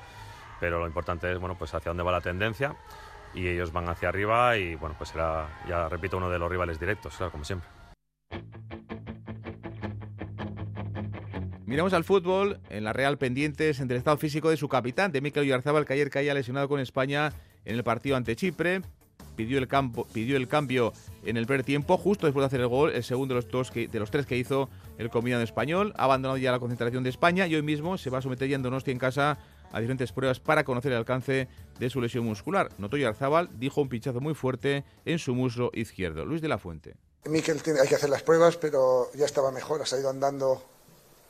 pero 0.58 0.80
lo 0.80 0.86
importante 0.86 1.30
es 1.30 1.38
bueno, 1.38 1.56
pues 1.56 1.72
hacia 1.74 1.90
dónde 1.90 2.02
va 2.02 2.10
la 2.10 2.20
tendencia 2.20 2.74
y 3.34 3.48
ellos 3.48 3.72
van 3.72 3.88
hacia 3.88 4.08
arriba 4.08 4.56
y 4.56 4.74
bueno, 4.74 4.94
pues 4.96 5.10
será, 5.10 5.48
ya 5.68 5.88
repito, 5.88 6.16
uno 6.16 6.30
de 6.30 6.38
los 6.38 6.50
rivales 6.50 6.78
directos, 6.78 7.16
claro, 7.16 7.32
como 7.32 7.44
siempre. 7.44 7.68
Miramos 11.72 11.94
al 11.94 12.04
fútbol, 12.04 12.60
en 12.68 12.84
la 12.84 12.92
Real 12.92 13.16
pendientes 13.16 13.78
del 13.78 13.96
estado 13.96 14.18
físico 14.18 14.50
de 14.50 14.58
su 14.58 14.68
capitán, 14.68 15.10
de 15.10 15.22
Mikel 15.22 15.44
Oyarzabal, 15.44 15.86
que 15.86 15.94
ayer 15.94 16.10
caía 16.10 16.34
lesionado 16.34 16.68
con 16.68 16.80
España 16.80 17.32
en 17.64 17.76
el 17.76 17.82
partido 17.82 18.14
ante 18.16 18.36
Chipre. 18.36 18.82
Pidió 19.36 19.56
el, 19.56 19.66
campo, 19.68 20.06
pidió 20.12 20.36
el 20.36 20.48
cambio 20.48 20.92
en 21.24 21.38
el 21.38 21.46
primer 21.46 21.64
tiempo, 21.64 21.96
justo 21.96 22.26
después 22.26 22.42
de 22.42 22.48
hacer 22.48 22.60
el 22.60 22.68
gol, 22.68 22.92
el 22.92 23.02
segundo 23.02 23.34
de 23.34 23.40
los, 23.40 23.50
dos 23.50 23.72
de 23.72 23.98
los 23.98 24.10
tres 24.10 24.26
que 24.26 24.36
hizo 24.36 24.68
el 24.98 25.08
combinado 25.08 25.42
español. 25.42 25.94
Ha 25.96 26.04
abandonado 26.04 26.36
ya 26.36 26.52
la 26.52 26.58
concentración 26.58 27.02
de 27.04 27.08
España 27.08 27.46
y 27.46 27.54
hoy 27.54 27.62
mismo 27.62 27.96
se 27.96 28.10
va 28.10 28.18
a 28.18 28.20
someter 28.20 28.50
ya 28.50 28.56
en 28.56 28.62
Donosti 28.62 28.90
en 28.90 28.98
casa 28.98 29.38
a 29.72 29.80
diferentes 29.80 30.12
pruebas 30.12 30.40
para 30.40 30.64
conocer 30.64 30.92
el 30.92 30.98
alcance 30.98 31.48
de 31.78 31.90
su 31.90 32.00
lesión 32.00 32.24
muscular. 32.24 32.68
Notó 32.78 32.96
Yarzábal 32.96 33.50
dijo 33.58 33.80
un 33.80 33.88
pinchazo 33.88 34.20
muy 34.20 34.34
fuerte 34.34 34.84
en 35.04 35.18
su 35.18 35.34
muslo 35.34 35.70
izquierdo. 35.72 36.24
Luis 36.24 36.42
de 36.42 36.48
la 36.48 36.58
Fuente. 36.58 36.94
Miquel 37.24 37.62
tiene, 37.62 37.80
hay 37.80 37.88
que 37.88 37.94
hacer 37.94 38.10
las 38.10 38.22
pruebas, 38.22 38.56
pero 38.56 39.10
ya 39.14 39.26
estaba 39.26 39.50
mejor, 39.52 39.82
ha 39.82 39.98
ido 39.98 40.10
andando 40.10 40.62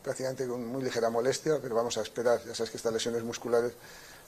prácticamente 0.03 0.47
con 0.47 0.67
muy 0.67 0.83
ligera 0.83 1.11
molestia, 1.11 1.59
pero 1.63 1.75
vamos 1.75 1.97
a 1.99 2.03
esperar. 2.03 2.41
Ya 2.47 2.55
sabes 2.55 2.71
que 2.71 2.77
estas 2.77 2.93
lesiones 2.93 3.23
musculares, 3.23 3.73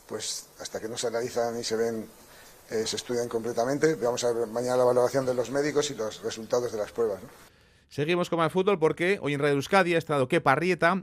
pues 0.07 0.47
hasta 0.61 0.81
que 0.81 0.89
no 0.89 0.97
se 0.97 1.09
analizan 1.09 1.59
y 1.59 1.65
se 1.65 1.77
ven, 1.77 2.07
eh, 2.71 2.87
se 2.87 2.97
estudian 2.97 3.29
completamente. 3.29 3.95
Vamos 3.95 4.23
a 4.25 4.33
ver 4.33 4.47
mañana 4.47 4.77
la 4.77 4.85
valoración 4.85 5.27
de 5.27 5.35
los 5.35 5.51
médicos 5.51 5.91
y 5.91 5.95
los 5.95 6.23
resultados 6.23 6.71
de 6.71 6.79
las 6.79 6.93
pruebas. 6.93 7.21
Seguimos 7.95 8.29
con 8.29 8.41
el 8.41 8.51
fútbol 8.51 8.81
porque 8.81 9.21
hoy 9.23 9.35
en 9.35 9.41
Radio 9.41 9.55
Euskadi 9.55 9.95
ha 9.95 9.99
estado 9.99 10.27
Kepa 10.27 10.59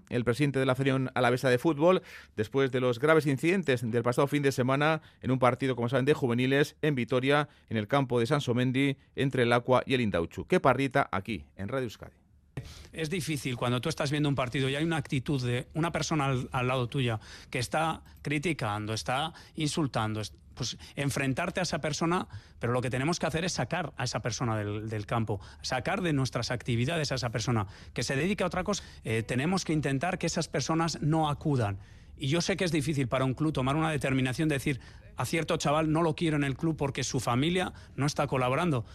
el 0.10 0.26
presidente 0.26 0.60
de 0.60 0.66
la 0.66 0.76
Federación 0.76 1.10
Alavesa 1.14 1.50
de 1.50 1.58
Fútbol, 1.58 2.02
después 2.36 2.70
de 2.70 2.82
los 2.82 3.00
graves 3.00 3.28
incidentes 3.28 3.90
del 3.90 4.04
pasado 4.04 4.28
fin 4.28 4.44
de 4.44 4.52
semana 4.52 5.02
en 5.22 5.32
un 5.32 5.40
partido, 5.40 5.78
como 5.78 5.88
saben, 5.88 6.04
de 6.04 6.14
juveniles 6.14 6.76
en 6.82 6.96
Vitoria, 6.96 7.48
en 7.70 7.78
el 7.78 7.88
campo 7.88 8.20
de 8.20 8.26
San 8.26 8.42
Somendi, 8.42 8.98
entre 9.16 9.44
el 9.44 9.54
Aqua 9.54 9.84
y 9.86 9.94
el 9.94 10.02
Indauchu. 10.02 10.46
Kepa 10.48 10.74
Rieta 10.74 11.08
aquí, 11.14 11.46
en 11.56 11.70
Radio 11.70 11.86
Euskadi. 11.86 12.21
Es 12.92 13.10
difícil 13.10 13.56
cuando 13.56 13.80
tú 13.80 13.90
estás 13.90 14.12
viendo 14.12 14.28
un 14.28 14.36
partido 14.36 14.70
y 14.70 14.76
hay 14.76 14.84
una 14.84 14.98
actitud 14.98 15.42
de 15.42 15.68
una 15.74 15.92
persona 15.92 16.34
al, 16.52 16.68
lado 16.68 16.88
tuya 16.88 17.20
que 17.50 17.60
está 17.60 18.02
criticando, 18.22 18.94
está 18.94 19.34
insultando, 19.56 20.22
pues 20.54 20.78
enfrentarte 20.96 21.62
a 21.62 21.64
esa 21.64 21.80
persona, 21.80 22.28
pero 22.60 22.74
lo 22.74 22.82
que 22.82 22.90
tenemos 22.90 23.18
que 23.20 23.26
hacer 23.26 23.46
es 23.46 23.54
sacar 23.54 23.94
a 23.96 24.04
esa 24.04 24.20
persona 24.20 24.58
del, 24.58 25.06
campo, 25.06 25.40
sacar 25.62 26.02
de 26.02 26.12
nuestras 26.12 26.52
actividades 26.52 27.12
a 27.12 27.16
esa 27.16 27.30
persona, 27.30 27.68
que 27.94 28.04
se 28.04 28.16
dedique 28.16 28.44
a 28.44 28.48
otra 28.48 28.64
cosa. 28.64 28.84
Eh, 29.06 29.24
tenemos 29.24 29.64
que 29.64 29.74
intentar 29.74 30.18
que 30.18 30.28
esas 30.28 30.48
personas 30.48 31.02
no 31.02 31.30
acudan. 31.30 31.80
Y 32.18 32.28
yo 32.28 32.42
sé 32.42 32.58
que 32.58 32.66
es 32.66 32.72
difícil 32.72 33.08
para 33.08 33.26
un 33.26 33.34
club 33.34 33.54
tomar 33.54 33.76
una 33.76 33.90
determinación 33.90 34.50
de 34.50 34.56
decir 34.56 34.80
a 35.16 35.26
cierto 35.26 35.58
chaval 35.58 35.92
no 35.92 36.04
lo 36.04 36.16
quiero 36.16 36.36
en 36.36 36.44
el 36.44 36.56
club 36.56 36.76
porque 36.78 37.04
su 37.04 37.20
familia 37.20 37.74
no 37.96 38.06
está 38.06 38.28
colaborando, 38.28 38.86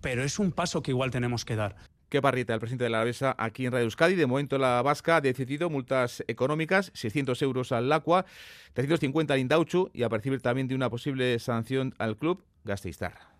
pero 0.00 0.22
es 0.22 0.38
un 0.38 0.52
paso 0.52 0.82
que 0.82 0.90
igual 0.90 1.10
tenemos 1.10 1.44
que 1.44 1.56
dar. 1.56 1.76
Qué 2.08 2.22
parrita 2.22 2.54
el 2.54 2.60
presidente 2.60 2.84
de 2.84 2.90
la 2.90 2.98
Alavesa 2.98 3.34
aquí 3.36 3.66
en 3.66 3.72
Radio 3.72 3.84
Euskadi. 3.84 4.14
De 4.14 4.26
momento 4.26 4.58
la 4.58 4.80
Vasca 4.82 5.16
ha 5.16 5.20
decidido 5.20 5.70
multas 5.70 6.22
económicas, 6.28 6.92
600 6.94 7.42
euros 7.42 7.72
al 7.72 7.92
Aqua, 7.92 8.26
350 8.74 9.34
al 9.34 9.40
Indauchu 9.40 9.90
y 9.92 10.04
a 10.04 10.08
percibir 10.08 10.40
también 10.40 10.68
de 10.68 10.76
una 10.76 10.88
posible 10.88 11.38
sanción 11.40 11.94
al 11.98 12.16
club 12.16 12.44
Gasteiztarra. 12.64 13.35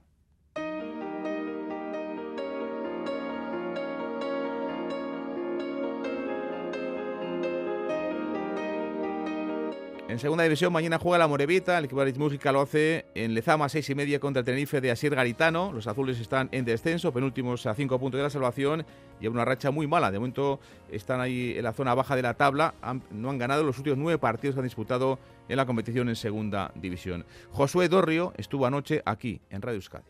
En 10.16 10.20
segunda 10.20 10.44
división, 10.44 10.72
mañana 10.72 10.98
juega 10.98 11.18
la 11.18 11.28
Morevita. 11.28 11.76
El 11.76 11.84
equipo 11.84 12.02
de 12.02 12.14
Música 12.14 12.50
lo 12.50 12.62
hace 12.62 13.04
en 13.14 13.34
Lezama, 13.34 13.68
seis 13.68 13.90
y 13.90 13.94
media 13.94 14.18
contra 14.18 14.40
el 14.40 14.46
Tenerife 14.46 14.80
de 14.80 14.90
Asier 14.90 15.14
Garitano. 15.14 15.72
Los 15.74 15.86
azules 15.88 16.18
están 16.18 16.48
en 16.52 16.64
descenso, 16.64 17.12
penúltimos 17.12 17.66
a 17.66 17.74
cinco 17.74 17.98
puntos 17.98 18.16
de 18.16 18.22
la 18.22 18.30
salvación. 18.30 18.86
Llevan 19.20 19.34
una 19.34 19.44
racha 19.44 19.70
muy 19.70 19.86
mala. 19.86 20.10
De 20.10 20.18
momento 20.18 20.58
están 20.90 21.20
ahí 21.20 21.52
en 21.58 21.62
la 21.62 21.74
zona 21.74 21.94
baja 21.94 22.16
de 22.16 22.22
la 22.22 22.32
tabla. 22.32 22.72
No 23.10 23.28
han 23.28 23.36
ganado 23.36 23.62
los 23.62 23.76
últimos 23.76 23.98
nueve 23.98 24.18
partidos 24.18 24.54
que 24.54 24.60
han 24.60 24.64
disputado 24.64 25.18
en 25.50 25.56
la 25.58 25.66
competición 25.66 26.08
en 26.08 26.16
segunda 26.16 26.72
división. 26.74 27.26
Josué 27.52 27.90
Dorrio 27.90 28.32
estuvo 28.38 28.64
anoche 28.64 29.02
aquí, 29.04 29.42
en 29.50 29.60
Radio 29.60 29.76
Euskadi. 29.76 30.08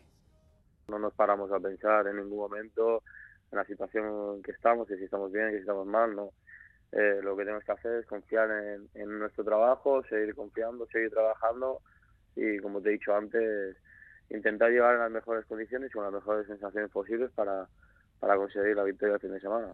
No 0.87 0.99
nos 0.99 1.11
paramos 1.15 1.51
a 1.51 1.59
pensar 1.59 2.07
en 2.07 2.15
ningún 2.15 2.37
momento 2.37 3.03
en 3.51 3.57
la 3.57 3.65
situación 3.65 4.37
en 4.37 4.41
que 4.41 4.51
estamos, 4.51 4.87
que 4.87 4.95
si 4.95 5.03
estamos 5.03 5.33
bien, 5.33 5.49
que 5.49 5.55
si 5.55 5.61
estamos 5.63 5.85
mal, 5.85 6.15
no 6.15 6.31
eh, 6.91 7.19
lo 7.21 7.35
que 7.35 7.43
tenemos 7.43 7.63
que 7.63 7.71
hacer 7.71 7.93
es 7.99 8.05
confiar 8.05 8.49
en, 8.93 9.19
nuestro 9.19 9.43
trabajo, 9.43 10.03
seguir 10.03 10.33
confiando, 10.35 10.87
seguir 10.87 11.09
trabajando 11.09 11.81
y, 12.35 12.57
como 12.59 12.81
te 12.81 12.89
he 12.89 12.91
dicho 12.93 13.15
antes, 13.15 13.75
intentar 14.29 14.71
llegar 14.71 14.95
en 14.95 15.01
las 15.01 15.11
mejores 15.11 15.45
condiciones 15.45 15.89
y 15.89 15.93
con 15.93 16.03
las 16.03 16.13
mejores 16.13 16.47
sensaciones 16.47 16.89
posibles 16.91 17.31
para, 17.31 17.67
para 18.19 18.35
conseguir 18.35 18.75
la 18.75 18.83
victoria 18.83 19.15
el 19.15 19.21
fin 19.21 19.33
de 19.33 19.39
semana. 19.39 19.71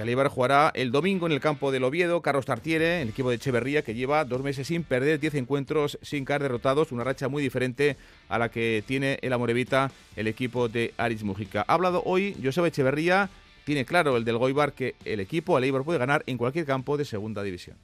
El 0.00 0.08
Eibar 0.08 0.28
jugará 0.28 0.72
el 0.74 0.92
domingo 0.92 1.26
en 1.26 1.32
el 1.32 1.40
campo 1.40 1.70
del 1.70 1.84
Oviedo. 1.84 2.22
Carlos 2.22 2.46
Tartiere, 2.46 3.02
el 3.02 3.10
equipo 3.10 3.28
de 3.28 3.36
Echeverría, 3.36 3.82
que 3.82 3.94
lleva 3.94 4.24
dos 4.24 4.42
meses 4.42 4.66
sin 4.66 4.82
perder, 4.82 5.20
10 5.20 5.34
encuentros 5.34 5.98
sin 6.00 6.24
caer 6.24 6.40
derrotados, 6.40 6.90
una 6.90 7.04
racha 7.04 7.28
muy 7.28 7.42
diferente 7.42 7.98
a 8.30 8.38
la 8.38 8.48
que 8.48 8.82
tiene 8.86 9.18
el 9.20 9.30
Amorevita, 9.34 9.92
el 10.16 10.26
equipo 10.26 10.70
de 10.70 10.94
Aris 10.96 11.22
Mujica. 11.22 11.66
Ha 11.68 11.74
hablado 11.74 12.02
hoy 12.06 12.34
Joseba 12.42 12.68
Echeverría, 12.68 13.28
tiene 13.66 13.84
claro 13.84 14.16
el 14.16 14.24
del 14.24 14.38
Goibar 14.38 14.72
que 14.72 14.94
el 15.04 15.20
equipo, 15.20 15.58
el 15.58 15.64
Eibar, 15.64 15.84
puede 15.84 15.98
ganar 15.98 16.24
en 16.26 16.38
cualquier 16.38 16.64
campo 16.64 16.96
de 16.96 17.04
segunda 17.04 17.42
división. 17.42 17.76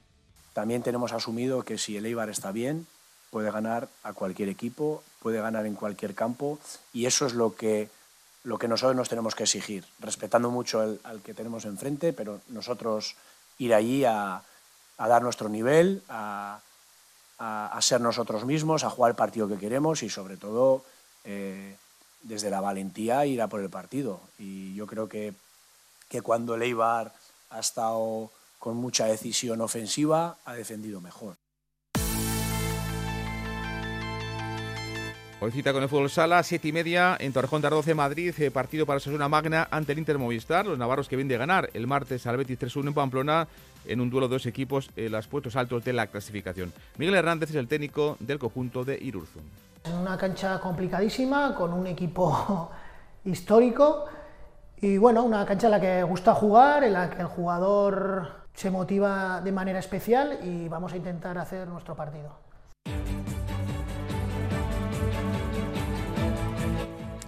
También 0.53 0.81
tenemos 0.81 1.13
asumido 1.13 1.61
que 1.61 1.77
si 1.77 1.97
el 1.97 2.07
Eibar 2.07 2.31
está 2.31 2.51
bien, 2.51 2.87
puede 3.29 3.51
ganar 3.51 3.89
a 4.01 4.13
cualquier 4.13 4.49
equipo, 4.49 5.03
puede 5.21 5.39
ganar 5.39 5.67
en 5.67 5.75
cualquier 5.75 6.15
campo, 6.15 6.57
y 6.93 7.05
eso 7.05 7.27
es 7.27 7.33
lo 7.33 7.55
que 7.55 7.89
lo 8.47 8.57
que 8.57 8.69
nosotros 8.69 8.95
nos 8.95 9.09
tenemos 9.09 9.35
que 9.35 9.43
exigir, 9.43 9.83
respetando 9.99 10.49
mucho 10.49 10.79
al 11.03 11.21
que 11.21 11.33
tenemos 11.33 11.65
enfrente, 11.65 12.13
pero 12.13 12.39
nosotros 12.47 13.17
ir 13.57 13.73
allí 13.73 14.05
a, 14.05 14.41
dar 14.97 15.21
nuestro 15.21 15.49
nivel, 15.49 16.01
a, 16.07 16.61
ser 17.81 17.99
nosotros 17.99 18.45
mismos, 18.45 18.85
a 18.85 18.89
jugar 18.89 19.11
el 19.11 19.15
partido 19.17 19.49
que 19.49 19.57
queremos 19.57 20.01
y 20.01 20.09
sobre 20.09 20.37
todo 20.37 20.85
eh, 21.25 21.75
desde 22.23 22.49
la 22.49 22.61
valentía 22.61 23.25
ir 23.25 23.41
a 23.41 23.49
por 23.49 23.59
el 23.59 23.69
partido. 23.69 24.21
Y 24.39 24.73
yo 24.75 24.87
creo 24.87 25.09
que, 25.09 25.33
que 26.07 26.21
cuando 26.21 26.55
el 26.55 26.81
ha 26.81 27.11
estado 27.59 28.31
con 28.59 28.77
mucha 28.77 29.07
decisión 29.07 29.59
ofensiva, 29.59 30.37
ha 30.45 30.53
defendido 30.53 31.01
mejor. 31.01 31.35
Hoy 35.39 35.51
cita 35.51 35.71
con 35.71 35.83
el 35.83 35.89
fútbol 35.89 36.09
sala, 36.09 36.41
siete 36.41 36.69
y 36.69 36.71
media 36.71 37.15
en 37.19 37.31
Torrejón 37.31 37.61
de 37.61 37.67
Ardoce, 37.67 37.93
Madrid, 37.93 38.33
eh, 38.39 38.49
partido 38.49 38.87
para 38.87 38.99
Sosuna 38.99 39.29
Magna 39.29 39.67
ante 39.69 39.91
el 39.91 39.99
Inter 39.99 40.17
Movistar. 40.17 40.65
Los 40.65 40.79
navarros 40.79 41.07
que 41.07 41.15
vienen 41.15 41.27
de 41.27 41.37
ganar 41.37 41.69
el 41.75 41.85
martes 41.85 42.25
al 42.25 42.37
Betis 42.37 42.57
3-1 42.57 42.87
en 42.87 42.93
Pamplona 42.95 43.47
en 43.85 44.01
un 44.01 44.09
duelo 44.09 44.27
de 44.27 44.33
dos 44.33 44.47
equipos 44.47 44.89
en 44.95 45.11
los 45.11 45.27
puestos 45.27 45.55
altos 45.55 45.83
de 45.83 45.93
la 45.93 46.07
clasificación. 46.07 46.73
Miguel 46.97 47.13
Hernández 47.13 47.51
es 47.51 47.55
el 47.55 47.67
técnico 47.67 48.17
del 48.19 48.39
conjunto 48.39 48.83
de 48.83 48.97
Irurzun. 48.99 49.43
En 49.83 49.93
una 49.93 50.17
cancha 50.17 50.59
complicadísima, 50.59 51.53
con 51.53 51.71
un 51.71 51.85
equipo 51.85 52.71
histórico 53.25 54.05
y 54.81 54.97
bueno, 54.97 55.21
una 55.21 55.45
cancha 55.45 55.67
en 55.67 55.71
la 55.71 55.79
que 55.79 56.01
gusta 56.01 56.33
jugar, 56.33 56.83
en 56.83 56.93
la 56.93 57.11
que 57.11 57.21
el 57.21 57.27
jugador 57.27 58.47
se 58.55 58.71
motiva 58.71 59.39
de 59.41 59.51
manera 59.51 59.77
especial 59.77 60.39
y 60.43 60.67
vamos 60.67 60.93
a 60.93 60.97
intentar 60.97 61.37
hacer 61.37 61.67
nuestro 61.67 61.95
partido. 61.95 62.47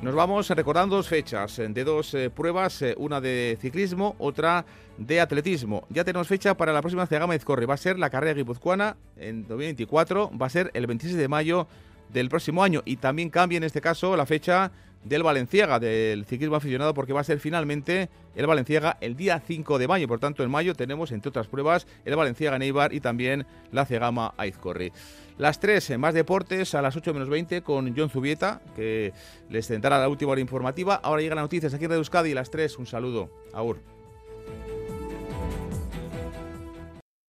Nos 0.10 0.16
vamos 0.16 0.50
recordando 0.50 0.96
dos 0.96 1.08
fechas 1.08 1.58
de 1.58 1.84
dos 1.84 2.16
eh, 2.16 2.32
pruebas, 2.32 2.82
eh, 2.82 2.96
una 2.98 3.22
de 3.22 3.60
ciclismo, 3.62 4.16
otra 4.18 4.66
de 4.98 5.22
atletismo. 5.22 5.86
Ya 5.92 6.04
tenemos 6.04 6.28
fecha 6.28 6.58
para 6.58 6.74
la 6.74 6.82
próxima 6.82 7.06
Cegama 7.06 7.36
Izcorre. 7.36 7.68
Va 7.68 7.76
a 7.76 7.78
ser 7.78 8.00
la 8.00 8.10
carrera 8.10 8.34
guipuzcoana 8.34 8.98
en 9.18 9.48
2024, 9.48 10.32
va 10.36 10.48
a 10.48 10.50
ser 10.50 10.72
el 10.74 10.88
26 10.88 11.16
de 11.16 11.28
mayo 11.28 11.68
del 12.12 12.28
próximo 12.28 12.64
año 12.64 12.82
y 12.86 12.96
también 12.96 13.30
cambia 13.30 13.58
en 13.58 13.66
este 13.66 13.82
caso 13.82 14.18
la 14.18 14.26
fecha 14.26 14.72
del 15.04 15.22
Valenciaga, 15.22 15.80
del 15.80 16.26
ciclismo 16.26 16.56
aficionado, 16.56 16.96
porque 16.96 17.14
va 17.14 17.22
a 17.22 17.24
ser 17.24 17.40
finalmente 17.40 18.10
el 18.36 18.48
Valenciaga 18.48 18.98
el 19.02 19.16
día 19.16 19.40
5 19.46 19.78
de 19.78 19.88
mayo. 19.88 20.08
Por 20.08 20.20
tanto, 20.20 20.44
en 20.44 20.50
mayo 20.50 20.74
tenemos, 20.74 21.12
entre 21.12 21.30
otras 21.30 21.46
pruebas, 21.46 21.86
el 22.04 22.16
Valenciaga 22.16 22.58
Neibar 22.58 22.96
y 22.96 23.00
también 23.00 23.46
la 23.72 23.86
Cegama 23.86 24.34
Aizcorri. 24.38 24.92
Las 25.40 25.62
3 25.62 25.92
en 25.92 26.02
más 26.02 26.14
deportes 26.14 26.76
a 26.76 26.82
las 26.82 26.98
8 26.98 27.14
menos 27.14 27.30
20 27.30 27.62
con 27.62 27.96
John 27.96 28.10
Zubieta, 28.10 28.62
que 28.76 29.14
les 29.50 29.68
tendrá 29.68 29.98
la 29.98 30.10
última 30.10 30.34
hora 30.34 30.42
informativa. 30.42 30.96
Ahora 30.96 31.22
llegan 31.22 31.38
las 31.38 31.46
noticias 31.46 31.74
aquí 31.74 31.86
en 31.86 31.92
Radio 31.92 32.00
Euskadi 32.00 32.34
las 32.34 32.52
3. 32.52 32.78
Un 32.78 32.86
saludo. 32.86 33.30
Aur. 33.54 33.80